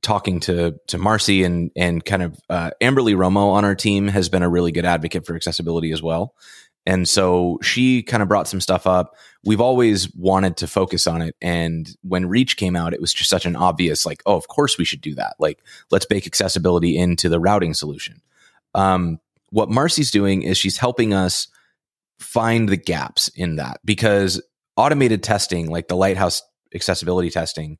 talking 0.03 0.41
to 0.41 0.79
to 0.89 0.99
Marcy 0.99 1.43
and 1.43 1.71
and 1.75 2.05
kind 2.05 2.23
of 2.23 2.39
uh, 2.51 2.71
Amberley 2.81 3.15
Romo 3.15 3.53
on 3.53 3.65
our 3.65 3.75
team 3.75 4.09
has 4.09 4.29
been 4.29 4.43
a 4.43 4.49
really 4.49 4.71
good 4.71 4.85
advocate 4.85 5.25
for 5.25 5.35
accessibility 5.35 5.91
as 5.91 6.03
well. 6.03 6.35
And 6.85 7.09
so 7.09 7.59
she 7.63 8.03
kind 8.03 8.23
of 8.23 8.29
brought 8.29 8.49
some 8.49 8.61
stuff 8.61 8.87
up. 8.87 9.15
We've 9.45 9.61
always 9.61 10.13
wanted 10.15 10.57
to 10.59 10.67
focus 10.67 11.07
on 11.07 11.23
it. 11.23 11.37
And 11.41 11.89
when 12.03 12.29
Reach 12.29 12.57
came 12.57 12.75
out, 12.75 12.93
it 12.93 13.01
was 13.01 13.13
just 13.13 13.31
such 13.31 13.47
an 13.47 13.55
obvious, 13.55 14.05
like, 14.05 14.23
oh, 14.27 14.37
of 14.37 14.49
course 14.49 14.79
we 14.79 14.85
should 14.85 15.01
do 15.01 15.15
that. 15.15 15.37
Like, 15.39 15.63
let's 15.91 16.07
bake 16.07 16.27
accessibility 16.27 16.97
into 16.97 17.29
the 17.29 17.39
routing 17.39 17.75
solution. 17.75 18.21
Um, 18.75 19.21
what 19.51 19.71
Marcy's 19.71 20.11
doing 20.11 20.43
is 20.43 20.59
she's 20.59 20.79
helping 20.79 21.15
us 21.15 21.49
find 22.19 22.69
the 22.69 22.77
gaps 22.77 23.29
in 23.29 23.57
that 23.57 23.81
because 23.85 24.43
automated 24.77 25.23
testing, 25.23 25.71
like 25.71 25.89
the 25.89 25.97
Lighthouse 25.97 26.43
accessibility 26.75 27.31
testing, 27.31 27.79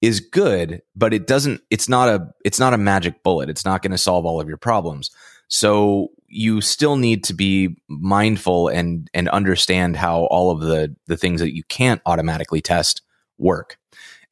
is 0.00 0.18
good, 0.18 0.80
but 0.96 1.12
it 1.12 1.26
doesn't, 1.26 1.60
it's 1.70 1.88
not 1.88 2.08
a, 2.08 2.32
it's 2.44 2.58
not 2.58 2.72
a 2.72 2.78
magic 2.78 3.22
bullet. 3.22 3.50
It's 3.50 3.64
not 3.64 3.82
going 3.82 3.90
to 3.92 3.98
solve 3.98 4.24
all 4.24 4.40
of 4.40 4.48
your 4.48 4.56
problems. 4.56 5.10
So 5.48 6.08
you 6.30 6.60
still 6.60 6.96
need 6.96 7.24
to 7.24 7.34
be 7.34 7.76
mindful 7.88 8.68
and 8.68 9.10
and 9.12 9.28
understand 9.28 9.96
how 9.96 10.22
all 10.26 10.50
of 10.50 10.60
the 10.60 10.94
the 11.06 11.16
things 11.16 11.40
that 11.40 11.54
you 11.54 11.64
can't 11.64 12.00
automatically 12.06 12.60
test 12.60 13.02
work. 13.36 13.76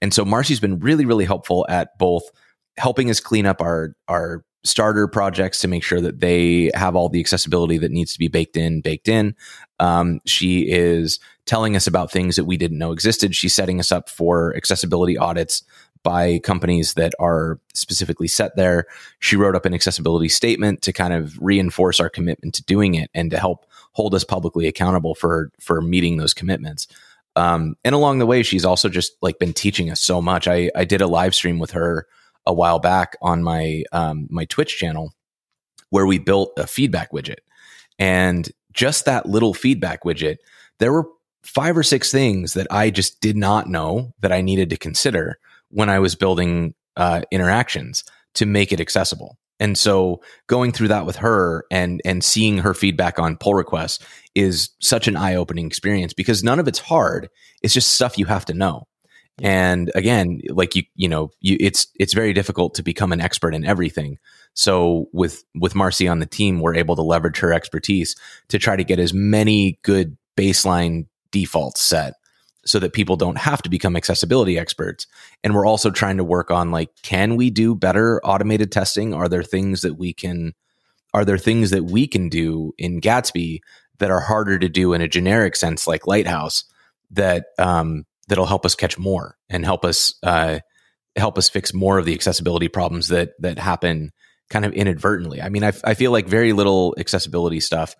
And 0.01 0.15
so 0.15 0.25
Marcy's 0.25 0.61
been 0.61 0.79
really 0.79 1.05
really 1.05 1.25
helpful 1.25 1.67
at 1.69 1.99
both 1.99 2.23
helping 2.79 3.11
us 3.11 3.21
clean 3.21 3.47
up 3.47 3.61
our 3.61 3.95
our 4.07 4.45
starter 4.65 5.07
projects 5.09 5.61
to 5.61 5.69
make 5.69 5.83
sure 5.83 6.01
that 6.01 6.21
they 6.21 6.71
have 6.75 6.95
all 6.95 7.09
the 7.09 7.21
accessibility 7.21 7.79
that 7.79 7.91
needs 7.91 8.13
to 8.13 8.19
be 8.19 8.29
baked 8.29 8.57
in 8.57 8.81
baked 8.81 9.09
in. 9.09 9.35
Um, 9.81 10.21
she 10.25 10.71
is 10.71 11.19
telling 11.47 11.75
us 11.75 11.87
about 11.87 12.13
things 12.13 12.37
that 12.37 12.45
we 12.45 12.57
didn't 12.57 12.79
know 12.79 12.93
existed. 12.93 13.35
She's 13.35 13.55
setting 13.55 13.81
us 13.81 13.91
up 13.91 14.09
for 14.09 14.55
accessibility 14.57 15.17
audits 15.17 15.63
by 16.03 16.39
companies 16.41 16.95
that 16.95 17.15
are 17.19 17.61
specifically 17.75 18.29
set 18.29 18.57
there. 18.57 18.87
She 19.21 19.37
wrote 19.37 19.55
up 19.55 19.65
an 19.67 19.75
accessibility 19.75 20.29
statement 20.29 20.83
to 20.83 20.93
kind 20.93 21.13
of 21.13 21.39
reinforce 21.41 22.01
our 22.01 22.09
commitment 22.09 22.55
to 22.55 22.65
doing 22.65 22.95
it 22.95 23.11
and 23.15 23.31
to 23.31 23.39
help 23.39 23.67
hold 23.93 24.15
us 24.15 24.25
publicly 24.25 24.67
accountable 24.67 25.15
for 25.15 25.51
for 25.61 25.81
meeting 25.81 26.17
those 26.17 26.35
commitments. 26.35 26.87
Um, 27.37 27.77
and 27.85 27.95
along 27.95 28.19
the 28.19 28.27
way, 28.27 28.43
she's 28.43 28.65
also 28.65 28.89
just 28.89 29.13
like 29.23 29.39
been 29.39 29.53
teaching 29.53 29.91
us 29.91 30.01
so 30.01 30.21
much. 30.21 30.49
I, 30.49 30.71
I 30.75 30.85
did 30.85 31.01
a 31.01 31.07
live 31.07 31.35
stream 31.35 31.59
with 31.59 31.71
her 31.73 32.07
a 32.47 32.53
while 32.53 32.79
back 32.79 33.17
on 33.23 33.43
my 33.43 33.85
um, 33.93 34.27
my 34.31 34.45
Twitch 34.47 34.77
channel 34.77 35.13
where 35.91 36.07
we 36.07 36.19
built 36.19 36.53
a 36.59 36.67
feedback 36.67 37.13
widget, 37.13 37.39
and 37.99 38.51
just 38.73 39.05
that 39.05 39.27
little 39.27 39.55
feedback 39.55 40.03
widget, 40.03 40.37
there 40.79 40.93
were 40.93 41.09
five 41.43 41.77
or 41.77 41.83
six 41.83 42.11
things 42.11 42.55
that 42.55 42.67
I 42.71 42.91
just 42.91 43.21
did 43.21 43.37
not 43.37 43.69
know 43.69 44.13
that 44.21 44.33
I 44.33 44.41
needed 44.41 44.71
to 44.71 44.77
consider 44.77 45.39
when 45.71 45.89
I 45.89 45.99
was 45.99 46.15
building 46.15 46.75
uh, 46.97 47.23
interactions 47.31 48.05
to 48.35 48.47
make 48.47 48.73
it 48.73 48.81
accessible. 48.81 49.39
And 49.61 49.77
so 49.77 50.21
going 50.47 50.73
through 50.73 50.89
that 50.89 51.07
with 51.07 51.17
her 51.17 51.65
and 51.71 52.01
and 52.05 52.23
seeing 52.23 52.59
her 52.59 52.75
feedback 52.75 53.19
on 53.19 53.37
pull 53.37 53.55
requests 53.55 54.05
is 54.35 54.71
such 54.81 55.09
an 55.09 55.17
eye-opening 55.17 55.67
experience 55.67 56.13
because 56.13 56.45
none 56.45 56.61
of 56.61 56.69
it's 56.69 56.79
hard. 56.79 57.29
It's 57.63 57.75
just 57.75 57.95
stuff 57.95 58.19
you 58.19 58.27
have 58.27 58.45
to 58.47 58.55
know. 58.55 58.87
And 59.41 59.91
again, 59.95 60.41
like 60.51 60.75
you, 60.75 60.83
you 60.95 61.09
know, 61.09 61.31
you, 61.41 61.57
it's 61.61 61.87
it's 61.99 62.13
very 62.13 62.33
difficult 62.33 62.75
to 62.75 62.83
become 62.83 63.13
an 63.13 63.21
expert 63.21 63.55
in 63.55 63.65
everything. 63.65 64.19
So 64.55 65.07
with 65.13 65.45
with 65.55 65.75
Marcy 65.75 66.09
on 66.09 66.19
the 66.19 66.27
team, 66.27 66.61
we're 66.61 66.75
able 66.75 66.97
to 66.97 67.03
leverage 67.03 67.39
her 67.39 67.53
expertise 67.53 68.17
to 68.49 68.59
try 68.59 68.77
to 68.77 68.85
get 68.85 68.99
as 68.99 69.15
many 69.15 69.79
good 69.83 70.17
baseline 70.37 71.07
defaults 71.31 71.81
set 71.81 72.15
so 72.69 72.79
that 72.79 72.93
people 72.93 73.17
don't 73.17 73.39
have 73.39 73.63
to 73.63 73.71
become 73.71 73.97
accessibility 73.97 74.59
experts. 74.59 75.07
And 75.43 75.55
we're 75.55 75.67
also 75.67 75.91
trying 75.91 76.19
to 76.19 76.25
work 76.25 76.51
on 76.51 76.71
like, 76.71 76.91
can 77.03 77.37
we 77.37 77.51
do 77.51 77.75
better 77.75 78.21
automated 78.25 78.71
testing? 78.71 79.15
Are 79.15 79.29
there 79.29 79.43
things 79.43 79.81
that 79.81 79.95
we 79.95 80.13
can, 80.13 80.55
are 81.15 81.25
there 81.25 81.39
things 81.39 81.71
that 81.71 81.85
we 81.85 82.07
can 82.07 82.29
do 82.29 82.75
in 82.77 83.01
Gatsby 83.01 83.61
that 83.99 84.11
are 84.11 84.21
harder 84.21 84.59
to 84.59 84.69
do 84.69 84.93
in 84.93 85.01
a 85.01 85.09
generic 85.09 85.57
sense, 85.57 85.87
like 85.87 86.07
Lighthouse, 86.07 86.65
that 87.11 87.47
um, 87.59 88.05
that'll 88.29 88.47
help 88.47 88.67
us 88.67 88.75
catch 88.75 88.99
more 88.99 89.37
and 89.49 89.65
help 89.65 89.85
us 89.85 90.15
uh, 90.23 90.61
help 91.17 91.39
us 91.39 91.49
fix 91.49 91.75
more 91.75 91.99
of 91.99 92.05
the 92.05 92.15
accessibility 92.15 92.69
problems 92.69 93.09
that 93.09 93.31
that 93.41 93.59
happen 93.59 94.13
kind 94.51 94.65
of 94.65 94.73
inadvertently. 94.73 95.43
I 95.43 95.49
mean, 95.49 95.65
I, 95.65 95.73
I 95.85 95.95
feel 95.95 96.13
like 96.13 96.27
very 96.27 96.53
little 96.53 96.95
accessibility 96.99 97.61
stuff 97.61 97.97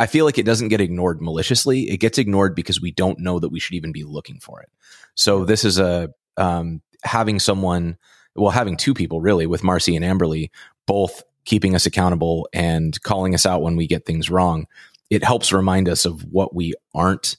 I 0.00 0.06
feel 0.06 0.24
like 0.24 0.38
it 0.38 0.46
doesn't 0.46 0.68
get 0.68 0.80
ignored 0.80 1.20
maliciously. 1.20 1.90
It 1.90 1.98
gets 1.98 2.18
ignored 2.18 2.54
because 2.54 2.80
we 2.80 2.90
don't 2.90 3.18
know 3.18 3.38
that 3.38 3.48
we 3.50 3.60
should 3.60 3.74
even 3.74 3.92
be 3.92 4.04
looking 4.04 4.40
for 4.40 4.60
it. 4.60 4.68
So 5.14 5.44
this 5.44 5.64
is 5.64 5.78
a 5.78 6.10
um, 6.36 6.82
having 7.04 7.38
someone, 7.38 7.96
well, 8.34 8.50
having 8.50 8.76
two 8.76 8.94
people 8.94 9.20
really 9.20 9.46
with 9.46 9.64
Marcy 9.64 9.96
and 9.96 10.04
Amberley, 10.04 10.50
both 10.86 11.22
keeping 11.44 11.74
us 11.74 11.86
accountable 11.86 12.48
and 12.52 13.00
calling 13.02 13.34
us 13.34 13.46
out 13.46 13.62
when 13.62 13.76
we 13.76 13.86
get 13.86 14.04
things 14.04 14.30
wrong. 14.30 14.66
It 15.10 15.24
helps 15.24 15.52
remind 15.52 15.88
us 15.88 16.04
of 16.04 16.22
what 16.30 16.54
we 16.54 16.74
aren't, 16.94 17.36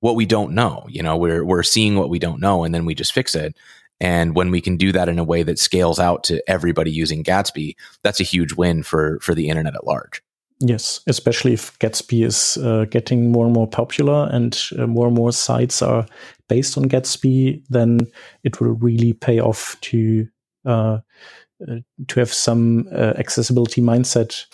what 0.00 0.16
we 0.16 0.26
don't 0.26 0.52
know. 0.52 0.84
You 0.88 1.02
know, 1.02 1.16
we're 1.16 1.44
we're 1.44 1.62
seeing 1.62 1.96
what 1.96 2.10
we 2.10 2.18
don't 2.18 2.40
know, 2.40 2.64
and 2.64 2.74
then 2.74 2.84
we 2.84 2.94
just 2.94 3.12
fix 3.12 3.34
it. 3.34 3.56
And 4.00 4.34
when 4.34 4.50
we 4.50 4.60
can 4.60 4.76
do 4.76 4.90
that 4.92 5.08
in 5.08 5.20
a 5.20 5.24
way 5.24 5.44
that 5.44 5.60
scales 5.60 6.00
out 6.00 6.24
to 6.24 6.42
everybody 6.50 6.90
using 6.90 7.22
Gatsby, 7.22 7.76
that's 8.02 8.18
a 8.18 8.24
huge 8.24 8.52
win 8.52 8.82
for 8.82 9.20
for 9.20 9.34
the 9.34 9.48
internet 9.48 9.76
at 9.76 9.86
large. 9.86 10.22
Yes, 10.64 11.00
especially 11.08 11.54
if 11.54 11.76
Gatsby 11.80 12.24
is 12.24 12.56
uh, 12.58 12.84
getting 12.88 13.32
more 13.32 13.46
and 13.46 13.54
more 13.54 13.66
popular 13.66 14.28
and 14.30 14.56
uh, 14.78 14.86
more 14.86 15.08
and 15.08 15.16
more 15.16 15.32
sites 15.32 15.82
are 15.82 16.06
based 16.48 16.78
on 16.78 16.84
Gatsby, 16.84 17.64
then 17.68 18.06
it 18.44 18.60
will 18.60 18.74
really 18.74 19.12
pay 19.12 19.40
off 19.40 19.76
to 19.80 20.28
uh, 20.64 20.98
uh 21.68 21.78
to 22.06 22.20
have 22.20 22.32
some 22.32 22.86
uh, 22.92 23.14
accessibility 23.16 23.80
mindset 23.80 24.46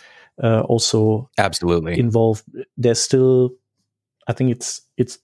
uh, 0.43 0.61
also 0.63 1.29
absolutely 1.37 1.99
involved. 1.99 2.43
There's 2.79 3.03
still, 3.03 3.51
I 4.29 4.33
think 4.33 4.51
it's 4.51 4.81
it's 4.97 5.19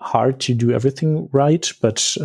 hard 0.00 0.40
to 0.40 0.54
do 0.54 0.72
everything 0.72 1.28
right, 1.30 1.72
but 1.80 2.16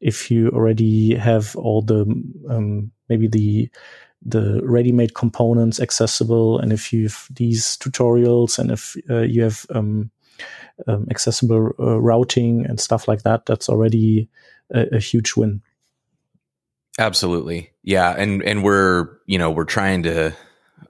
if 0.00 0.32
you 0.32 0.48
already 0.48 1.14
have 1.14 1.54
all 1.54 1.80
the 1.80 2.02
um, 2.50 2.90
maybe 3.08 3.28
the 3.28 3.70
the 4.24 4.60
ready-made 4.64 5.14
components 5.14 5.80
accessible 5.80 6.58
and 6.58 6.72
if 6.72 6.92
you 6.92 7.04
have 7.04 7.28
these 7.34 7.76
tutorials 7.76 8.58
and 8.58 8.70
if 8.70 8.96
uh, 9.10 9.20
you 9.20 9.42
have 9.42 9.66
um, 9.74 10.10
um, 10.86 11.06
accessible 11.10 11.72
uh, 11.78 12.00
routing 12.00 12.64
and 12.66 12.80
stuff 12.80 13.06
like 13.06 13.22
that 13.22 13.46
that's 13.46 13.68
already 13.68 14.28
a, 14.72 14.96
a, 14.96 14.98
huge 14.98 15.36
win. 15.36 15.62
Absolutely. 16.98 17.70
Yeah 17.82 18.14
and 18.16 18.42
and 18.42 18.64
we're 18.64 19.08
you 19.26 19.38
know 19.38 19.50
we're 19.50 19.64
trying 19.64 20.02
to 20.04 20.32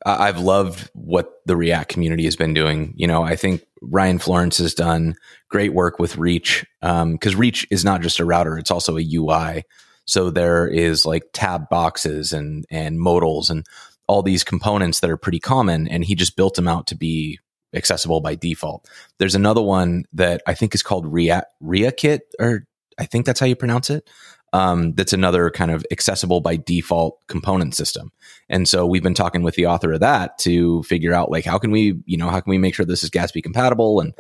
i've 0.06 0.38
loved 0.38 0.90
what 0.94 1.40
the 1.46 1.56
react 1.56 1.88
community 1.88 2.24
has 2.24 2.36
been 2.36 2.54
doing. 2.54 2.94
You 2.96 3.06
know 3.06 3.22
i 3.22 3.36
think 3.36 3.66
ryan 3.82 4.18
florence 4.18 4.58
has 4.58 4.74
done 4.74 5.14
great 5.48 5.74
work 5.74 5.98
with 5.98 6.16
reach 6.16 6.64
because 6.80 7.34
um, 7.34 7.38
reach 7.38 7.66
is 7.70 7.84
not 7.84 8.00
just 8.00 8.18
a 8.18 8.24
router 8.24 8.56
it's 8.56 8.70
also 8.70 8.96
a 8.96 9.02
ui 9.02 9.64
so 10.04 10.30
there 10.30 10.66
is 10.66 11.06
like 11.06 11.24
tab 11.32 11.68
boxes 11.68 12.32
and 12.32 12.64
and 12.70 13.00
modals 13.00 13.50
and 13.50 13.66
all 14.06 14.22
these 14.22 14.44
components 14.44 15.00
that 15.00 15.10
are 15.10 15.16
pretty 15.16 15.40
common, 15.40 15.88
and 15.88 16.04
he 16.04 16.14
just 16.14 16.36
built 16.36 16.54
them 16.54 16.68
out 16.68 16.86
to 16.88 16.94
be 16.94 17.38
accessible 17.74 18.20
by 18.20 18.34
default. 18.34 18.88
There's 19.18 19.34
another 19.34 19.62
one 19.62 20.04
that 20.12 20.42
I 20.46 20.54
think 20.54 20.74
is 20.74 20.82
called 20.82 21.06
React 21.06 21.50
Ria 21.60 21.92
Reakit, 21.92 22.20
or 22.38 22.66
I 22.98 23.06
think 23.06 23.26
that's 23.26 23.40
how 23.40 23.46
you 23.46 23.56
pronounce 23.56 23.90
it. 23.90 24.08
Um, 24.52 24.92
that's 24.92 25.12
another 25.12 25.50
kind 25.50 25.72
of 25.72 25.84
accessible 25.90 26.40
by 26.40 26.56
default 26.56 27.18
component 27.26 27.74
system. 27.74 28.12
And 28.48 28.68
so 28.68 28.86
we've 28.86 29.02
been 29.02 29.12
talking 29.12 29.42
with 29.42 29.56
the 29.56 29.66
author 29.66 29.92
of 29.92 30.00
that 30.00 30.38
to 30.38 30.84
figure 30.84 31.12
out 31.12 31.28
like 31.28 31.44
how 31.44 31.58
can 31.58 31.72
we, 31.72 32.00
you 32.04 32.16
know, 32.16 32.28
how 32.28 32.38
can 32.38 32.50
we 32.50 32.58
make 32.58 32.76
sure 32.76 32.86
this 32.86 33.02
is 33.02 33.10
Gatsby 33.10 33.42
compatible 33.42 33.98
and 33.98 34.14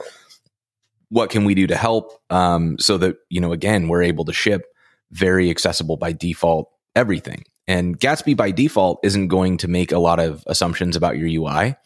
what 1.08 1.30
can 1.30 1.44
we 1.44 1.54
do 1.54 1.68
to 1.68 1.76
help 1.76 2.20
um, 2.30 2.76
so 2.80 2.98
that 2.98 3.16
you 3.28 3.40
know 3.40 3.52
again 3.52 3.86
we're 3.86 4.02
able 4.02 4.24
to 4.24 4.32
ship 4.32 4.73
very 5.14 5.48
accessible 5.48 5.96
by 5.96 6.12
default 6.12 6.70
everything. 6.94 7.44
And 7.66 7.98
Gatsby 7.98 8.36
by 8.36 8.50
default 8.50 9.00
isn't 9.02 9.28
going 9.28 9.56
to 9.58 9.68
make 9.68 9.92
a 9.92 9.98
lot 9.98 10.20
of 10.20 10.44
assumptions 10.46 10.96
about 10.96 11.16
your 11.16 11.28
UI. 11.28 11.76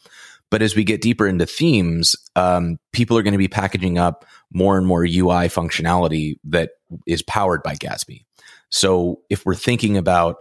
But 0.51 0.61
as 0.61 0.75
we 0.75 0.83
get 0.83 1.01
deeper 1.01 1.27
into 1.27 1.45
themes, 1.45 2.15
um, 2.35 2.79
people 2.91 3.17
are 3.17 3.21
going 3.21 3.33
to 3.33 3.37
be 3.37 3.47
packaging 3.47 3.97
up 3.97 4.25
more 4.51 4.77
and 4.77 4.85
more 4.85 5.03
UI 5.03 5.47
functionality 5.47 6.37
that 6.45 6.71
is 7.05 7.21
powered 7.21 7.61
by 7.63 7.75
Gatsby. 7.75 8.25
So 8.69 9.21
if 9.29 9.45
we're 9.45 9.55
thinking 9.55 9.95
about 9.95 10.37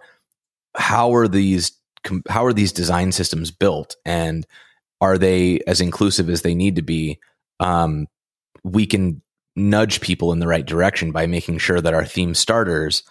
how 0.77 1.15
are 1.15 1.29
these 1.29 1.73
how 2.29 2.45
are 2.45 2.53
these 2.53 2.73
design 2.73 3.13
systems 3.13 3.51
built 3.51 3.97
and 4.07 4.47
are 5.01 5.19
they 5.19 5.61
as 5.67 5.81
inclusive 5.81 6.31
as 6.31 6.43
they 6.43 6.55
need 6.55 6.77
to 6.77 6.83
be, 6.83 7.19
um, 7.61 8.07
we 8.65 8.87
can 8.87 9.21
nudge 9.59 10.01
people 10.01 10.33
in 10.33 10.39
the 10.39 10.47
right 10.47 10.65
direction 10.65 11.13
by 11.13 11.27
making 11.27 11.59
sure 11.59 11.81
that 11.81 11.95
our 11.95 12.05
theme 12.05 12.35
starters 12.35 13.03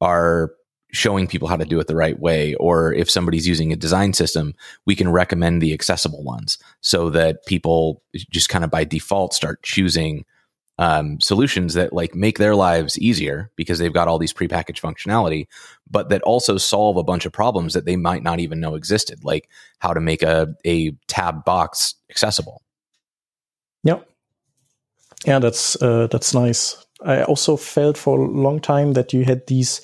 are 0.00 0.52
showing 0.92 1.26
people 1.26 1.48
how 1.48 1.56
to 1.56 1.64
do 1.64 1.80
it 1.80 1.88
the 1.88 1.96
right 1.96 2.20
way. 2.20 2.54
Or 2.54 2.92
if 2.92 3.10
somebody's 3.10 3.48
using 3.48 3.72
a 3.72 3.76
design 3.76 4.12
system, 4.12 4.54
we 4.86 4.94
can 4.94 5.10
recommend 5.10 5.60
the 5.60 5.72
accessible 5.72 6.22
ones 6.22 6.58
so 6.80 7.10
that 7.10 7.44
people 7.46 8.02
just 8.30 8.48
kind 8.48 8.64
of 8.64 8.70
by 8.70 8.84
default 8.84 9.34
start 9.34 9.62
choosing 9.62 10.24
um, 10.78 11.20
solutions 11.20 11.74
that 11.74 11.92
like 11.92 12.14
make 12.14 12.38
their 12.38 12.56
lives 12.56 12.98
easier 12.98 13.50
because 13.56 13.78
they've 13.78 13.92
got 13.92 14.08
all 14.08 14.18
these 14.18 14.32
prepackaged 14.32 14.80
functionality, 14.80 15.46
but 15.88 16.08
that 16.08 16.22
also 16.22 16.58
solve 16.58 16.96
a 16.96 17.04
bunch 17.04 17.26
of 17.26 17.32
problems 17.32 17.74
that 17.74 17.84
they 17.84 17.96
might 17.96 18.22
not 18.22 18.40
even 18.40 18.60
know 18.60 18.74
existed, 18.74 19.22
like 19.24 19.48
how 19.78 19.92
to 19.92 20.00
make 20.00 20.22
a, 20.22 20.54
a 20.64 20.90
tab 21.06 21.44
box 21.44 21.94
accessible. 22.10 22.62
Yep. 23.84 24.08
Yeah, 25.24 25.38
that's 25.38 25.80
uh, 25.82 26.06
that's 26.10 26.34
nice. 26.34 26.76
I 27.04 27.22
also 27.24 27.56
felt 27.56 27.96
for 27.98 28.18
a 28.18 28.30
long 28.30 28.60
time 28.60 28.92
that 28.92 29.12
you 29.12 29.24
had 29.24 29.46
these 29.46 29.80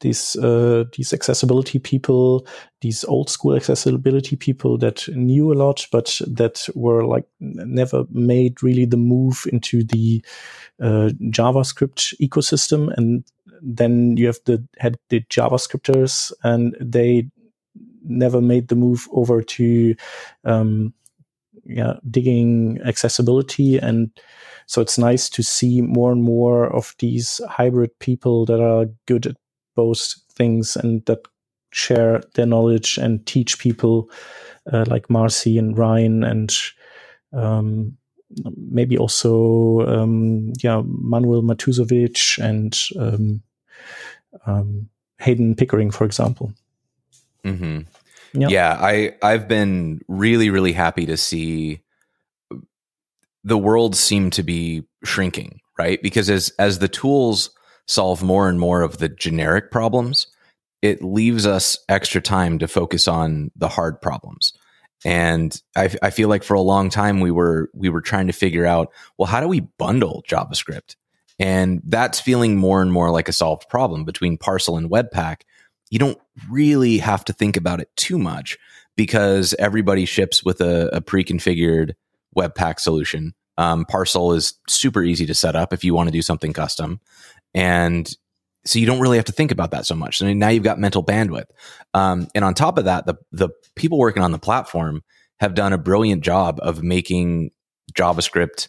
these 0.00 0.36
uh, 0.36 0.84
these 0.96 1.12
accessibility 1.12 1.78
people, 1.78 2.46
these 2.80 3.04
old 3.04 3.28
school 3.30 3.56
accessibility 3.56 4.36
people 4.36 4.78
that 4.78 5.08
knew 5.08 5.52
a 5.52 5.56
lot, 5.56 5.86
but 5.92 6.20
that 6.26 6.68
were 6.74 7.04
like 7.04 7.24
never 7.40 8.04
made 8.10 8.62
really 8.62 8.84
the 8.84 8.96
move 8.96 9.46
into 9.52 9.84
the 9.84 10.24
uh, 10.80 11.10
JavaScript 11.30 12.14
ecosystem. 12.20 12.92
And 12.96 13.24
then 13.60 14.16
you 14.16 14.26
have 14.26 14.38
the 14.44 14.64
had 14.78 14.98
the 15.08 15.20
JavaScripters, 15.22 16.32
and 16.44 16.76
they 16.80 17.28
never 18.04 18.40
made 18.40 18.68
the 18.68 18.76
move 18.76 19.06
over 19.12 19.42
to 19.42 19.94
um, 20.44 20.94
yeah 21.68 21.94
digging 22.10 22.80
accessibility 22.84 23.78
and 23.78 24.10
so 24.66 24.80
it's 24.82 24.98
nice 24.98 25.28
to 25.30 25.42
see 25.42 25.80
more 25.80 26.12
and 26.12 26.22
more 26.22 26.66
of 26.74 26.94
these 26.98 27.40
hybrid 27.48 27.96
people 28.00 28.44
that 28.46 28.60
are 28.60 28.86
good 29.06 29.26
at 29.26 29.36
both 29.74 30.14
things 30.32 30.76
and 30.76 31.04
that 31.06 31.20
share 31.70 32.22
their 32.34 32.46
knowledge 32.46 32.98
and 32.98 33.24
teach 33.26 33.58
people 33.58 34.10
uh, 34.72 34.84
like 34.88 35.08
Marcy 35.08 35.58
and 35.58 35.76
Ryan 35.76 36.24
and 36.24 36.54
um, 37.32 37.96
maybe 38.56 38.98
also 38.98 39.86
um, 39.86 40.52
yeah 40.62 40.82
Manuel 40.84 41.42
Matuzovic 41.42 42.38
and 42.38 42.78
um, 42.98 43.42
um, 44.46 44.88
Heydon 45.20 45.56
Pickering, 45.56 45.90
for 45.90 46.04
example. 46.04 46.52
Mm-hmm. 47.44 47.80
Yep. 48.34 48.50
Yeah, 48.50 48.76
I 48.78 49.14
I've 49.22 49.48
been 49.48 50.00
really 50.08 50.50
really 50.50 50.72
happy 50.72 51.06
to 51.06 51.16
see 51.16 51.82
the 53.44 53.58
world 53.58 53.96
seem 53.96 54.30
to 54.30 54.42
be 54.42 54.84
shrinking, 55.04 55.60
right? 55.78 56.02
Because 56.02 56.28
as 56.30 56.52
as 56.58 56.78
the 56.78 56.88
tools 56.88 57.50
solve 57.86 58.22
more 58.22 58.48
and 58.48 58.60
more 58.60 58.82
of 58.82 58.98
the 58.98 59.08
generic 59.08 59.70
problems, 59.70 60.26
it 60.82 61.02
leaves 61.02 61.46
us 61.46 61.78
extra 61.88 62.20
time 62.20 62.58
to 62.58 62.68
focus 62.68 63.08
on 63.08 63.50
the 63.56 63.68
hard 63.68 64.00
problems. 64.00 64.52
And 65.04 65.60
I, 65.76 65.90
I 66.02 66.10
feel 66.10 66.28
like 66.28 66.42
for 66.42 66.54
a 66.54 66.60
long 66.60 66.90
time 66.90 67.20
we 67.20 67.30
were 67.30 67.70
we 67.72 67.88
were 67.88 68.00
trying 68.00 68.26
to 68.26 68.32
figure 68.32 68.66
out, 68.66 68.92
well, 69.16 69.26
how 69.26 69.40
do 69.40 69.48
we 69.48 69.60
bundle 69.60 70.24
JavaScript? 70.28 70.96
And 71.38 71.80
that's 71.84 72.20
feeling 72.20 72.56
more 72.56 72.82
and 72.82 72.92
more 72.92 73.10
like 73.10 73.28
a 73.28 73.32
solved 73.32 73.68
problem 73.68 74.04
between 74.04 74.38
Parcel 74.38 74.76
and 74.76 74.90
Webpack. 74.90 75.42
You 75.90 75.98
don't 75.98 76.18
really 76.50 76.98
have 76.98 77.24
to 77.26 77.32
think 77.32 77.56
about 77.56 77.80
it 77.80 77.88
too 77.96 78.18
much 78.18 78.58
because 78.96 79.54
everybody 79.58 80.04
ships 80.04 80.44
with 80.44 80.60
a, 80.60 80.88
a 80.94 81.00
pre-configured 81.00 81.94
Webpack 82.36 82.80
solution. 82.80 83.34
Um, 83.56 83.84
Parcel 83.84 84.32
is 84.32 84.54
super 84.68 85.02
easy 85.02 85.26
to 85.26 85.34
set 85.34 85.56
up 85.56 85.72
if 85.72 85.84
you 85.84 85.94
want 85.94 86.08
to 86.08 86.12
do 86.12 86.22
something 86.22 86.52
custom. 86.52 87.00
And 87.54 88.08
so 88.64 88.78
you 88.78 88.86
don't 88.86 89.00
really 89.00 89.16
have 89.16 89.24
to 89.26 89.32
think 89.32 89.50
about 89.50 89.70
that 89.70 89.86
so 89.86 89.94
much. 89.94 90.18
So 90.18 90.32
now 90.32 90.48
you've 90.48 90.62
got 90.62 90.78
mental 90.78 91.02
bandwidth. 91.02 91.46
Um, 91.94 92.28
and 92.34 92.44
on 92.44 92.54
top 92.54 92.78
of 92.78 92.84
that, 92.84 93.06
the 93.06 93.14
the 93.32 93.48
people 93.74 93.98
working 93.98 94.22
on 94.22 94.32
the 94.32 94.38
platform 94.38 95.02
have 95.40 95.54
done 95.54 95.72
a 95.72 95.78
brilliant 95.78 96.22
job 96.22 96.58
of 96.62 96.82
making 96.82 97.50
JavaScript 97.94 98.68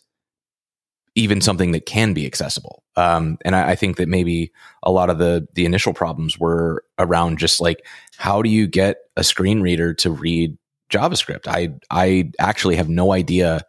even 1.20 1.42
something 1.42 1.72
that 1.74 1.86
can 1.86 2.14
be 2.14 2.26
accessible. 2.26 2.84
Um, 2.96 3.38
and 3.44 3.56
I, 3.56 3.72
I, 3.72 3.76
think 3.76 3.98
that 3.98 4.08
maybe 4.08 4.52
a 4.84 4.92
lot 4.92 5.10
of 5.10 5.20
the 5.20 5.48
the 5.54 5.66
initial 5.66 5.94
problems 5.94 6.40
were 6.40 6.84
around 6.98 7.40
just 7.40 7.60
like 7.60 7.86
how 8.18 8.42
do 8.42 8.50
you 8.50 8.68
get 8.68 8.98
a 9.18 9.24
screen 9.24 9.62
reader 9.62 9.94
to 9.96 10.10
read 10.10 10.58
JavaScript? 10.90 11.48
I 11.48 11.74
I 11.92 12.32
actually 12.40 12.78
have 12.78 12.90
no 12.90 13.12
idea 13.12 13.66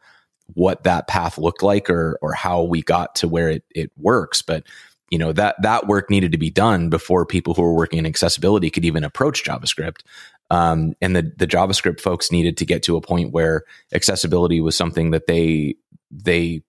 what 0.55 0.85
that 0.85 1.09
path 1.09 1.39
looked 1.39 1.63
like 1.63 1.91
or 1.91 2.19
or 2.23 2.33
how 2.33 2.63
we 2.63 2.83
got 2.83 3.17
to 3.17 3.29
where 3.29 3.49
it 3.49 3.65
it 3.71 3.91
works, 3.97 4.43
but 4.43 4.65
you 5.11 5.19
know 5.19 5.33
that 5.33 5.57
that 5.63 5.89
work 5.89 6.09
needed 6.09 6.33
to 6.33 6.39
be 6.39 6.51
done 6.51 6.89
before 6.89 7.27
people 7.27 7.55
who 7.55 7.63
were 7.63 7.75
working 7.75 7.99
in 7.99 8.07
accessibility 8.07 8.71
could 8.71 8.85
even 8.85 9.05
approach 9.05 9.45
JavaScript. 9.45 10.03
Um, 10.51 10.95
and 11.01 11.15
the 11.17 11.33
the 11.37 11.47
JavaScript 11.47 12.01
folks 12.01 12.33
needed 12.33 12.57
to 12.59 12.65
get 12.65 12.83
to 12.85 12.97
a 12.97 13.01
point 13.01 13.33
where 13.33 13.65
accessibility 13.93 14.61
was 14.61 14.77
something 14.77 15.11
that 15.11 15.27
they 15.27 15.75
they 16.11 16.63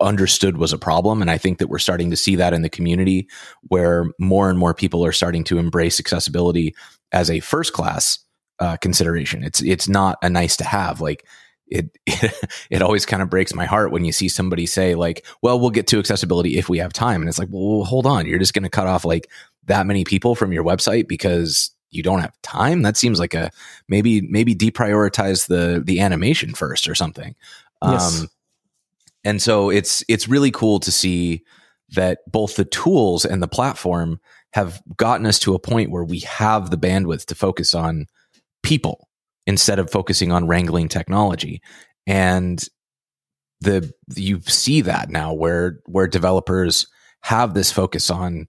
understood 0.00 0.56
was 0.56 0.72
a 0.72 0.78
problem. 0.78 1.20
And 1.20 1.30
I 1.30 1.38
think 1.38 1.58
that 1.58 1.68
we're 1.68 1.78
starting 1.78 2.10
to 2.10 2.16
see 2.16 2.36
that 2.36 2.52
in 2.52 2.62
the 2.62 2.68
community 2.68 3.28
where 3.62 4.06
more 4.18 4.50
and 4.50 4.58
more 4.58 4.74
people 4.74 5.04
are 5.04 5.12
starting 5.12 5.44
to 5.44 5.58
embrace 5.58 6.00
accessibility 6.00 6.74
as 7.12 7.30
a 7.30 7.40
first 7.40 7.72
class 7.72 8.18
uh, 8.60 8.76
consideration. 8.76 9.42
It's 9.42 9.62
it's 9.62 9.88
not 9.88 10.18
a 10.22 10.30
nice 10.30 10.56
to 10.58 10.64
have. 10.64 11.00
Like 11.00 11.26
it, 11.66 11.90
it, 12.06 12.34
it 12.70 12.82
always 12.82 13.06
kind 13.06 13.22
of 13.22 13.30
breaks 13.30 13.54
my 13.54 13.64
heart 13.64 13.92
when 13.92 14.04
you 14.04 14.12
see 14.12 14.28
somebody 14.28 14.66
say 14.66 14.94
like, 14.94 15.26
"Well, 15.42 15.58
we'll 15.58 15.70
get 15.70 15.86
to 15.88 15.98
accessibility 15.98 16.58
if 16.58 16.68
we 16.68 16.78
have 16.78 16.92
time," 16.92 17.22
and 17.22 17.28
it's 17.28 17.38
like, 17.38 17.48
"Well, 17.50 17.84
hold 17.84 18.06
on, 18.06 18.26
you're 18.26 18.38
just 18.38 18.54
going 18.54 18.64
to 18.64 18.70
cut 18.70 18.86
off 18.86 19.04
like 19.04 19.30
that 19.64 19.86
many 19.86 20.04
people 20.04 20.34
from 20.34 20.52
your 20.52 20.64
website 20.64 21.08
because 21.08 21.70
you 21.90 22.02
don't 22.02 22.20
have 22.20 22.40
time." 22.42 22.82
That 22.82 22.96
seems 22.96 23.18
like 23.18 23.34
a 23.34 23.50
maybe 23.88 24.20
maybe 24.20 24.54
deprioritize 24.54 25.46
the 25.46 25.82
the 25.84 26.00
animation 26.00 26.54
first 26.54 26.88
or 26.88 26.94
something. 26.94 27.34
Yes. 27.82 28.20
Um, 28.20 28.28
and 29.24 29.40
so 29.40 29.70
it's 29.70 30.04
it's 30.08 30.28
really 30.28 30.50
cool 30.50 30.80
to 30.80 30.92
see 30.92 31.42
that 31.90 32.20
both 32.30 32.56
the 32.56 32.64
tools 32.64 33.24
and 33.24 33.42
the 33.42 33.48
platform 33.48 34.20
have 34.52 34.82
gotten 34.96 35.26
us 35.26 35.38
to 35.40 35.54
a 35.54 35.58
point 35.58 35.90
where 35.90 36.04
we 36.04 36.20
have 36.20 36.70
the 36.70 36.78
bandwidth 36.78 37.26
to 37.26 37.34
focus 37.34 37.74
on 37.74 38.06
people 38.62 39.08
instead 39.46 39.78
of 39.78 39.90
focusing 39.90 40.32
on 40.32 40.46
wrangling 40.46 40.88
technology. 40.88 41.62
And 42.06 42.62
the 43.60 43.92
you 44.14 44.40
see 44.42 44.80
that 44.82 45.10
now 45.10 45.32
where 45.32 45.80
where 45.86 46.06
developers 46.06 46.86
have 47.22 47.54
this 47.54 47.70
focus 47.70 48.10
on 48.10 48.46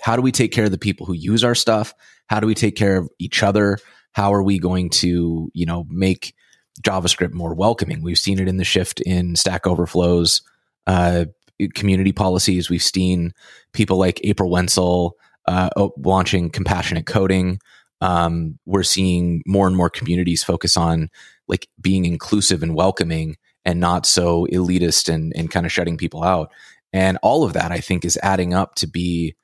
how 0.00 0.16
do 0.16 0.22
we 0.22 0.32
take 0.32 0.52
care 0.52 0.64
of 0.64 0.70
the 0.70 0.78
people 0.78 1.06
who 1.06 1.12
use 1.12 1.44
our 1.44 1.54
stuff? 1.54 1.94
How 2.26 2.40
do 2.40 2.46
we 2.46 2.54
take 2.54 2.74
care 2.76 2.96
of 2.96 3.08
each 3.18 3.42
other? 3.42 3.78
How 4.12 4.32
are 4.32 4.42
we 4.42 4.58
going 4.58 4.90
to, 4.90 5.50
you 5.52 5.66
know, 5.66 5.84
make 5.88 6.34
JavaScript 6.82 7.32
more 7.32 7.54
welcoming? 7.54 8.02
We've 8.02 8.18
seen 8.18 8.38
it 8.38 8.48
in 8.48 8.56
the 8.56 8.64
shift 8.64 9.00
in 9.02 9.36
Stack 9.36 9.66
Overflow's 9.66 10.42
uh, 10.86 11.26
community 11.74 12.12
policies. 12.12 12.68
We've 12.68 12.82
seen 12.82 13.32
people 13.72 13.96
like 13.96 14.20
April 14.24 14.50
Wensel 14.50 15.12
uh, 15.46 15.70
launching 15.98 16.50
compassionate 16.50 17.06
coding. 17.06 17.60
Um, 18.00 18.58
we're 18.66 18.82
seeing 18.82 19.42
more 19.46 19.66
and 19.66 19.76
more 19.76 19.90
communities 19.90 20.44
focus 20.44 20.76
on 20.76 21.08
like 21.48 21.68
being 21.80 22.04
inclusive 22.04 22.62
and 22.62 22.74
welcoming 22.74 23.36
and 23.64 23.80
not 23.80 24.04
so 24.06 24.46
elitist 24.52 25.12
and, 25.12 25.32
and 25.36 25.50
kind 25.50 25.64
of 25.64 25.72
shutting 25.72 25.96
people 25.96 26.22
out. 26.22 26.50
And 26.92 27.18
all 27.22 27.44
of 27.44 27.54
that, 27.54 27.72
I 27.72 27.80
think, 27.80 28.04
is 28.04 28.18
adding 28.22 28.54
up 28.54 28.74
to 28.76 28.86
be 28.86 29.34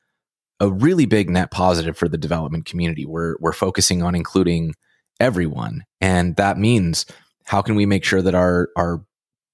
a 0.61 0.71
really 0.71 1.07
big 1.07 1.31
net 1.31 1.51
positive 1.51 1.97
for 1.97 2.09
the 2.09 2.19
development 2.19 2.67
community. 2.67 3.07
We're 3.07 3.37
we're 3.41 3.53
focusing 3.53 4.03
on 4.03 4.15
including 4.15 4.75
everyone, 5.21 5.85
and 6.01 6.35
that 6.37 6.59
means 6.59 7.07
how 7.45 7.63
can 7.63 7.75
we 7.75 7.87
make 7.87 8.05
sure 8.05 8.23
that 8.23 8.35
our 8.35 8.71
our 8.77 9.05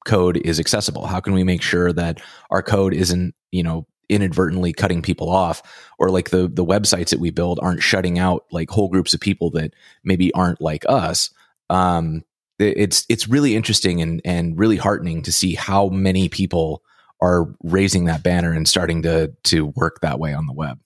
code 0.05 0.39
is 0.39 0.59
accessible? 0.61 1.07
How 1.07 1.21
can 1.21 1.35
we 1.35 1.45
make 1.45 1.63
sure 1.63 1.93
that 1.93 2.23
our 2.51 2.63
code 2.63 2.95
isn't 2.95 3.35
you 3.53 3.63
know 3.63 3.87
inadvertently 4.09 4.73
cutting 4.73 5.03
people 5.03 5.29
off? 5.29 5.63
Or 5.99 6.11
like 6.11 6.31
the 6.31 6.49
the 6.49 6.65
websites 6.65 7.11
that 7.11 7.21
we 7.21 7.31
build 7.31 7.59
aren't 7.63 7.83
shutting 7.83 8.19
out 8.19 8.45
like 8.51 8.71
whole 8.71 8.89
groups 8.89 9.13
of 9.15 9.21
people 9.21 9.51
that 9.51 9.75
maybe 10.05 10.33
aren't 10.33 10.61
like 10.61 10.85
us. 10.89 11.31
Um 11.69 12.25
it's 12.59 13.05
it's 13.09 13.29
really 13.29 13.55
interesting 13.55 14.01
and 14.01 14.23
and 14.25 14.59
really 14.59 14.77
heartening 14.77 15.23
to 15.23 15.33
see 15.33 15.55
how 15.55 15.89
many 15.89 16.29
people 16.29 16.83
are 17.21 17.55
raising 17.63 18.05
that 18.05 18.23
banner 18.23 18.53
and 18.53 18.69
starting 18.69 19.03
to 19.03 19.33
to 19.45 19.67
work 19.77 20.01
that 20.01 20.19
way 20.19 20.33
on 20.33 20.47
the 20.47 20.53
web. 20.53 20.79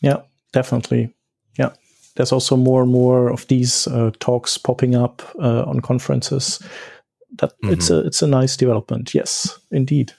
Yeah 0.00 0.22
definitely. 0.52 1.14
Yeah 1.58 1.70
there's 2.16 2.32
also 2.32 2.56
more 2.56 2.82
and 2.82 2.92
more 2.92 3.30
of 3.30 3.46
these 3.48 3.86
uh, 3.88 4.10
talks 4.20 4.58
popping 4.58 4.94
up 4.94 5.22
uh, 5.38 5.62
on 5.64 5.80
conferences 5.80 6.60
that 7.38 7.52
mm-hmm. 7.62 7.72
it's 7.72 7.90
a 7.90 8.00
it's 8.00 8.22
a 8.22 8.26
nice 8.26 8.56
development 8.56 9.14
yes 9.14 9.58
indeed 9.70 10.12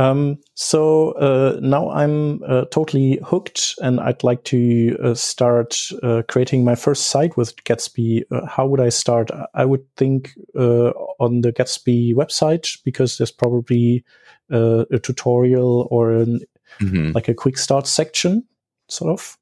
um, 0.00 0.38
so 0.54 1.12
uh, 1.12 1.60
now 1.60 1.90
I'm 1.90 2.42
uh, 2.44 2.64
totally 2.70 3.20
hooked, 3.22 3.74
and 3.82 4.00
I'd 4.00 4.24
like 4.24 4.44
to 4.44 4.96
uh, 5.04 5.14
start 5.14 5.78
uh, 6.02 6.22
creating 6.26 6.64
my 6.64 6.74
first 6.74 7.08
site 7.08 7.36
with 7.36 7.54
Gatsby. 7.64 8.22
Uh, 8.30 8.46
how 8.46 8.66
would 8.66 8.80
I 8.80 8.88
start? 8.88 9.30
I 9.52 9.66
would 9.66 9.84
think 9.96 10.32
uh, 10.58 10.92
on 11.20 11.42
the 11.42 11.52
Gatsby 11.52 12.14
website 12.14 12.82
because 12.82 13.18
there's 13.18 13.30
probably 13.30 14.02
a 14.48 14.98
tutorial 15.00 15.86
or 15.90 16.12
an, 16.12 16.40
mm-hmm. 16.80 17.12
like 17.12 17.28
a 17.28 17.34
quick 17.34 17.58
start 17.58 17.86
section, 17.86 18.42
sort 18.88 19.12
of. 19.12 19.36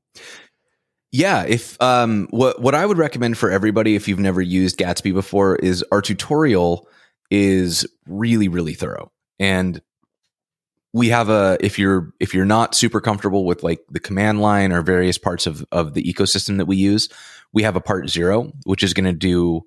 Yeah, 1.10 1.44
if 1.44 1.80
um, 1.80 2.28
what 2.30 2.60
what 2.60 2.74
I 2.74 2.84
would 2.84 2.98
recommend 2.98 3.38
for 3.38 3.50
everybody 3.50 3.96
if 3.96 4.08
you've 4.08 4.18
never 4.18 4.42
used 4.42 4.78
Gatsby 4.78 5.14
before 5.14 5.56
is 5.56 5.84
our 5.90 6.02
tutorial 6.02 6.86
is 7.30 7.86
really 8.06 8.48
really 8.48 8.74
thorough. 8.74 9.10
And 9.38 9.80
we 10.92 11.08
have 11.08 11.28
a 11.28 11.56
if 11.60 11.78
you're 11.78 12.12
if 12.20 12.34
you're 12.34 12.44
not 12.44 12.74
super 12.74 13.00
comfortable 13.00 13.44
with 13.44 13.62
like 13.62 13.80
the 13.90 14.00
command 14.00 14.40
line 14.40 14.72
or 14.72 14.82
various 14.82 15.18
parts 15.18 15.46
of 15.46 15.64
of 15.72 15.94
the 15.94 16.02
ecosystem 16.02 16.58
that 16.58 16.66
we 16.66 16.76
use 16.76 17.08
we 17.52 17.62
have 17.62 17.76
a 17.76 17.80
part 17.80 18.08
zero 18.08 18.52
which 18.64 18.82
is 18.82 18.94
going 18.94 19.04
to 19.04 19.12
do 19.12 19.62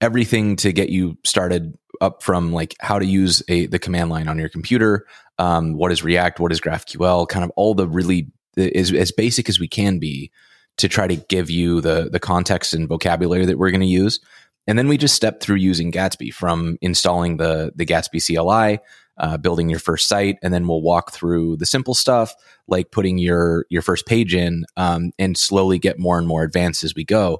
everything 0.00 0.56
to 0.56 0.72
get 0.72 0.88
you 0.88 1.18
started 1.24 1.76
up 2.00 2.22
from 2.22 2.52
like 2.52 2.74
how 2.80 2.98
to 2.98 3.04
use 3.04 3.42
a 3.48 3.66
the 3.66 3.78
command 3.78 4.10
line 4.10 4.28
on 4.28 4.38
your 4.38 4.48
computer 4.48 5.06
um, 5.38 5.74
what 5.74 5.92
is 5.92 6.02
react 6.02 6.38
what 6.40 6.52
is 6.52 6.60
graphql 6.60 7.28
kind 7.28 7.44
of 7.44 7.50
all 7.56 7.74
the 7.74 7.88
really 7.88 8.30
is 8.56 8.92
as 8.92 9.12
basic 9.12 9.48
as 9.48 9.58
we 9.58 9.68
can 9.68 9.98
be 9.98 10.30
to 10.78 10.88
try 10.88 11.06
to 11.06 11.16
give 11.16 11.50
you 11.50 11.80
the 11.80 12.08
the 12.10 12.20
context 12.20 12.74
and 12.74 12.88
vocabulary 12.88 13.46
that 13.46 13.58
we're 13.58 13.70
going 13.70 13.80
to 13.80 13.86
use. 13.86 14.20
And 14.66 14.78
then 14.78 14.88
we 14.88 14.98
just 14.98 15.14
step 15.14 15.40
through 15.40 15.56
using 15.56 15.90
gatsby 15.90 16.32
from 16.32 16.78
installing 16.80 17.36
the 17.38 17.72
the 17.74 17.86
gatsby 17.86 18.24
cli 18.24 18.78
uh, 19.18 19.36
building 19.36 19.68
your 19.68 19.78
first 19.78 20.08
site, 20.08 20.38
and 20.42 20.52
then 20.52 20.66
we'll 20.66 20.80
walk 20.80 21.12
through 21.12 21.56
the 21.58 21.66
simple 21.66 21.94
stuff 21.94 22.34
like 22.66 22.90
putting 22.90 23.18
your 23.18 23.66
your 23.68 23.82
first 23.82 24.06
page 24.06 24.34
in, 24.34 24.64
um, 24.76 25.12
and 25.18 25.36
slowly 25.36 25.78
get 25.78 25.98
more 25.98 26.18
and 26.18 26.26
more 26.26 26.42
advanced 26.42 26.84
as 26.84 26.94
we 26.94 27.04
go, 27.04 27.38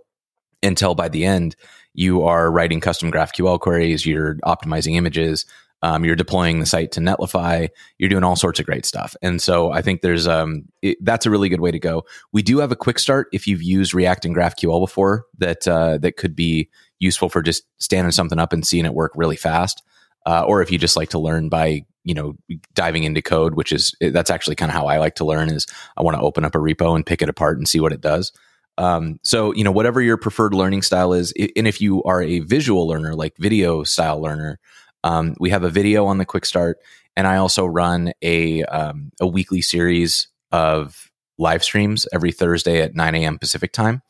until 0.63 0.95
by 0.95 1.09
the 1.09 1.25
end 1.25 1.57
you 1.95 2.23
are 2.23 2.53
writing 2.53 2.81
custom 2.81 3.11
GraphQL 3.11 3.59
queries, 3.59 4.07
you're 4.07 4.37
optimizing 4.45 4.95
images, 4.95 5.45
um, 5.83 6.05
you're 6.05 6.17
deploying 6.17 6.61
the 6.61 6.67
site 6.67 6.93
to 6.93 7.01
Netlify, 7.01 7.69
you're 7.99 8.11
doing 8.11 8.25
all 8.25 8.37
sorts 8.37 8.61
of 8.61 8.67
great 8.67 8.85
stuff. 8.85 9.17
And 9.23 9.41
so 9.41 9.73
I 9.73 9.83
think 9.83 10.03
there's 10.03 10.29
um, 10.29 10.65
it, 10.83 10.99
that's 11.03 11.27
a 11.27 11.31
really 11.31 11.49
good 11.49 11.61
way 11.61 11.71
to 11.71 11.79
go. 11.79 12.05
We 12.33 12.43
do 12.43 12.59
have 12.59 12.73
a 12.73 12.77
quick 12.77 12.99
start 12.99 13.29
if 13.33 13.47
you've 13.47 13.63
used 13.63 13.95
React 13.95 14.27
and 14.27 14.37
GraphQL 14.37 14.81
before 14.81 15.25
that 15.39 15.67
uh, 15.67 15.99
that 15.99 16.17
could 16.17 16.37
be 16.37 16.69
useful 16.99 17.29
for 17.29 17.43
just 17.43 17.65
standing 17.79 18.13
something 18.13 18.39
up 18.39 18.53
and 18.53 18.67
seeing 18.67 18.85
it 18.85 18.95
work 18.95 19.13
really 19.15 19.37
fast 19.37 19.83
uh, 20.27 20.45
or 20.47 20.63
if 20.63 20.71
you 20.71 20.79
just 20.79 20.97
like 20.97 21.11
to 21.11 21.19
learn 21.19 21.49
by 21.49 21.85
you 22.05 22.15
know 22.15 22.35
diving 22.75 23.05
into 23.05 23.21
code 23.21 23.55
which 23.55 23.73
is 23.73 23.95
that's 24.01 24.31
actually 24.31 24.57
kind 24.57 24.71
of 24.71 24.75
how 24.75 24.87
i 24.87 24.99
like 24.99 25.15
to 25.15 25.25
learn 25.25 25.51
is 25.51 25.67
i 25.97 26.03
want 26.03 26.17
to 26.17 26.23
open 26.23 26.45
up 26.45 26.55
a 26.55 26.59
repo 26.59 26.95
and 26.95 27.05
pick 27.05 27.21
it 27.21 27.29
apart 27.29 27.59
and 27.59 27.69
see 27.69 27.81
what 27.81 27.93
it 27.93 28.01
does 28.01 28.33
um, 28.79 29.19
so 29.23 29.53
you 29.55 29.65
know 29.65 29.73
whatever 29.73 30.01
your 30.01 30.17
preferred 30.17 30.55
learning 30.55 30.81
style 30.81 31.13
is 31.13 31.33
and 31.57 31.69
if 31.69 31.81
you 31.81 32.03
are 32.05 32.23
a 32.23 32.41
visual 32.41 32.87
learner 32.87 33.15
like 33.15 33.37
video 33.37 33.83
style 33.83 34.21
learner 34.21 34.59
um, 35.05 35.35
we 35.39 35.51
have 35.51 35.65
a 35.65 35.71
video 35.71 36.07
on 36.07 36.19
the 36.19 36.25
quick 36.25 36.45
start 36.45 36.79
and 37.17 37.27
i 37.27 37.37
also 37.37 37.65
run 37.65 38.13
a 38.23 38.63
um, 38.65 39.11
a 39.21 39.27
weekly 39.27 39.61
series 39.61 40.29
of 40.53 41.11
live 41.39 41.65
streams 41.65 42.07
every 42.13 42.33
thursday 42.33 42.81
at 42.81 42.95
9 42.95 43.15
a.m 43.15 43.39
pacific 43.39 43.73
time 43.73 44.03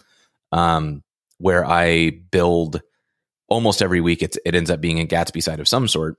um, 0.52 1.02
where 1.38 1.64
i 1.64 2.10
build 2.30 2.82
almost 3.50 3.82
every 3.82 4.00
week 4.00 4.22
it 4.22 4.38
ends 4.46 4.70
up 4.70 4.80
being 4.80 5.00
a 5.00 5.06
Gatsby 5.06 5.42
site 5.42 5.60
of 5.60 5.68
some 5.68 5.86
sort. 5.86 6.16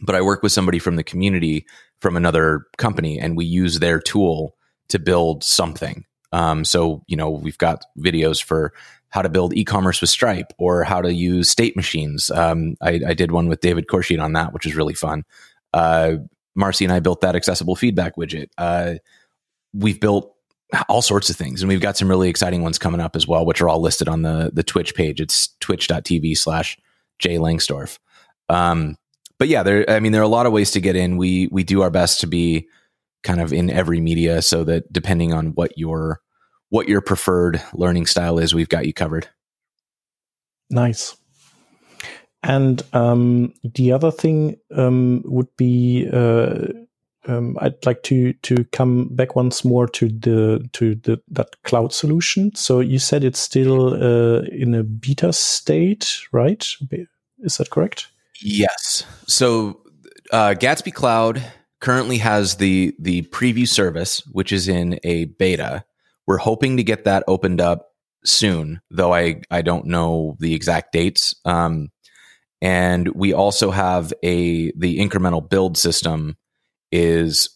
But 0.00 0.16
I 0.16 0.22
work 0.22 0.42
with 0.42 0.50
somebody 0.50 0.80
from 0.80 0.96
the 0.96 1.04
community 1.04 1.66
from 2.00 2.16
another 2.16 2.66
company, 2.78 3.20
and 3.20 3.36
we 3.36 3.44
use 3.44 3.78
their 3.78 4.00
tool 4.00 4.56
to 4.88 4.98
build 4.98 5.44
something. 5.44 6.04
Um, 6.32 6.64
so 6.64 7.04
you 7.06 7.16
know 7.16 7.30
we've 7.30 7.58
got 7.58 7.84
videos 7.96 8.42
for 8.42 8.72
how 9.14 9.22
to 9.22 9.28
build 9.28 9.56
e-commerce 9.56 10.00
with 10.00 10.10
Stripe 10.10 10.52
or 10.58 10.82
how 10.82 11.00
to 11.00 11.14
use 11.14 11.48
state 11.48 11.76
machines. 11.76 12.32
Um, 12.32 12.76
I, 12.82 13.00
I, 13.06 13.14
did 13.14 13.30
one 13.30 13.46
with 13.46 13.60
David 13.60 13.86
Khourshid 13.86 14.20
on 14.20 14.32
that, 14.32 14.52
which 14.52 14.66
is 14.66 14.74
really 14.74 14.92
fun. 14.92 15.22
Uh, 15.72 16.16
Marcy 16.56 16.84
and 16.84 16.92
I 16.92 16.98
built 16.98 17.20
that 17.20 17.36
accessible 17.36 17.76
feedback 17.76 18.16
widget. 18.16 18.48
Uh, 18.58 18.94
we've 19.72 20.00
built 20.00 20.34
all 20.88 21.00
sorts 21.00 21.30
of 21.30 21.36
things, 21.36 21.62
and 21.62 21.68
we've 21.68 21.80
got 21.80 21.96
some 21.96 22.08
really 22.08 22.28
exciting 22.28 22.64
ones 22.64 22.76
coming 22.76 23.00
up 23.00 23.14
as 23.14 23.28
well, 23.28 23.46
which 23.46 23.60
are 23.60 23.68
all 23.68 23.80
listed 23.80 24.08
on 24.08 24.22
the 24.22 24.50
the 24.52 24.64
Twitch 24.64 24.96
page. 24.96 25.20
It's 25.20 25.54
twitch.tv 25.60 26.36
slash 26.36 26.76
Jay 27.20 27.36
Lengstorf. 27.36 28.00
Um, 28.48 28.96
but 29.38 29.46
yeah, 29.46 29.62
there. 29.62 29.88
I 29.88 30.00
mean, 30.00 30.10
there 30.10 30.22
are 30.22 30.24
a 30.24 30.28
lot 30.28 30.46
of 30.46 30.52
ways 30.52 30.72
to 30.72 30.80
get 30.80 30.96
in. 30.96 31.18
We 31.18 31.48
we 31.52 31.62
do 31.62 31.82
our 31.82 31.90
best 31.90 32.18
to 32.22 32.26
be 32.26 32.66
kind 33.22 33.40
of 33.40 33.52
in 33.52 33.70
every 33.70 34.00
media, 34.00 34.42
so 34.42 34.64
that 34.64 34.92
depending 34.92 35.32
on 35.32 35.52
what 35.54 35.78
your 35.78 36.20
what 36.74 36.88
your 36.88 37.00
preferred 37.00 37.62
learning 37.72 38.04
style 38.04 38.36
is, 38.36 38.52
we've 38.52 38.68
got 38.68 38.84
you 38.84 38.92
covered. 38.92 39.28
Nice. 40.70 41.16
And 42.42 42.82
um, 42.92 43.54
the 43.62 43.92
other 43.92 44.10
thing 44.10 44.56
um, 44.74 45.22
would 45.24 45.56
be 45.56 46.08
uh, 46.12 46.66
um, 47.26 47.56
I'd 47.60 47.86
like 47.86 48.02
to 48.04 48.32
to 48.32 48.64
come 48.72 49.08
back 49.12 49.36
once 49.36 49.64
more 49.64 49.86
to 49.86 50.08
the 50.08 50.68
to 50.72 50.96
the 50.96 51.22
that 51.28 51.62
cloud 51.62 51.92
solution. 51.92 52.52
So 52.56 52.80
you 52.80 52.98
said 52.98 53.22
it's 53.22 53.38
still 53.38 53.94
uh, 53.94 54.42
in 54.50 54.74
a 54.74 54.82
beta 54.82 55.32
state, 55.32 56.18
right? 56.32 56.66
Is 57.38 57.56
that 57.58 57.70
correct? 57.70 58.08
Yes. 58.42 59.04
So 59.28 59.80
uh, 60.32 60.54
Gatsby 60.58 60.92
Cloud 60.92 61.40
currently 61.78 62.18
has 62.18 62.56
the 62.56 62.96
the 62.98 63.22
preview 63.22 63.68
service, 63.68 64.26
which 64.32 64.52
is 64.52 64.66
in 64.66 64.98
a 65.04 65.26
beta. 65.26 65.84
We're 66.26 66.38
hoping 66.38 66.76
to 66.76 66.84
get 66.84 67.04
that 67.04 67.24
opened 67.28 67.60
up 67.60 67.90
soon, 68.24 68.80
though 68.90 69.12
I 69.12 69.42
I 69.50 69.62
don't 69.62 69.86
know 69.86 70.36
the 70.40 70.54
exact 70.54 70.92
dates. 70.92 71.34
Um, 71.44 71.90
and 72.62 73.08
we 73.08 73.32
also 73.32 73.70
have 73.70 74.12
a 74.22 74.72
the 74.72 74.98
incremental 74.98 75.48
build 75.48 75.76
system 75.76 76.36
is 76.90 77.50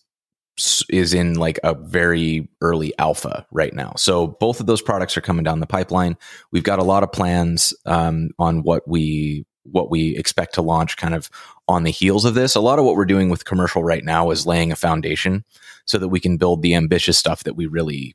is 0.90 1.14
in 1.14 1.34
like 1.34 1.58
a 1.62 1.74
very 1.74 2.48
early 2.60 2.92
alpha 2.98 3.46
right 3.52 3.72
now. 3.72 3.92
So 3.96 4.26
both 4.26 4.60
of 4.60 4.66
those 4.66 4.82
products 4.82 5.16
are 5.16 5.20
coming 5.22 5.44
down 5.44 5.60
the 5.60 5.66
pipeline. 5.66 6.16
We've 6.52 6.64
got 6.64 6.80
a 6.80 6.84
lot 6.84 7.02
of 7.02 7.12
plans 7.12 7.72
um, 7.86 8.30
on 8.38 8.62
what 8.62 8.86
we 8.86 9.46
what 9.62 9.90
we 9.90 10.16
expect 10.16 10.54
to 10.54 10.62
launch 10.62 10.96
kind 10.96 11.14
of 11.14 11.30
on 11.68 11.84
the 11.84 11.90
heels 11.90 12.24
of 12.24 12.34
this. 12.34 12.54
A 12.54 12.60
lot 12.60 12.78
of 12.78 12.84
what 12.84 12.96
we're 12.96 13.04
doing 13.04 13.28
with 13.28 13.44
commercial 13.44 13.84
right 13.84 14.04
now 14.04 14.30
is 14.30 14.46
laying 14.46 14.72
a 14.72 14.76
foundation 14.76 15.44
so 15.86 15.98
that 15.98 16.08
we 16.08 16.20
can 16.20 16.36
build 16.36 16.62
the 16.62 16.74
ambitious 16.74 17.18
stuff 17.18 17.44
that 17.44 17.56
we 17.56 17.66
really 17.66 18.14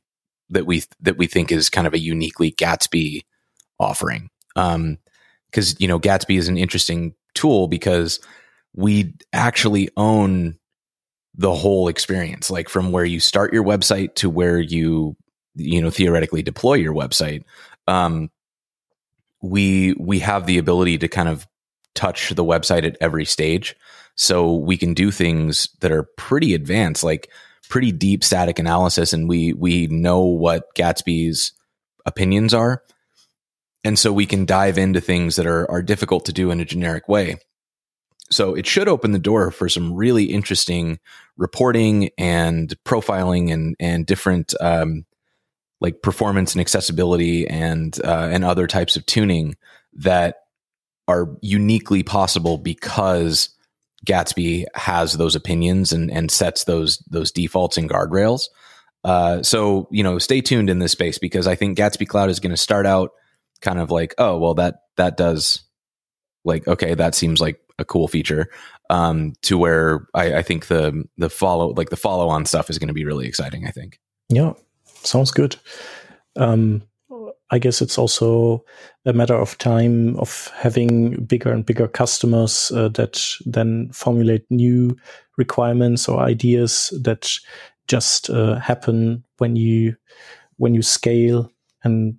that 0.50 0.66
we 0.66 0.82
that 1.00 1.16
we 1.16 1.26
think 1.26 1.50
is 1.50 1.70
kind 1.70 1.86
of 1.86 1.94
a 1.94 1.98
uniquely 1.98 2.52
Gatsby 2.52 3.22
offering. 3.78 4.30
Um, 4.56 4.98
because 5.50 5.78
you 5.80 5.86
know 5.86 6.00
Gatsby 6.00 6.36
is 6.36 6.48
an 6.48 6.58
interesting 6.58 7.14
tool 7.34 7.68
because 7.68 8.20
we 8.74 9.14
actually 9.32 9.88
own 9.96 10.58
the 11.36 11.54
whole 11.54 11.88
experience, 11.88 12.50
like 12.50 12.68
from 12.68 12.92
where 12.92 13.04
you 13.04 13.20
start 13.20 13.52
your 13.52 13.64
website 13.64 14.14
to 14.16 14.30
where 14.30 14.60
you 14.60 15.16
you 15.54 15.80
know 15.80 15.90
theoretically 15.90 16.42
deploy 16.42 16.74
your 16.74 16.94
website. 16.94 17.44
Um, 17.86 18.30
we 19.42 19.94
we 19.94 20.18
have 20.20 20.46
the 20.46 20.58
ability 20.58 20.98
to 20.98 21.08
kind 21.08 21.28
of 21.28 21.46
touch 21.94 22.30
the 22.30 22.44
website 22.44 22.84
at 22.84 22.96
every 23.00 23.24
stage, 23.24 23.76
so 24.16 24.54
we 24.54 24.76
can 24.76 24.94
do 24.94 25.10
things 25.10 25.68
that 25.80 25.92
are 25.92 26.08
pretty 26.16 26.54
advanced, 26.54 27.04
like 27.04 27.30
pretty 27.74 27.90
deep 27.90 28.22
static 28.22 28.60
analysis, 28.60 29.12
and 29.12 29.28
we 29.28 29.52
we 29.52 29.88
know 29.88 30.20
what 30.20 30.72
Gatsby's 30.76 31.52
opinions 32.06 32.54
are 32.54 32.82
and 33.84 33.98
so 33.98 34.12
we 34.12 34.26
can 34.26 34.46
dive 34.46 34.78
into 34.78 35.00
things 35.00 35.36
that 35.36 35.46
are, 35.46 35.70
are 35.70 35.82
difficult 35.82 36.24
to 36.24 36.32
do 36.32 36.50
in 36.50 36.60
a 36.60 36.64
generic 36.64 37.08
way. 37.08 37.36
So 38.30 38.54
it 38.54 38.66
should 38.66 38.88
open 38.88 39.12
the 39.12 39.18
door 39.18 39.50
for 39.50 39.68
some 39.68 39.92
really 39.92 40.24
interesting 40.24 40.98
reporting 41.36 42.08
and 42.16 42.74
profiling 42.84 43.52
and, 43.52 43.76
and 43.78 44.06
different, 44.06 44.54
um, 44.60 45.04
like 45.80 46.00
performance 46.00 46.54
and 46.54 46.62
accessibility 46.62 47.46
and, 47.46 47.98
uh, 48.02 48.30
and 48.32 48.42
other 48.42 48.66
types 48.66 48.96
of 48.96 49.04
tuning 49.04 49.56
that 49.92 50.36
are 51.06 51.28
uniquely 51.42 52.02
possible 52.02 52.56
because 52.56 53.50
Gatsby 54.04 54.64
has 54.74 55.14
those 55.14 55.34
opinions 55.34 55.92
and, 55.92 56.10
and 56.10 56.30
sets 56.30 56.64
those, 56.64 56.98
those 57.10 57.32
defaults 57.32 57.76
and 57.76 57.88
guardrails. 57.88 58.48
Uh, 59.02 59.42
so, 59.42 59.88
you 59.90 60.02
know, 60.02 60.18
stay 60.18 60.40
tuned 60.40 60.70
in 60.70 60.78
this 60.78 60.92
space 60.92 61.18
because 61.18 61.46
I 61.46 61.54
think 61.54 61.76
Gatsby 61.76 62.08
Cloud 62.08 62.30
is 62.30 62.40
going 62.40 62.52
to 62.52 62.56
start 62.56 62.86
out 62.86 63.10
kind 63.60 63.78
of 63.78 63.90
like, 63.90 64.14
oh, 64.18 64.38
well, 64.38 64.54
that 64.54 64.82
that 64.96 65.16
does 65.16 65.62
like 66.44 66.68
okay, 66.68 66.94
that 66.94 67.14
seems 67.14 67.40
like 67.40 67.60
a 67.78 67.84
cool 67.84 68.06
feature. 68.08 68.48
Um, 68.90 69.32
to 69.42 69.56
where 69.56 70.06
I, 70.14 70.36
I 70.36 70.42
think 70.42 70.66
the 70.66 71.04
the 71.16 71.30
follow 71.30 71.72
like 71.74 71.90
the 71.90 71.96
follow 71.96 72.28
on 72.28 72.44
stuff 72.44 72.70
is 72.70 72.78
going 72.78 72.88
to 72.88 72.94
be 72.94 73.04
really 73.04 73.26
exciting. 73.26 73.66
I 73.66 73.70
think. 73.70 73.98
Yeah, 74.28 74.52
sounds 74.84 75.30
good. 75.30 75.56
Um, 76.36 76.82
I 77.54 77.58
guess 77.58 77.80
it's 77.80 77.98
also 77.98 78.64
a 79.06 79.12
matter 79.12 79.34
of 79.34 79.56
time 79.58 80.16
of 80.16 80.50
having 80.54 81.24
bigger 81.24 81.52
and 81.52 81.64
bigger 81.64 81.88
customers 81.88 82.72
uh, 82.72 82.88
that 82.88 83.22
then 83.46 83.90
formulate 83.92 84.44
new 84.50 84.96
requirements 85.36 86.08
or 86.08 86.20
ideas 86.20 86.92
that 87.02 87.30
just 87.86 88.30
uh, 88.30 88.58
happen 88.58 89.22
when 89.38 89.56
you 89.56 89.96
when 90.56 90.74
you 90.74 90.82
scale 90.82 91.50
and 91.82 92.16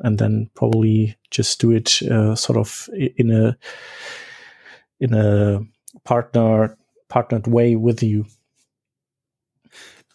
and 0.00 0.18
then 0.18 0.50
probably 0.54 1.16
just 1.30 1.60
do 1.60 1.70
it 1.70 2.02
uh, 2.02 2.34
sort 2.34 2.58
of 2.58 2.88
in 2.94 3.30
a 3.30 3.56
in 5.00 5.14
a 5.14 5.60
partner 6.04 6.76
partnered 7.08 7.46
way 7.46 7.76
with 7.76 8.02
you. 8.02 8.26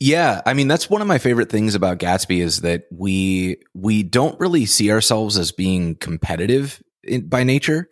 Yeah, 0.04 0.42
I 0.48 0.56
mean 0.56 0.68
that's 0.68 0.90
one 0.90 1.04
of 1.04 1.08
my 1.08 1.20
favorite 1.20 1.52
things 1.52 1.76
about 1.76 2.00
Gatsby 2.00 2.42
is 2.42 2.62
that 2.62 2.86
we 2.90 3.58
we 3.76 4.02
don't 4.02 4.40
really 4.40 4.66
see 4.66 4.92
ourselves 4.92 5.38
as 5.38 5.52
being 5.52 5.94
competitive 5.94 6.82
in, 7.04 7.28
by 7.28 7.44
nature. 7.44 7.88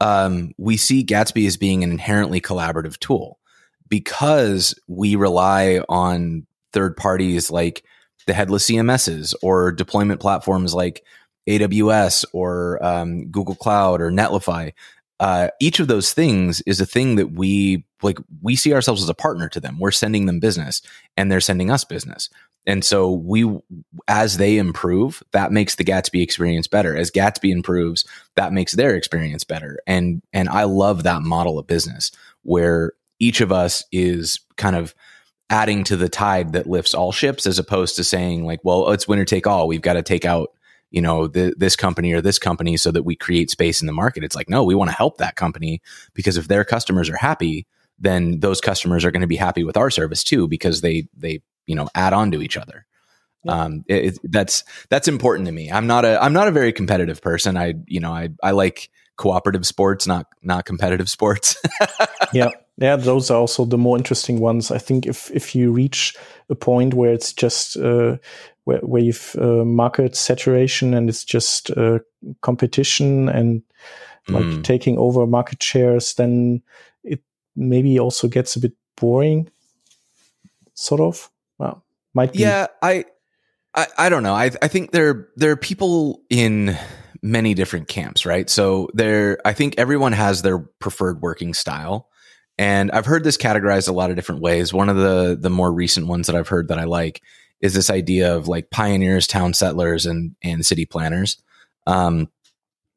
Um, 0.00 0.54
we 0.58 0.76
see 0.76 1.04
Gatsby 1.04 1.46
as 1.46 1.56
being 1.56 1.84
an 1.84 1.92
inherently 1.92 2.40
collaborative 2.40 2.98
tool 2.98 3.38
because 3.88 4.74
we 4.88 5.14
rely 5.14 5.84
on 5.88 6.48
third 6.72 6.96
parties 6.96 7.48
like 7.48 7.84
the 8.26 8.34
headless 8.34 8.68
CMSs 8.68 9.32
or 9.40 9.70
deployment 9.70 10.18
platforms 10.18 10.74
like 10.74 11.04
AWS 11.48 12.24
or 12.32 12.84
um, 12.84 13.26
Google 13.26 13.54
Cloud 13.54 14.00
or 14.00 14.10
Netlify. 14.10 14.72
Uh, 15.22 15.50
each 15.60 15.78
of 15.78 15.86
those 15.86 16.12
things 16.12 16.62
is 16.62 16.80
a 16.80 16.84
thing 16.84 17.14
that 17.14 17.30
we 17.30 17.84
like. 18.02 18.18
We 18.42 18.56
see 18.56 18.74
ourselves 18.74 19.04
as 19.04 19.08
a 19.08 19.14
partner 19.14 19.48
to 19.50 19.60
them. 19.60 19.78
We're 19.78 19.92
sending 19.92 20.26
them 20.26 20.40
business, 20.40 20.82
and 21.16 21.30
they're 21.30 21.40
sending 21.40 21.70
us 21.70 21.84
business. 21.84 22.28
And 22.66 22.84
so 22.84 23.12
we, 23.12 23.48
as 24.08 24.38
they 24.38 24.58
improve, 24.58 25.22
that 25.30 25.52
makes 25.52 25.76
the 25.76 25.84
Gatsby 25.84 26.20
experience 26.20 26.66
better. 26.66 26.96
As 26.96 27.12
Gatsby 27.12 27.52
improves, 27.52 28.04
that 28.34 28.52
makes 28.52 28.72
their 28.72 28.96
experience 28.96 29.44
better. 29.44 29.78
And 29.86 30.22
and 30.32 30.48
I 30.48 30.64
love 30.64 31.04
that 31.04 31.22
model 31.22 31.56
of 31.56 31.68
business 31.68 32.10
where 32.42 32.90
each 33.20 33.40
of 33.40 33.52
us 33.52 33.84
is 33.92 34.40
kind 34.56 34.74
of 34.74 34.92
adding 35.50 35.84
to 35.84 35.96
the 35.96 36.08
tide 36.08 36.52
that 36.54 36.66
lifts 36.66 36.94
all 36.94 37.12
ships, 37.12 37.46
as 37.46 37.60
opposed 37.60 37.94
to 37.94 38.02
saying 38.02 38.44
like, 38.44 38.58
well, 38.64 38.90
it's 38.90 39.06
winner 39.06 39.24
take 39.24 39.46
all. 39.46 39.68
We've 39.68 39.80
got 39.82 39.92
to 39.92 40.02
take 40.02 40.24
out 40.24 40.48
you 40.92 41.00
know 41.00 41.26
the, 41.26 41.54
this 41.56 41.74
company 41.74 42.12
or 42.12 42.20
this 42.20 42.38
company 42.38 42.76
so 42.76 42.92
that 42.92 43.02
we 43.02 43.16
create 43.16 43.50
space 43.50 43.80
in 43.80 43.86
the 43.86 43.92
market. 43.92 44.22
It's 44.22 44.36
like 44.36 44.48
no 44.48 44.62
we 44.62 44.74
want 44.74 44.90
to 44.90 44.96
help 44.96 45.18
that 45.18 45.34
company 45.34 45.82
because 46.14 46.36
if 46.36 46.46
their 46.48 46.64
customers 46.64 47.10
are 47.10 47.16
happy 47.16 47.66
then 47.98 48.40
those 48.40 48.60
customers 48.60 49.04
are 49.04 49.10
going 49.10 49.22
to 49.22 49.26
be 49.26 49.36
happy 49.36 49.64
with 49.64 49.76
our 49.76 49.90
service 49.90 50.22
too 50.22 50.46
because 50.48 50.80
they 50.82 51.08
they 51.16 51.40
you 51.66 51.74
know 51.74 51.88
add 51.94 52.12
on 52.12 52.30
to 52.32 52.42
each 52.42 52.56
other. 52.56 52.84
Yeah. 53.44 53.62
um 53.62 53.84
it, 53.88 54.04
it, 54.04 54.18
that's 54.24 54.64
that's 54.90 55.08
important 55.08 55.46
to 55.46 55.52
me. 55.52 55.70
I'm 55.70 55.86
not 55.86 56.04
a 56.04 56.22
i'm 56.22 56.32
not 56.32 56.48
a 56.48 56.52
very 56.52 56.72
competitive 56.72 57.22
person. 57.22 57.56
I 57.56 57.74
you 57.86 58.00
know 58.00 58.12
i 58.12 58.28
i 58.42 58.50
like 58.50 58.90
cooperative 59.16 59.66
sports 59.66 60.06
not 60.06 60.26
not 60.42 60.64
competitive 60.66 61.08
sports. 61.08 61.56
Yeah. 62.32 62.50
Yeah 62.78 62.96
those 62.96 63.30
are 63.30 63.38
also 63.38 63.66
the 63.66 63.78
more 63.78 63.96
interesting 63.96 64.40
ones. 64.40 64.70
I 64.70 64.78
think 64.78 65.06
if 65.06 65.30
if 65.30 65.54
you 65.54 65.70
reach 65.72 66.16
a 66.48 66.54
point 66.54 66.94
where 66.94 67.12
it's 67.12 67.32
just 67.32 67.76
uh, 67.76 68.16
where, 68.64 68.78
where 68.78 69.02
you've 69.02 69.36
uh, 69.40 69.64
market 69.64 70.16
saturation 70.16 70.94
and 70.94 71.08
it's 71.08 71.24
just 71.24 71.70
uh, 71.70 71.98
competition 72.40 73.28
and 73.28 73.62
like 74.28 74.44
mm. 74.44 74.64
taking 74.64 74.98
over 74.98 75.26
market 75.26 75.62
shares, 75.62 76.14
then 76.14 76.62
it 77.02 77.20
maybe 77.56 77.98
also 77.98 78.28
gets 78.28 78.54
a 78.54 78.60
bit 78.60 78.72
boring. 78.96 79.50
Sort 80.74 81.00
of. 81.00 81.28
Well, 81.58 81.84
might 82.14 82.32
be. 82.32 82.40
Yeah, 82.40 82.68
I, 82.80 83.04
I, 83.74 83.86
I 83.98 84.08
don't 84.08 84.22
know. 84.22 84.34
I, 84.34 84.50
I 84.62 84.68
think 84.68 84.92
there 84.92 85.28
there 85.36 85.50
are 85.50 85.56
people 85.56 86.22
in 86.30 86.78
many 87.22 87.54
different 87.54 87.88
camps, 87.88 88.26
right? 88.26 88.48
So 88.48 88.88
there, 88.94 89.38
I 89.44 89.52
think 89.52 89.74
everyone 89.78 90.12
has 90.12 90.42
their 90.42 90.58
preferred 90.58 91.20
working 91.20 91.54
style. 91.54 92.08
And 92.58 92.90
I've 92.90 93.06
heard 93.06 93.24
this 93.24 93.36
categorized 93.36 93.88
a 93.88 93.92
lot 93.92 94.10
of 94.10 94.16
different 94.16 94.42
ways. 94.42 94.72
One 94.72 94.88
of 94.88 94.96
the 94.96 95.36
the 95.40 95.50
more 95.50 95.72
recent 95.72 96.06
ones 96.06 96.26
that 96.26 96.36
I've 96.36 96.48
heard 96.48 96.68
that 96.68 96.78
I 96.78 96.84
like 96.84 97.22
is 97.62 97.74
this 97.74 97.88
idea 97.88 98.36
of 98.36 98.48
like 98.48 98.70
pioneers, 98.70 99.26
town 99.26 99.54
settlers, 99.54 100.04
and 100.04 100.34
and 100.42 100.66
city 100.66 100.84
planners. 100.84 101.40
Um, 101.86 102.28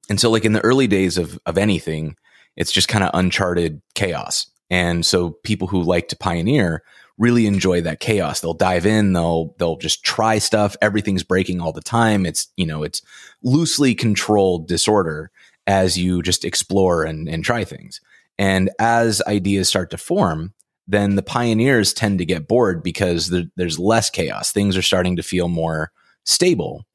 and 0.09 0.19
so, 0.19 0.29
like 0.29 0.45
in 0.45 0.53
the 0.53 0.61
early 0.61 0.87
days 0.87 1.17
of 1.17 1.39
of 1.45 1.57
anything, 1.57 2.17
it's 2.57 2.71
just 2.71 2.87
kind 2.87 3.03
of 3.03 3.11
uncharted 3.13 3.81
chaos. 3.93 4.47
And 4.69 5.05
so 5.05 5.31
people 5.43 5.67
who 5.67 5.83
like 5.83 6.07
to 6.09 6.17
pioneer 6.17 6.83
really 7.17 7.45
enjoy 7.45 7.81
that 7.81 7.99
chaos. 7.99 8.39
They'll 8.39 8.53
dive 8.53 8.85
in, 8.85 9.13
they'll 9.13 9.55
they'll 9.57 9.77
just 9.77 10.03
try 10.03 10.39
stuff. 10.39 10.75
Everything's 10.81 11.23
breaking 11.23 11.61
all 11.61 11.71
the 11.71 11.81
time. 11.81 12.25
It's, 12.25 12.47
you 12.57 12.65
know, 12.65 12.83
it's 12.83 13.01
loosely 13.43 13.95
controlled 13.95 14.67
disorder 14.67 15.31
as 15.67 15.97
you 15.97 16.21
just 16.21 16.43
explore 16.43 17.03
and, 17.03 17.29
and 17.29 17.43
try 17.43 17.63
things. 17.63 18.01
And 18.37 18.69
as 18.79 19.21
ideas 19.27 19.69
start 19.69 19.91
to 19.91 19.97
form, 19.97 20.53
then 20.87 21.15
the 21.15 21.23
pioneers 21.23 21.93
tend 21.93 22.19
to 22.19 22.25
get 22.25 22.47
bored 22.47 22.83
because 22.83 23.29
there, 23.29 23.45
there's 23.55 23.79
less 23.79 24.09
chaos. 24.09 24.51
Things 24.51 24.77
are 24.77 24.81
starting 24.81 25.15
to 25.15 25.23
feel 25.23 25.47
more 25.47 25.91
stable. 26.23 26.85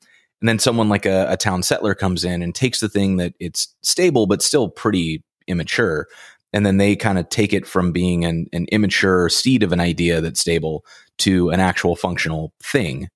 And 0.41 0.49
then 0.49 0.59
someone 0.59 0.89
like 0.89 1.07
a, 1.07 1.27
a 1.31 1.37
town 1.37 1.63
settler 1.63 1.95
comes 1.95 2.25
in 2.25 2.43
and 2.43 2.55
takes 2.55 2.81
the 2.81 2.89
thing 2.89 3.17
that 3.17 3.35
it's 3.41 3.75
stable, 3.83 4.27
but 4.27 4.43
still 4.43 4.69
pretty 4.69 5.23
immature. 5.47 6.07
And 6.53 6.65
then 6.65 6.79
they 6.79 6.97
kind 6.97 7.19
of 7.19 7.29
take 7.29 7.53
it 7.53 7.67
from 7.67 7.93
being 7.93 8.25
an, 8.25 8.47
an 8.53 8.67
immature 8.73 9.29
seed 9.29 9.63
of 9.63 9.73
an 9.73 9.81
idea 9.81 10.21
that's 10.21 10.41
stable 10.41 10.85
to 11.19 11.51
an 11.51 11.61
actual 11.61 11.95
functional 11.95 12.53
thing. 12.63 13.09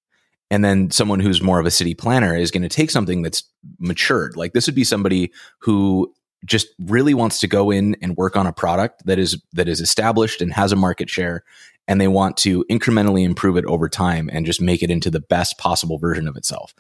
And 0.51 0.65
then 0.65 0.91
someone 0.91 1.21
who's 1.21 1.43
more 1.43 1.59
of 1.59 1.67
a 1.67 1.71
city 1.71 1.95
planner 1.95 2.37
is 2.37 2.51
going 2.51 2.63
to 2.63 2.69
take 2.69 2.91
something 2.91 3.23
that's 3.23 3.43
matured. 3.79 4.37
Like 4.37 4.53
this 4.53 4.67
would 4.67 4.75
be 4.75 4.85
somebody 4.85 5.33
who 5.59 6.13
just 6.45 6.69
really 6.79 7.15
wants 7.15 7.41
to 7.41 7.47
go 7.47 7.71
in 7.71 7.97
and 8.03 8.17
work 8.17 8.37
on 8.37 8.47
a 8.47 8.53
product 8.53 9.05
that 9.07 9.19
is 9.19 9.41
that 9.53 9.69
is 9.69 9.81
established 9.81 10.41
and 10.41 10.53
has 10.53 10.73
a 10.73 10.77
market 10.77 11.09
share 11.09 11.45
and 11.87 12.01
they 12.01 12.09
want 12.09 12.37
to 12.39 12.65
incrementally 12.71 13.25
improve 13.25 13.57
it 13.57 13.65
over 13.67 13.89
time 13.89 14.31
and 14.33 14.47
just 14.47 14.61
make 14.61 14.83
it 14.83 14.91
into 14.91 15.11
the 15.11 15.21
best 15.21 15.59
possible 15.59 15.99
version 15.99 16.27
of 16.27 16.37
itself. 16.37 16.75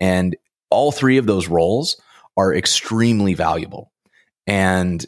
And 0.00 0.36
all 0.70 0.92
three 0.92 1.18
of 1.18 1.26
those 1.26 1.48
roles 1.48 2.00
are 2.36 2.54
extremely 2.54 3.34
valuable. 3.34 3.92
And 4.46 5.04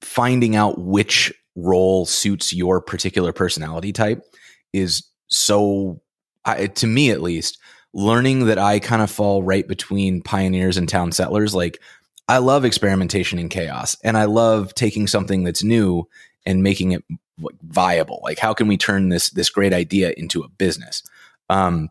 finding 0.00 0.56
out 0.56 0.78
which 0.78 1.32
role 1.54 2.06
suits 2.06 2.52
your 2.52 2.80
particular 2.80 3.32
personality 3.32 3.92
type 3.92 4.24
is 4.72 5.04
so 5.28 6.00
I, 6.44 6.66
to 6.66 6.86
me 6.86 7.10
at 7.10 7.22
least 7.22 7.58
learning 7.94 8.46
that 8.46 8.58
I 8.58 8.78
kind 8.78 9.02
of 9.02 9.10
fall 9.10 9.42
right 9.42 9.66
between 9.66 10.22
pioneers 10.22 10.76
and 10.76 10.88
town 10.88 11.12
settlers 11.12 11.54
like 11.54 11.78
I 12.32 12.38
love 12.38 12.64
experimentation 12.64 13.38
and 13.38 13.50
chaos, 13.50 13.94
and 14.02 14.16
I 14.16 14.24
love 14.24 14.72
taking 14.72 15.06
something 15.06 15.44
that's 15.44 15.62
new 15.62 16.08
and 16.46 16.62
making 16.62 16.92
it 16.92 17.04
viable. 17.60 18.22
Like, 18.24 18.38
how 18.38 18.54
can 18.54 18.68
we 18.68 18.78
turn 18.78 19.10
this 19.10 19.28
this 19.28 19.50
great 19.50 19.74
idea 19.74 20.14
into 20.16 20.42
a 20.42 20.48
business? 20.48 21.02
Um, 21.50 21.90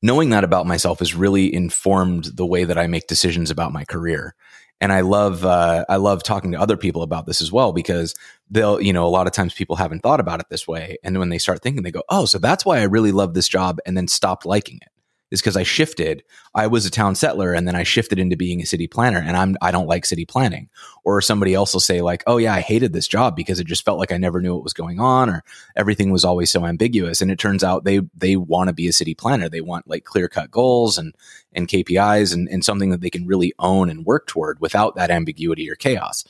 knowing 0.00 0.30
that 0.30 0.44
about 0.44 0.66
myself 0.66 1.00
has 1.00 1.14
really 1.14 1.52
informed 1.52 2.24
the 2.24 2.46
way 2.46 2.64
that 2.64 2.78
I 2.78 2.86
make 2.86 3.06
decisions 3.06 3.50
about 3.50 3.70
my 3.70 3.84
career. 3.84 4.34
And 4.80 4.94
I 4.94 5.02
love 5.02 5.44
uh, 5.44 5.84
I 5.90 5.96
love 5.96 6.22
talking 6.22 6.52
to 6.52 6.58
other 6.58 6.78
people 6.78 7.02
about 7.02 7.26
this 7.26 7.42
as 7.42 7.52
well 7.52 7.74
because 7.74 8.14
they'll 8.50 8.80
you 8.80 8.94
know 8.94 9.06
a 9.06 9.12
lot 9.12 9.26
of 9.26 9.34
times 9.34 9.52
people 9.52 9.76
haven't 9.76 10.00
thought 10.00 10.20
about 10.20 10.40
it 10.40 10.46
this 10.48 10.66
way, 10.66 10.96
and 11.04 11.18
when 11.18 11.28
they 11.28 11.36
start 11.36 11.60
thinking, 11.60 11.82
they 11.82 11.90
go, 11.90 12.02
"Oh, 12.08 12.24
so 12.24 12.38
that's 12.38 12.64
why 12.64 12.78
I 12.78 12.84
really 12.84 13.12
love 13.12 13.34
this 13.34 13.46
job," 13.46 13.78
and 13.84 13.94
then 13.94 14.08
stopped 14.08 14.46
liking 14.46 14.78
it 14.80 14.88
is 15.30 15.40
because 15.40 15.56
I 15.56 15.62
shifted. 15.62 16.22
I 16.54 16.66
was 16.66 16.84
a 16.86 16.90
town 16.90 17.14
settler 17.14 17.52
and 17.52 17.66
then 17.66 17.76
I 17.76 17.82
shifted 17.82 18.18
into 18.18 18.36
being 18.36 18.60
a 18.60 18.66
city 18.66 18.86
planner 18.86 19.18
and 19.18 19.36
I'm 19.36 19.56
I 19.62 19.70
don't 19.70 19.86
like 19.86 20.04
city 20.04 20.26
planning. 20.26 20.68
Or 21.04 21.20
somebody 21.20 21.54
else 21.54 21.72
will 21.72 21.80
say 21.80 22.00
like, 22.00 22.22
"Oh 22.26 22.36
yeah, 22.36 22.54
I 22.54 22.60
hated 22.60 22.92
this 22.92 23.08
job 23.08 23.36
because 23.36 23.60
it 23.60 23.66
just 23.66 23.84
felt 23.84 23.98
like 23.98 24.12
I 24.12 24.16
never 24.16 24.40
knew 24.40 24.54
what 24.54 24.64
was 24.64 24.72
going 24.72 25.00
on 25.00 25.30
or 25.30 25.42
everything 25.76 26.10
was 26.10 26.24
always 26.24 26.50
so 26.50 26.66
ambiguous." 26.66 27.20
And 27.20 27.30
it 27.30 27.38
turns 27.38 27.64
out 27.64 27.84
they 27.84 28.00
they 28.14 28.36
want 28.36 28.68
to 28.68 28.74
be 28.74 28.88
a 28.88 28.92
city 28.92 29.14
planner. 29.14 29.48
They 29.48 29.60
want 29.60 29.88
like 29.88 30.04
clear-cut 30.04 30.50
goals 30.50 30.98
and 30.98 31.14
and 31.52 31.68
KPIs 31.68 32.34
and, 32.34 32.48
and 32.48 32.64
something 32.64 32.90
that 32.90 33.00
they 33.00 33.10
can 33.10 33.26
really 33.26 33.52
own 33.58 33.90
and 33.90 34.04
work 34.04 34.26
toward 34.26 34.60
without 34.60 34.94
that 34.96 35.10
ambiguity 35.10 35.70
or 35.70 35.74
chaos. 35.74 36.24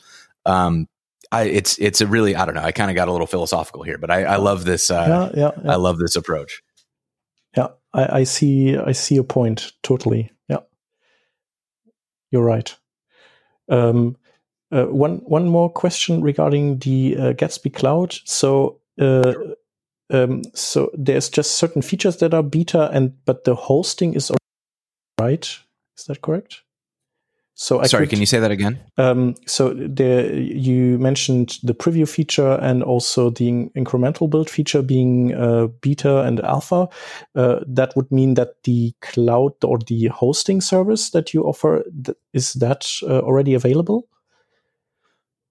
Um, 0.46 0.88
I, 1.32 1.42
it's 1.44 1.78
it's 1.78 2.00
a 2.00 2.06
really 2.06 2.34
I 2.34 2.44
don't 2.44 2.54
know. 2.54 2.62
I 2.62 2.72
kind 2.72 2.90
of 2.90 2.94
got 2.96 3.08
a 3.08 3.12
little 3.12 3.26
philosophical 3.26 3.82
here, 3.82 3.98
but 3.98 4.10
I, 4.10 4.24
I 4.24 4.36
love 4.36 4.64
this. 4.64 4.90
Uh, 4.90 5.30
yeah, 5.34 5.40
yeah, 5.40 5.50
yeah. 5.64 5.72
I 5.72 5.76
love 5.76 5.98
this 5.98 6.16
approach. 6.16 6.62
I, 7.92 8.20
I 8.20 8.24
see. 8.24 8.76
I 8.76 8.92
see 8.92 9.16
a 9.16 9.24
point 9.24 9.72
totally. 9.82 10.30
Yeah, 10.48 10.60
you're 12.30 12.44
right. 12.44 12.74
Um, 13.68 14.16
uh, 14.72 14.84
one 14.86 15.18
one 15.24 15.48
more 15.48 15.70
question 15.70 16.22
regarding 16.22 16.78
the 16.78 17.16
uh, 17.16 17.32
Gatsby 17.32 17.74
Cloud. 17.74 18.14
So, 18.24 18.80
uh, 19.00 19.34
um, 20.10 20.42
so 20.54 20.90
there's 20.94 21.28
just 21.28 21.56
certain 21.56 21.82
features 21.82 22.18
that 22.18 22.34
are 22.34 22.42
beta, 22.42 22.90
and 22.92 23.12
but 23.24 23.44
the 23.44 23.54
hosting 23.54 24.14
is 24.14 24.30
right. 25.20 25.58
Is 25.98 26.04
that 26.06 26.22
correct? 26.22 26.62
So 27.60 27.78
I 27.78 27.88
sorry, 27.88 28.06
could, 28.06 28.12
can 28.12 28.20
you 28.20 28.26
say 28.26 28.40
that 28.40 28.50
again? 28.50 28.80
Um, 28.96 29.34
so 29.46 29.74
there, 29.74 30.32
you 30.34 30.98
mentioned 30.98 31.58
the 31.62 31.74
preview 31.74 32.08
feature 32.08 32.52
and 32.52 32.82
also 32.82 33.28
the 33.28 33.68
incremental 33.76 34.30
build 34.30 34.48
feature 34.48 34.80
being 34.80 35.34
uh, 35.34 35.66
beta 35.82 36.22
and 36.22 36.40
alpha. 36.40 36.88
Uh, 37.34 37.60
that 37.66 37.94
would 37.96 38.10
mean 38.10 38.32
that 38.34 38.62
the 38.64 38.94
cloud 39.02 39.52
or 39.62 39.76
the 39.76 40.06
hosting 40.06 40.62
service 40.62 41.10
that 41.10 41.34
you 41.34 41.42
offer 41.42 41.84
th- 42.02 42.16
is 42.32 42.54
that 42.54 42.90
uh, 43.02 43.18
already 43.18 43.52
available? 43.52 44.08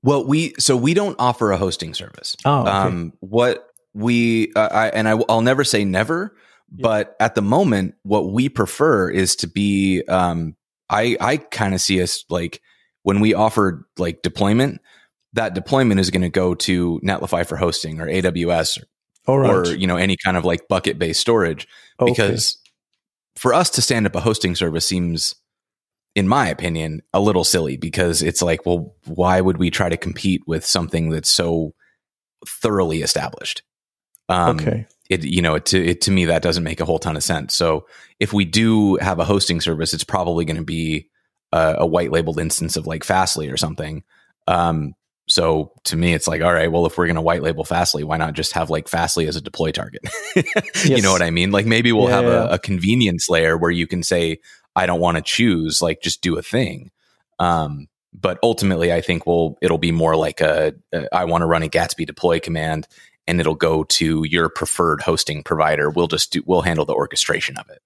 Well, 0.01 0.25
we 0.25 0.55
so 0.57 0.75
we 0.75 0.95
don't 0.95 1.15
offer 1.19 1.51
a 1.51 1.57
hosting 1.57 1.93
service. 1.93 2.35
Oh, 2.43 2.61
okay. 2.61 2.71
um, 2.71 3.13
what 3.19 3.67
we 3.93 4.51
uh, 4.55 4.69
I, 4.71 4.87
and 4.87 5.07
I, 5.07 5.13
will 5.13 5.43
never 5.43 5.63
say 5.63 5.85
never, 5.85 6.35
yeah. 6.75 6.81
but 6.81 7.15
at 7.19 7.35
the 7.35 7.43
moment, 7.43 7.93
what 8.01 8.31
we 8.31 8.49
prefer 8.49 9.11
is 9.11 9.35
to 9.35 9.47
be 9.47 10.01
um, 10.07 10.55
I 10.89 11.17
I 11.19 11.37
kind 11.37 11.73
of 11.73 11.81
see 11.81 12.01
us 12.01 12.25
like 12.29 12.61
when 13.03 13.19
we 13.19 13.33
offer 13.33 13.87
like 13.97 14.21
deployment, 14.21 14.81
that 15.33 15.53
deployment 15.53 15.99
is 15.99 16.09
going 16.09 16.21
to 16.21 16.29
go 16.29 16.55
to 16.55 16.99
Netlify 17.03 17.45
for 17.45 17.55
hosting 17.55 17.99
or 17.99 18.07
AWS 18.07 18.79
or, 19.29 19.41
right. 19.41 19.51
or 19.51 19.75
you 19.75 19.87
know 19.87 19.97
any 19.97 20.17
kind 20.17 20.37
of 20.37 20.45
like 20.45 20.67
bucket 20.67 20.97
based 20.97 21.21
storage 21.21 21.67
okay. 21.99 22.11
because 22.11 22.57
for 23.35 23.53
us 23.53 23.69
to 23.71 23.81
stand 23.81 24.05
up 24.05 24.15
a 24.15 24.21
hosting 24.21 24.55
service 24.55 24.85
seems 24.85 25.35
in 26.15 26.27
my 26.27 26.47
opinion 26.47 27.01
a 27.13 27.19
little 27.19 27.43
silly 27.43 27.77
because 27.77 28.21
it's 28.21 28.41
like 28.41 28.65
well 28.65 28.95
why 29.05 29.39
would 29.39 29.57
we 29.57 29.69
try 29.69 29.89
to 29.89 29.97
compete 29.97 30.41
with 30.47 30.65
something 30.65 31.09
that's 31.09 31.29
so 31.29 31.73
thoroughly 32.47 33.01
established 33.01 33.61
um, 34.29 34.59
okay 34.59 34.87
it 35.09 35.23
you 35.23 35.41
know 35.41 35.55
it 35.55 35.65
to 35.67 35.83
it 35.83 36.01
to 36.01 36.11
me 36.11 36.25
that 36.25 36.41
doesn't 36.41 36.63
make 36.63 36.79
a 36.79 36.85
whole 36.85 36.99
ton 36.99 37.17
of 37.17 37.23
sense. 37.23 37.55
So 37.55 37.87
if 38.19 38.31
we 38.31 38.45
do 38.45 38.95
have 38.97 39.19
a 39.19 39.25
hosting 39.25 39.59
service, 39.59 39.93
it's 39.93 40.03
probably 40.03 40.45
going 40.45 40.57
to 40.57 40.63
be 40.63 41.09
a, 41.51 41.77
a, 41.79 41.85
white 41.85 42.11
labeled 42.11 42.39
instance 42.39 42.77
of 42.77 42.85
like 42.85 43.03
Fastly 43.03 43.49
or 43.49 43.57
something. 43.57 44.03
Um, 44.47 44.93
so 45.27 45.71
to 45.85 45.95
me, 45.95 46.13
it's 46.13 46.27
like, 46.27 46.41
all 46.41 46.53
right, 46.53 46.71
well, 46.71 46.85
if 46.85 46.97
we're 46.97 47.05
going 47.05 47.15
to 47.15 47.21
white 47.21 47.43
label 47.43 47.63
Fastly, 47.63 48.03
why 48.03 48.17
not 48.17 48.33
just 48.33 48.53
have 48.53 48.69
like 48.69 48.87
Fastly 48.87 49.27
as 49.27 49.35
a 49.35 49.41
deploy 49.41 49.71
target? 49.71 50.01
yes. 50.35 50.85
You 50.85 51.01
know 51.01 51.11
what 51.11 51.21
I 51.21 51.29
mean? 51.29 51.51
Like 51.51 51.65
maybe 51.65 51.91
we'll 51.91 52.09
yeah, 52.09 52.15
have 52.15 52.25
yeah. 52.25 52.43
A, 52.45 52.53
a, 52.53 52.59
convenience 52.59 53.29
layer 53.29 53.57
where 53.57 53.71
you 53.71 53.87
can 53.87 54.03
say, 54.03 54.39
I 54.75 54.85
don't 54.85 54.99
want 54.99 55.17
to 55.17 55.23
choose, 55.23 55.81
like 55.81 56.01
just 56.01 56.21
do 56.21 56.37
a 56.37 56.41
thing. 56.41 56.91
Um, 57.37 57.87
but 58.13 58.39
ultimately, 58.41 58.91
I 58.91 59.01
think 59.01 59.27
we'll 59.27 59.57
it'll 59.61 59.77
be 59.77 59.91
more 59.91 60.15
like 60.15 60.41
a, 60.41 60.73
a 60.91 61.15
I 61.15 61.25
want 61.25 61.43
to 61.43 61.45
run 61.45 61.63
a 61.63 61.69
Gatsby 61.69 62.07
deploy 62.07 62.39
command, 62.39 62.87
and 63.29 63.39
it'll 63.39 63.53
go 63.53 63.83
to 63.83 64.23
your 64.23 64.49
preferred 64.49 65.01
hosting 65.01 65.43
provider. 65.43 65.91
We'll 65.91 66.07
just 66.07 66.33
do, 66.33 66.41
we'll 66.47 66.63
handle 66.63 66.85
the 66.85 66.95
orchestration 66.95 67.57
of 67.57 67.69
it. 67.69 67.83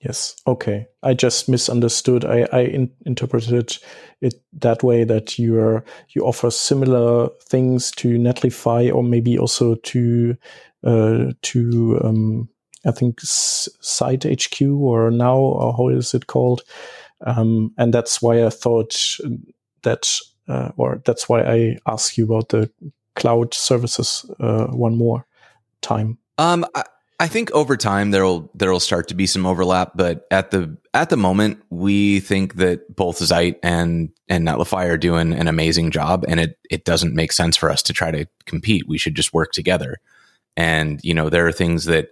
Yes. 0.00 0.34
Okay. 0.44 0.88
I 1.04 1.14
just 1.14 1.48
misunderstood. 1.48 2.24
I, 2.24 2.48
I 2.52 2.60
in, 2.62 2.90
interpreted 3.06 3.78
it 4.20 4.34
that 4.54 4.82
way 4.82 5.04
that 5.04 5.38
you're 5.38 5.84
you 6.08 6.22
offer 6.26 6.50
similar 6.50 7.28
things 7.44 7.92
to 7.92 8.18
Netlify 8.18 8.92
or 8.92 9.04
maybe 9.04 9.38
also 9.38 9.76
to 9.76 10.36
uh, 10.82 11.26
to 11.42 12.00
um, 12.02 12.48
I 12.84 12.90
think 12.90 13.20
Zeit 13.20 14.24
HQ 14.24 14.60
or 14.62 15.12
now 15.12 15.36
or 15.38 15.72
how 15.76 15.88
is 15.90 16.14
it 16.14 16.26
called? 16.26 16.62
Um, 17.24 17.72
and 17.78 17.94
that's 17.94 18.20
why 18.20 18.44
I 18.44 18.50
thought 18.50 19.18
that 19.84 20.18
uh, 20.48 20.72
or 20.76 21.00
that's 21.04 21.28
why 21.28 21.42
I 21.42 21.76
asked 21.86 22.18
you 22.18 22.24
about 22.24 22.48
the 22.48 22.68
cloud 23.14 23.54
services 23.54 24.24
uh, 24.40 24.66
one 24.66 24.96
more 24.96 25.26
time? 25.80 26.18
Um, 26.38 26.64
I, 26.74 26.84
I 27.22 27.28
think 27.28 27.52
over 27.52 27.76
time 27.76 28.10
there'll 28.10 28.50
there'll 28.52 28.80
start 28.80 29.06
to 29.08 29.14
be 29.14 29.26
some 29.26 29.46
overlap, 29.46 29.92
but 29.94 30.26
at 30.32 30.50
the 30.50 30.76
at 30.92 31.08
the 31.08 31.16
moment 31.16 31.62
we 31.70 32.18
think 32.18 32.56
that 32.56 32.96
both 32.96 33.18
Zeit 33.18 33.60
and 33.62 34.10
and 34.28 34.44
Netlify 34.44 34.88
are 34.88 34.98
doing 34.98 35.32
an 35.32 35.46
amazing 35.46 35.92
job, 35.92 36.24
and 36.26 36.40
it 36.40 36.58
it 36.68 36.84
doesn't 36.84 37.14
make 37.14 37.30
sense 37.30 37.56
for 37.56 37.70
us 37.70 37.80
to 37.84 37.92
try 37.92 38.10
to 38.10 38.26
compete. 38.46 38.88
We 38.88 38.98
should 38.98 39.14
just 39.14 39.32
work 39.32 39.52
together. 39.52 40.00
And 40.56 40.98
you 41.04 41.14
know 41.14 41.30
there 41.30 41.46
are 41.46 41.52
things 41.52 41.84
that 41.84 42.08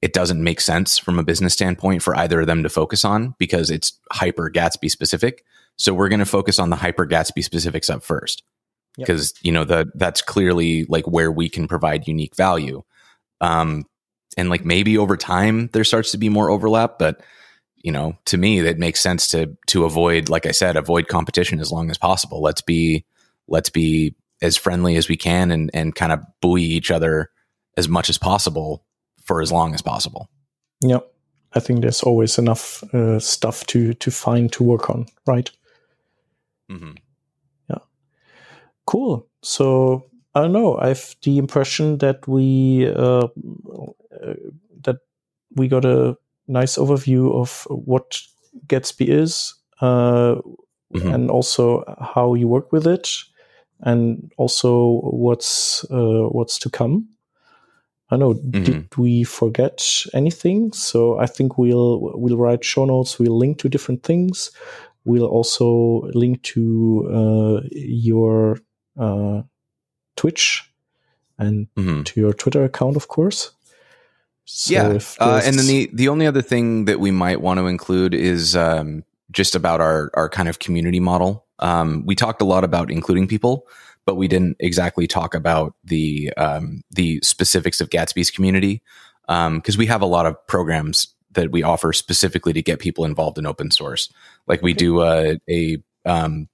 it 0.00 0.14
doesn't 0.14 0.42
make 0.42 0.62
sense 0.62 0.96
from 0.96 1.18
a 1.18 1.24
business 1.24 1.52
standpoint 1.52 2.02
for 2.02 2.16
either 2.16 2.40
of 2.40 2.46
them 2.46 2.62
to 2.62 2.70
focus 2.70 3.04
on 3.04 3.34
because 3.38 3.70
it's 3.70 3.98
hyper 4.12 4.50
Gatsby 4.50 4.90
specific. 4.90 5.44
So 5.76 5.92
we're 5.92 6.08
going 6.08 6.20
to 6.20 6.26
focus 6.26 6.58
on 6.58 6.70
the 6.70 6.76
hyper 6.76 7.06
Gatsby 7.06 7.44
specifics 7.44 7.90
up 7.90 8.02
first 8.02 8.42
because 8.96 9.32
yep. 9.36 9.44
you 9.44 9.52
know 9.52 9.64
that 9.64 9.86
that's 9.94 10.22
clearly 10.22 10.84
like 10.84 11.06
where 11.06 11.32
we 11.32 11.48
can 11.48 11.68
provide 11.68 12.08
unique 12.08 12.36
value 12.36 12.82
um 13.40 13.84
and 14.36 14.50
like 14.50 14.64
maybe 14.64 14.98
over 14.98 15.16
time 15.16 15.68
there 15.72 15.84
starts 15.84 16.10
to 16.10 16.18
be 16.18 16.28
more 16.28 16.50
overlap 16.50 16.98
but 16.98 17.20
you 17.76 17.92
know 17.92 18.16
to 18.24 18.36
me 18.36 18.60
that 18.60 18.78
makes 18.78 19.00
sense 19.00 19.28
to 19.28 19.56
to 19.66 19.84
avoid 19.84 20.28
like 20.28 20.46
i 20.46 20.50
said 20.50 20.76
avoid 20.76 21.08
competition 21.08 21.60
as 21.60 21.72
long 21.72 21.90
as 21.90 21.98
possible 21.98 22.40
let's 22.40 22.62
be 22.62 23.04
let's 23.48 23.70
be 23.70 24.14
as 24.42 24.56
friendly 24.56 24.96
as 24.96 25.08
we 25.08 25.16
can 25.16 25.50
and 25.50 25.70
and 25.74 25.94
kind 25.94 26.12
of 26.12 26.20
buoy 26.40 26.62
each 26.62 26.90
other 26.90 27.30
as 27.76 27.88
much 27.88 28.08
as 28.08 28.18
possible 28.18 28.84
for 29.24 29.40
as 29.40 29.50
long 29.50 29.74
as 29.74 29.82
possible. 29.82 30.28
Yeah, 30.80 31.00
I 31.54 31.60
think 31.60 31.80
there's 31.80 32.02
always 32.02 32.38
enough 32.38 32.82
uh, 32.94 33.18
stuff 33.18 33.66
to 33.68 33.94
to 33.94 34.10
find 34.10 34.52
to 34.52 34.62
work 34.62 34.90
on, 34.90 35.06
right? 35.26 35.50
Mm-hmm. 36.70 36.92
Cool. 38.86 39.26
So 39.42 40.04
I 40.34 40.42
don't 40.42 40.52
know. 40.52 40.78
I 40.78 40.88
have 40.88 41.14
the 41.22 41.38
impression 41.38 41.98
that 41.98 42.26
we 42.26 42.88
uh, 42.88 43.28
uh, 44.22 44.34
that 44.82 44.96
we 45.54 45.68
got 45.68 45.84
a 45.84 46.16
nice 46.48 46.76
overview 46.76 47.32
of 47.34 47.66
what 47.70 48.20
Gatsby 48.66 49.08
is, 49.08 49.54
uh, 49.80 50.36
mm-hmm. 50.92 51.08
and 51.08 51.30
also 51.30 51.84
how 52.00 52.34
you 52.34 52.48
work 52.48 52.72
with 52.72 52.86
it, 52.86 53.08
and 53.80 54.32
also 54.36 55.00
what's 55.02 55.84
uh, 55.90 56.28
what's 56.30 56.58
to 56.58 56.70
come. 56.70 57.08
I 58.10 58.16
know. 58.16 58.34
Mm-hmm. 58.34 58.62
Did 58.64 58.96
we 58.96 59.24
forget 59.24 60.04
anything? 60.12 60.72
So 60.72 61.18
I 61.18 61.26
think 61.26 61.58
we'll 61.58 62.12
we'll 62.14 62.36
write 62.36 62.64
show 62.64 62.84
notes. 62.84 63.18
We'll 63.18 63.38
link 63.38 63.58
to 63.58 63.68
different 63.68 64.02
things. 64.02 64.50
We'll 65.04 65.26
also 65.26 66.08
link 66.14 66.42
to 66.42 67.08
uh, 67.12 67.68
your 67.70 68.58
uh, 68.98 69.42
Twitch 70.16 70.70
and 71.38 71.66
mm-hmm. 71.76 72.02
to 72.02 72.20
your 72.20 72.32
Twitter 72.32 72.64
account, 72.64 72.96
of 72.96 73.08
course. 73.08 73.52
So 74.46 74.72
yeah, 74.72 74.98
uh, 75.20 75.40
and 75.42 75.58
then 75.58 75.66
the 75.66 75.90
the 75.92 76.08
only 76.08 76.26
other 76.26 76.42
thing 76.42 76.84
that 76.84 77.00
we 77.00 77.10
might 77.10 77.40
want 77.40 77.58
to 77.58 77.66
include 77.66 78.12
is 78.12 78.54
um, 78.54 79.04
just 79.30 79.54
about 79.54 79.80
our 79.80 80.10
our 80.14 80.28
kind 80.28 80.48
of 80.48 80.58
community 80.58 81.00
model. 81.00 81.46
Um, 81.60 82.04
we 82.04 82.14
talked 82.14 82.42
a 82.42 82.44
lot 82.44 82.62
about 82.62 82.90
including 82.90 83.26
people, 83.26 83.66
but 84.04 84.16
we 84.16 84.28
didn't 84.28 84.56
exactly 84.60 85.06
talk 85.06 85.34
about 85.34 85.74
the 85.82 86.32
um, 86.36 86.82
the 86.90 87.20
specifics 87.22 87.80
of 87.80 87.90
Gatsby's 87.90 88.30
community 88.30 88.82
Um 89.28 89.58
because 89.58 89.76
um, 89.76 89.78
we 89.78 89.86
have 89.86 90.02
a 90.02 90.06
lot 90.06 90.26
of 90.26 90.46
programs 90.46 91.14
that 91.32 91.50
we 91.50 91.62
offer 91.62 91.92
specifically 91.92 92.52
to 92.52 92.62
get 92.62 92.78
people 92.78 93.04
involved 93.04 93.38
in 93.38 93.46
open 93.46 93.70
source. 93.70 94.12
Like 94.46 94.62
we 94.62 94.74
do 94.74 95.02
a 95.02 95.38
a, 95.48 95.78
um, 96.04 96.48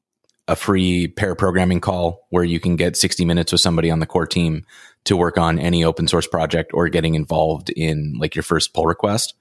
a 0.49 0.57
free 0.57 1.09
pair 1.09 1.35
programming 1.35 1.81
call 1.81 2.27
where 2.31 2.45
you 2.45 2.59
can 2.59 2.77
get 2.77 2.97
60 2.97 3.25
minutes 3.25 3.53
with 3.53 3.61
somebody 3.61 3.91
on 3.91 4.01
the 4.01 4.07
core 4.07 4.27
team 4.27 4.65
to 5.05 5.17
work 5.17 5.39
on 5.39 5.59
any 5.59 5.85
open 5.85 6.09
source 6.09 6.27
project 6.27 6.73
or 6.75 6.89
getting 6.89 7.15
involved 7.15 7.71
in 7.71 8.15
like 8.19 8.35
your 8.35 8.43
first 8.43 8.75
pull 8.75 8.87
request. 8.87 9.35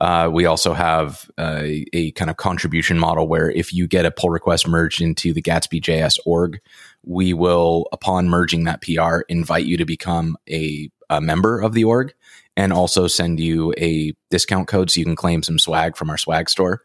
Uh, 0.00 0.30
we 0.32 0.46
also 0.46 0.72
have 0.72 1.30
a 1.38 2.12
kind 2.12 2.30
of 2.30 2.36
contribution 2.38 2.98
model 2.98 3.28
where 3.28 3.50
if 3.50 3.72
you 3.72 3.86
get 3.86 4.06
a 4.06 4.10
pull 4.10 4.30
request 4.30 4.66
merged 4.66 5.02
into 5.02 5.34
the 5.34 5.42
Gatsby 5.42 5.80
JS 5.82 6.18
org, 6.24 6.58
we 7.04 7.34
will, 7.34 7.86
upon 7.92 8.28
merging 8.28 8.64
that 8.64 8.80
PR, 8.80 9.20
invite 9.28 9.66
you 9.66 9.76
to 9.76 9.84
become 9.84 10.38
a, 10.48 10.90
a 11.10 11.20
member 11.20 11.60
of 11.60 11.74
the 11.74 11.84
org 11.84 12.14
and 12.56 12.72
also 12.72 13.06
send 13.06 13.40
you 13.40 13.74
a 13.76 14.14
discount 14.30 14.68
code 14.68 14.90
so 14.90 15.00
you 15.00 15.04
can 15.04 15.16
claim 15.16 15.42
some 15.42 15.58
swag 15.58 15.96
from 15.96 16.08
our 16.08 16.18
swag 16.18 16.48
store. 16.48 16.80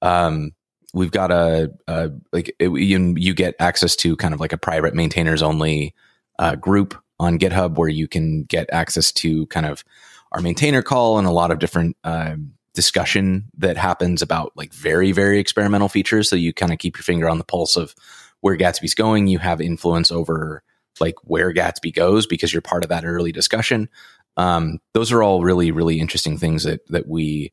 Um, 0.00 0.52
we've 0.92 1.10
got 1.10 1.30
a, 1.30 1.72
a 1.88 2.10
like 2.32 2.54
it, 2.58 2.68
you, 2.70 3.14
you, 3.16 3.34
get 3.34 3.54
access 3.58 3.96
to 3.96 4.16
kind 4.16 4.34
of 4.34 4.40
like 4.40 4.52
a 4.52 4.58
private 4.58 4.94
maintainers 4.94 5.42
only 5.42 5.94
uh, 6.38 6.54
group 6.56 6.94
on 7.18 7.38
GitHub 7.38 7.76
where 7.76 7.88
you 7.88 8.08
can 8.08 8.44
get 8.44 8.68
access 8.72 9.12
to 9.12 9.46
kind 9.46 9.66
of 9.66 9.84
our 10.32 10.40
maintainer 10.40 10.82
call 10.82 11.18
and 11.18 11.26
a 11.26 11.32
lot 11.32 11.50
of 11.50 11.58
different 11.58 11.96
um, 12.04 12.52
discussion 12.74 13.44
that 13.56 13.76
happens 13.76 14.22
about 14.22 14.52
like 14.56 14.72
very 14.72 15.12
very 15.12 15.38
experimental 15.38 15.88
features. 15.88 16.28
So 16.28 16.36
you 16.36 16.52
kind 16.52 16.72
of 16.72 16.78
keep 16.78 16.96
your 16.96 17.04
finger 17.04 17.28
on 17.28 17.38
the 17.38 17.44
pulse 17.44 17.76
of 17.76 17.94
where 18.40 18.56
gatsby's 18.56 18.94
going. 18.94 19.26
You 19.28 19.38
have 19.38 19.60
influence 19.60 20.10
over 20.10 20.62
like 21.00 21.14
where 21.24 21.52
gatsby 21.52 21.94
goes 21.94 22.26
because 22.26 22.52
you're 22.52 22.62
part 22.62 22.82
of 22.82 22.90
that 22.90 23.04
early 23.04 23.32
discussion. 23.32 23.88
Um, 24.36 24.78
those 24.94 25.12
are 25.12 25.22
all 25.22 25.42
really 25.42 25.70
really 25.70 26.00
interesting 26.00 26.38
things 26.38 26.64
that 26.64 26.80
that 26.88 27.06
we 27.06 27.52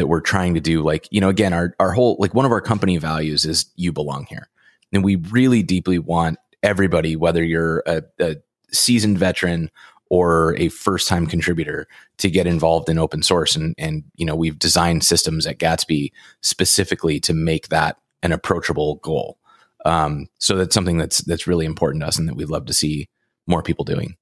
that 0.00 0.06
we're 0.06 0.20
trying 0.20 0.54
to 0.54 0.60
do 0.60 0.82
like 0.82 1.06
you 1.10 1.20
know 1.20 1.28
again 1.28 1.52
our 1.52 1.74
our 1.78 1.92
whole 1.92 2.16
like 2.18 2.34
one 2.34 2.46
of 2.46 2.50
our 2.50 2.60
company 2.60 2.96
values 2.96 3.44
is 3.44 3.66
you 3.76 3.92
belong 3.92 4.26
here 4.30 4.48
and 4.92 5.04
we 5.04 5.16
really 5.16 5.62
deeply 5.62 5.98
want 5.98 6.38
everybody 6.62 7.14
whether 7.14 7.44
you're 7.44 7.82
a, 7.86 8.02
a 8.18 8.36
seasoned 8.72 9.18
veteran 9.18 9.70
or 10.10 10.56
a 10.56 10.68
first 10.68 11.08
time 11.08 11.26
contributor 11.26 11.86
to 12.18 12.28
get 12.28 12.46
involved 12.46 12.88
in 12.88 12.98
open 12.98 13.22
source. 13.22 13.54
And, 13.54 13.74
and, 13.78 14.02
you 14.16 14.26
know, 14.26 14.34
we've 14.34 14.58
designed 14.58 15.04
systems 15.04 15.46
at 15.46 15.58
Gatsby 15.58 16.10
specifically 16.42 17.20
to 17.20 17.32
make 17.32 17.68
that 17.68 17.96
an 18.22 18.32
approachable 18.32 18.96
goal. 18.96 19.38
Um, 19.86 20.26
so 20.38 20.56
that's 20.56 20.74
something 20.74 20.98
that's, 20.98 21.18
that's 21.18 21.46
really 21.46 21.64
important 21.64 22.02
to 22.02 22.08
us 22.08 22.18
and 22.18 22.28
that 22.28 22.34
we'd 22.34 22.50
love 22.50 22.66
to 22.66 22.74
see 22.74 23.08
more 23.46 23.62
people 23.62 23.84
doing. 23.84 24.16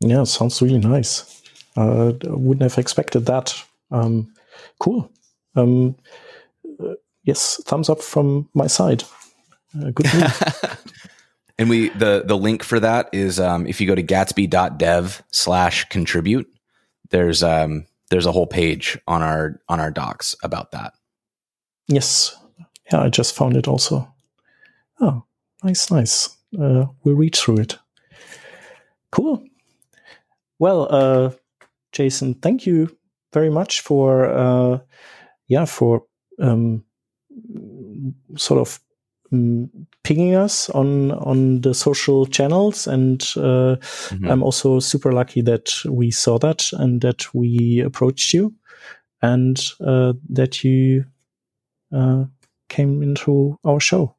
Yeah, 0.00 0.24
sounds 0.24 0.60
really 0.62 0.78
nice. 0.78 1.42
Uh, 1.76 2.12
wouldn't 2.24 2.62
have 2.62 2.78
expected 2.78 3.26
that. 3.26 3.62
Um, 3.90 4.32
cool. 4.78 5.10
Um, 5.56 5.96
uh, 6.80 6.94
yes, 7.24 7.60
thumbs 7.64 7.88
up 7.88 8.02
from 8.02 8.48
my 8.54 8.66
side. 8.66 9.04
Uh, 9.78 9.90
good 9.90 10.06
And 11.58 11.68
we 11.68 11.88
the 11.88 12.22
the 12.24 12.36
link 12.36 12.62
for 12.62 12.78
that 12.78 13.08
is 13.12 13.40
um, 13.40 13.66
if 13.66 13.80
you 13.80 13.86
go 13.86 13.96
to 13.96 14.02
gatsby.dev 14.02 15.22
slash 15.32 15.88
contribute, 15.88 16.46
there's 17.10 17.42
um 17.42 17.86
there's 18.10 18.26
a 18.26 18.32
whole 18.32 18.46
page 18.46 18.96
on 19.08 19.22
our 19.22 19.60
on 19.68 19.80
our 19.80 19.90
docs 19.90 20.36
about 20.42 20.70
that. 20.70 20.94
Yes. 21.88 22.36
Yeah, 22.92 23.02
I 23.02 23.08
just 23.08 23.34
found 23.34 23.56
it 23.56 23.68
also. 23.68 24.12
Oh, 25.00 25.24
nice, 25.62 25.90
nice. 25.90 26.36
Uh, 26.58 26.86
we'll 27.02 27.16
read 27.16 27.36
through 27.36 27.58
it. 27.58 27.78
Cool. 29.10 29.44
Well, 30.58 30.88
uh, 30.90 31.30
Jason, 31.92 32.34
thank 32.34 32.66
you 32.66 32.97
very 33.32 33.50
much 33.50 33.80
for 33.80 34.26
uh, 34.26 34.78
yeah 35.48 35.64
for 35.64 36.04
um, 36.40 36.84
sort 38.36 38.60
of 38.60 38.80
um, 39.32 39.70
pinging 40.04 40.34
us 40.34 40.70
on 40.70 41.12
on 41.12 41.60
the 41.60 41.74
social 41.74 42.26
channels. 42.26 42.86
And 42.86 43.22
uh, 43.36 43.76
mm-hmm. 43.80 44.30
i'm 44.30 44.42
also 44.42 44.80
super 44.80 45.12
lucky 45.12 45.42
that 45.42 45.72
we 45.86 46.10
saw 46.10 46.38
that 46.38 46.64
and 46.72 47.00
that 47.02 47.34
we 47.34 47.80
approached 47.80 48.32
you 48.32 48.54
and 49.20 49.60
uh, 49.84 50.12
that 50.30 50.62
you 50.64 51.04
uh, 51.92 52.24
came 52.68 53.02
into 53.02 53.58
our 53.64 53.80
show. 53.80 54.14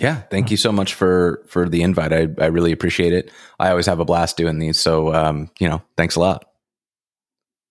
Yeah 0.00 0.22
thank 0.30 0.50
you 0.50 0.56
so 0.56 0.72
much 0.72 0.94
for 0.94 1.42
for 1.46 1.68
the 1.68 1.82
invite. 1.82 2.12
I, 2.12 2.28
I 2.38 2.46
really 2.46 2.72
appreciate 2.72 3.12
it. 3.12 3.30
I 3.58 3.70
always 3.70 3.86
have 3.86 4.00
a 4.00 4.04
blast 4.04 4.36
doing 4.36 4.58
these. 4.58 4.78
So 4.78 5.14
um, 5.14 5.50
you 5.58 5.68
know 5.68 5.82
thanks 5.96 6.16
a 6.16 6.20
lot 6.20 6.44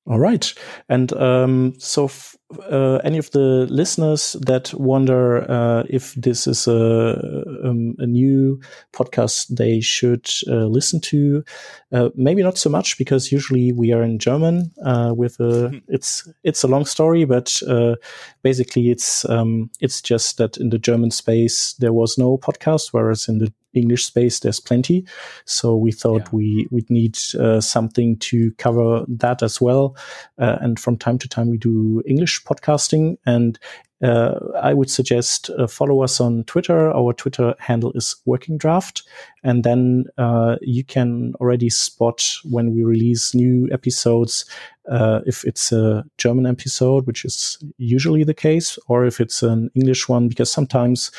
all 0.08 0.20
right. 0.20 0.54
And 0.88 1.12
um, 1.14 1.74
so, 1.80 2.06
f- 2.06 2.36
uh, 2.72 2.98
any 3.04 3.18
of 3.18 3.32
the 3.32 3.66
listeners 3.72 4.34
that 4.46 4.72
wonder 4.76 5.50
uh, 5.50 5.84
if 5.90 6.14
this 6.14 6.46
is 6.46 6.68
a, 6.68 7.44
um, 7.64 7.96
a, 7.98 8.06
new 8.06 8.62
podcast 8.94 9.48
they 9.48 9.82
should 9.82 10.30
uh, 10.48 10.66
listen 10.68 11.02
to, 11.02 11.44
uh, 11.92 12.10
maybe 12.14 12.44
not 12.44 12.60
so 12.60 12.70
much 12.70 13.00
because 13.00 13.32
usually 13.32 13.72
we 13.72 13.92
are 13.94 14.04
in 14.04 14.20
German. 14.20 14.72
Uh, 14.86 15.12
with 15.16 15.40
a, 15.40 15.70
hmm. 15.70 15.78
it's 15.88 16.30
it's 16.44 16.62
a 16.62 16.68
long 16.68 16.86
story, 16.86 17.26
but 17.26 17.60
uh, 17.68 17.96
basically 18.44 18.92
it's 18.92 19.28
um, 19.28 19.72
it's 19.82 20.00
just 20.02 20.38
that 20.38 20.58
in 20.58 20.70
the 20.70 20.80
German 20.80 21.10
space 21.10 21.74
there 21.80 21.94
was 21.94 22.16
no 22.16 22.38
podcast, 22.38 22.90
whereas 22.92 23.28
in 23.28 23.40
the 23.40 23.52
English 23.76 24.06
space, 24.06 24.40
there's 24.40 24.60
plenty. 24.60 25.06
So 25.46 25.76
we 25.76 25.92
thought 25.92 26.24
yeah. 26.26 26.30
we 26.32 26.68
would 26.72 26.90
need 26.90 27.18
uh, 27.40 27.62
something 27.62 28.18
to 28.20 28.52
cover 28.54 29.06
that 29.08 29.44
as 29.44 29.62
well. 29.62 29.96
Uh, 30.40 30.58
and 30.62 30.80
from 30.80 30.98
time 30.98 31.18
to 31.20 31.28
time, 31.28 31.50
we 31.50 31.58
do 31.58 32.02
English 32.06 32.44
podcasting. 32.44 33.18
And 33.26 33.60
uh, 34.04 34.40
I 34.62 34.74
would 34.74 34.90
suggest 34.90 35.50
uh, 35.52 35.68
follow 35.68 36.04
us 36.04 36.20
on 36.20 36.44
Twitter. 36.44 36.92
Our 36.92 37.14
Twitter 37.14 37.56
handle 37.60 37.92
is 37.94 38.16
Working 38.26 38.58
Draft, 38.58 39.04
and 39.44 39.64
then 39.64 40.06
uh, 40.18 40.58
you 40.62 40.84
can 40.84 41.34
already 41.40 41.70
spot 41.70 42.36
when 42.44 42.76
we 42.76 42.84
release 42.84 43.34
new 43.34 43.70
episodes 43.72 44.46
uh, 44.90 45.22
if 45.26 45.44
it's 45.44 45.72
a 45.72 46.04
German 46.18 46.46
episode, 46.46 47.08
which 47.08 47.26
is 47.26 47.58
usually 47.78 48.24
the 48.24 48.34
case, 48.34 48.78
or 48.88 49.06
if 49.06 49.20
it's 49.20 49.44
an 49.44 49.70
English 49.76 50.08
one, 50.10 50.28
because 50.28 50.52
sometimes 50.52 51.12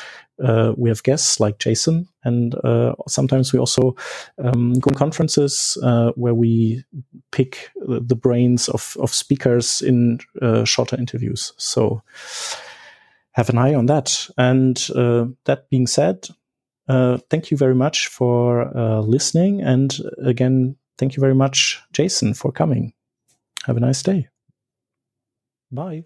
uh, 0.43 0.73
we 0.77 0.89
have 0.89 1.03
guests 1.03 1.39
like 1.39 1.57
Jason, 1.59 2.07
and 2.23 2.55
uh, 2.63 2.93
sometimes 3.07 3.53
we 3.53 3.59
also 3.59 3.95
um, 4.43 4.73
go 4.75 4.89
to 4.91 4.95
conferences 4.95 5.77
uh, 5.83 6.11
where 6.15 6.35
we 6.35 6.83
pick 7.31 7.71
the 7.75 8.15
brains 8.15 8.69
of, 8.69 8.95
of 8.99 9.13
speakers 9.13 9.81
in 9.81 10.19
uh, 10.41 10.63
shorter 10.63 10.95
interviews. 10.97 11.53
So 11.57 12.01
have 13.31 13.49
an 13.49 13.57
eye 13.57 13.73
on 13.73 13.87
that. 13.87 14.27
And 14.37 14.77
uh, 14.95 15.25
that 15.45 15.69
being 15.69 15.87
said, 15.87 16.27
uh, 16.87 17.17
thank 17.29 17.51
you 17.51 17.57
very 17.57 17.75
much 17.75 18.07
for 18.07 18.71
listening. 19.01 19.61
And 19.61 19.97
again, 20.23 20.75
thank 20.97 21.15
you 21.15 21.21
very 21.21 21.35
much, 21.35 21.81
Jason, 21.93 22.33
for 22.33 22.51
coming. 22.51 22.93
Have 23.67 23.77
a 23.77 23.81
nice 23.81 24.01
day. 24.01 24.29
Bye. 25.71 26.05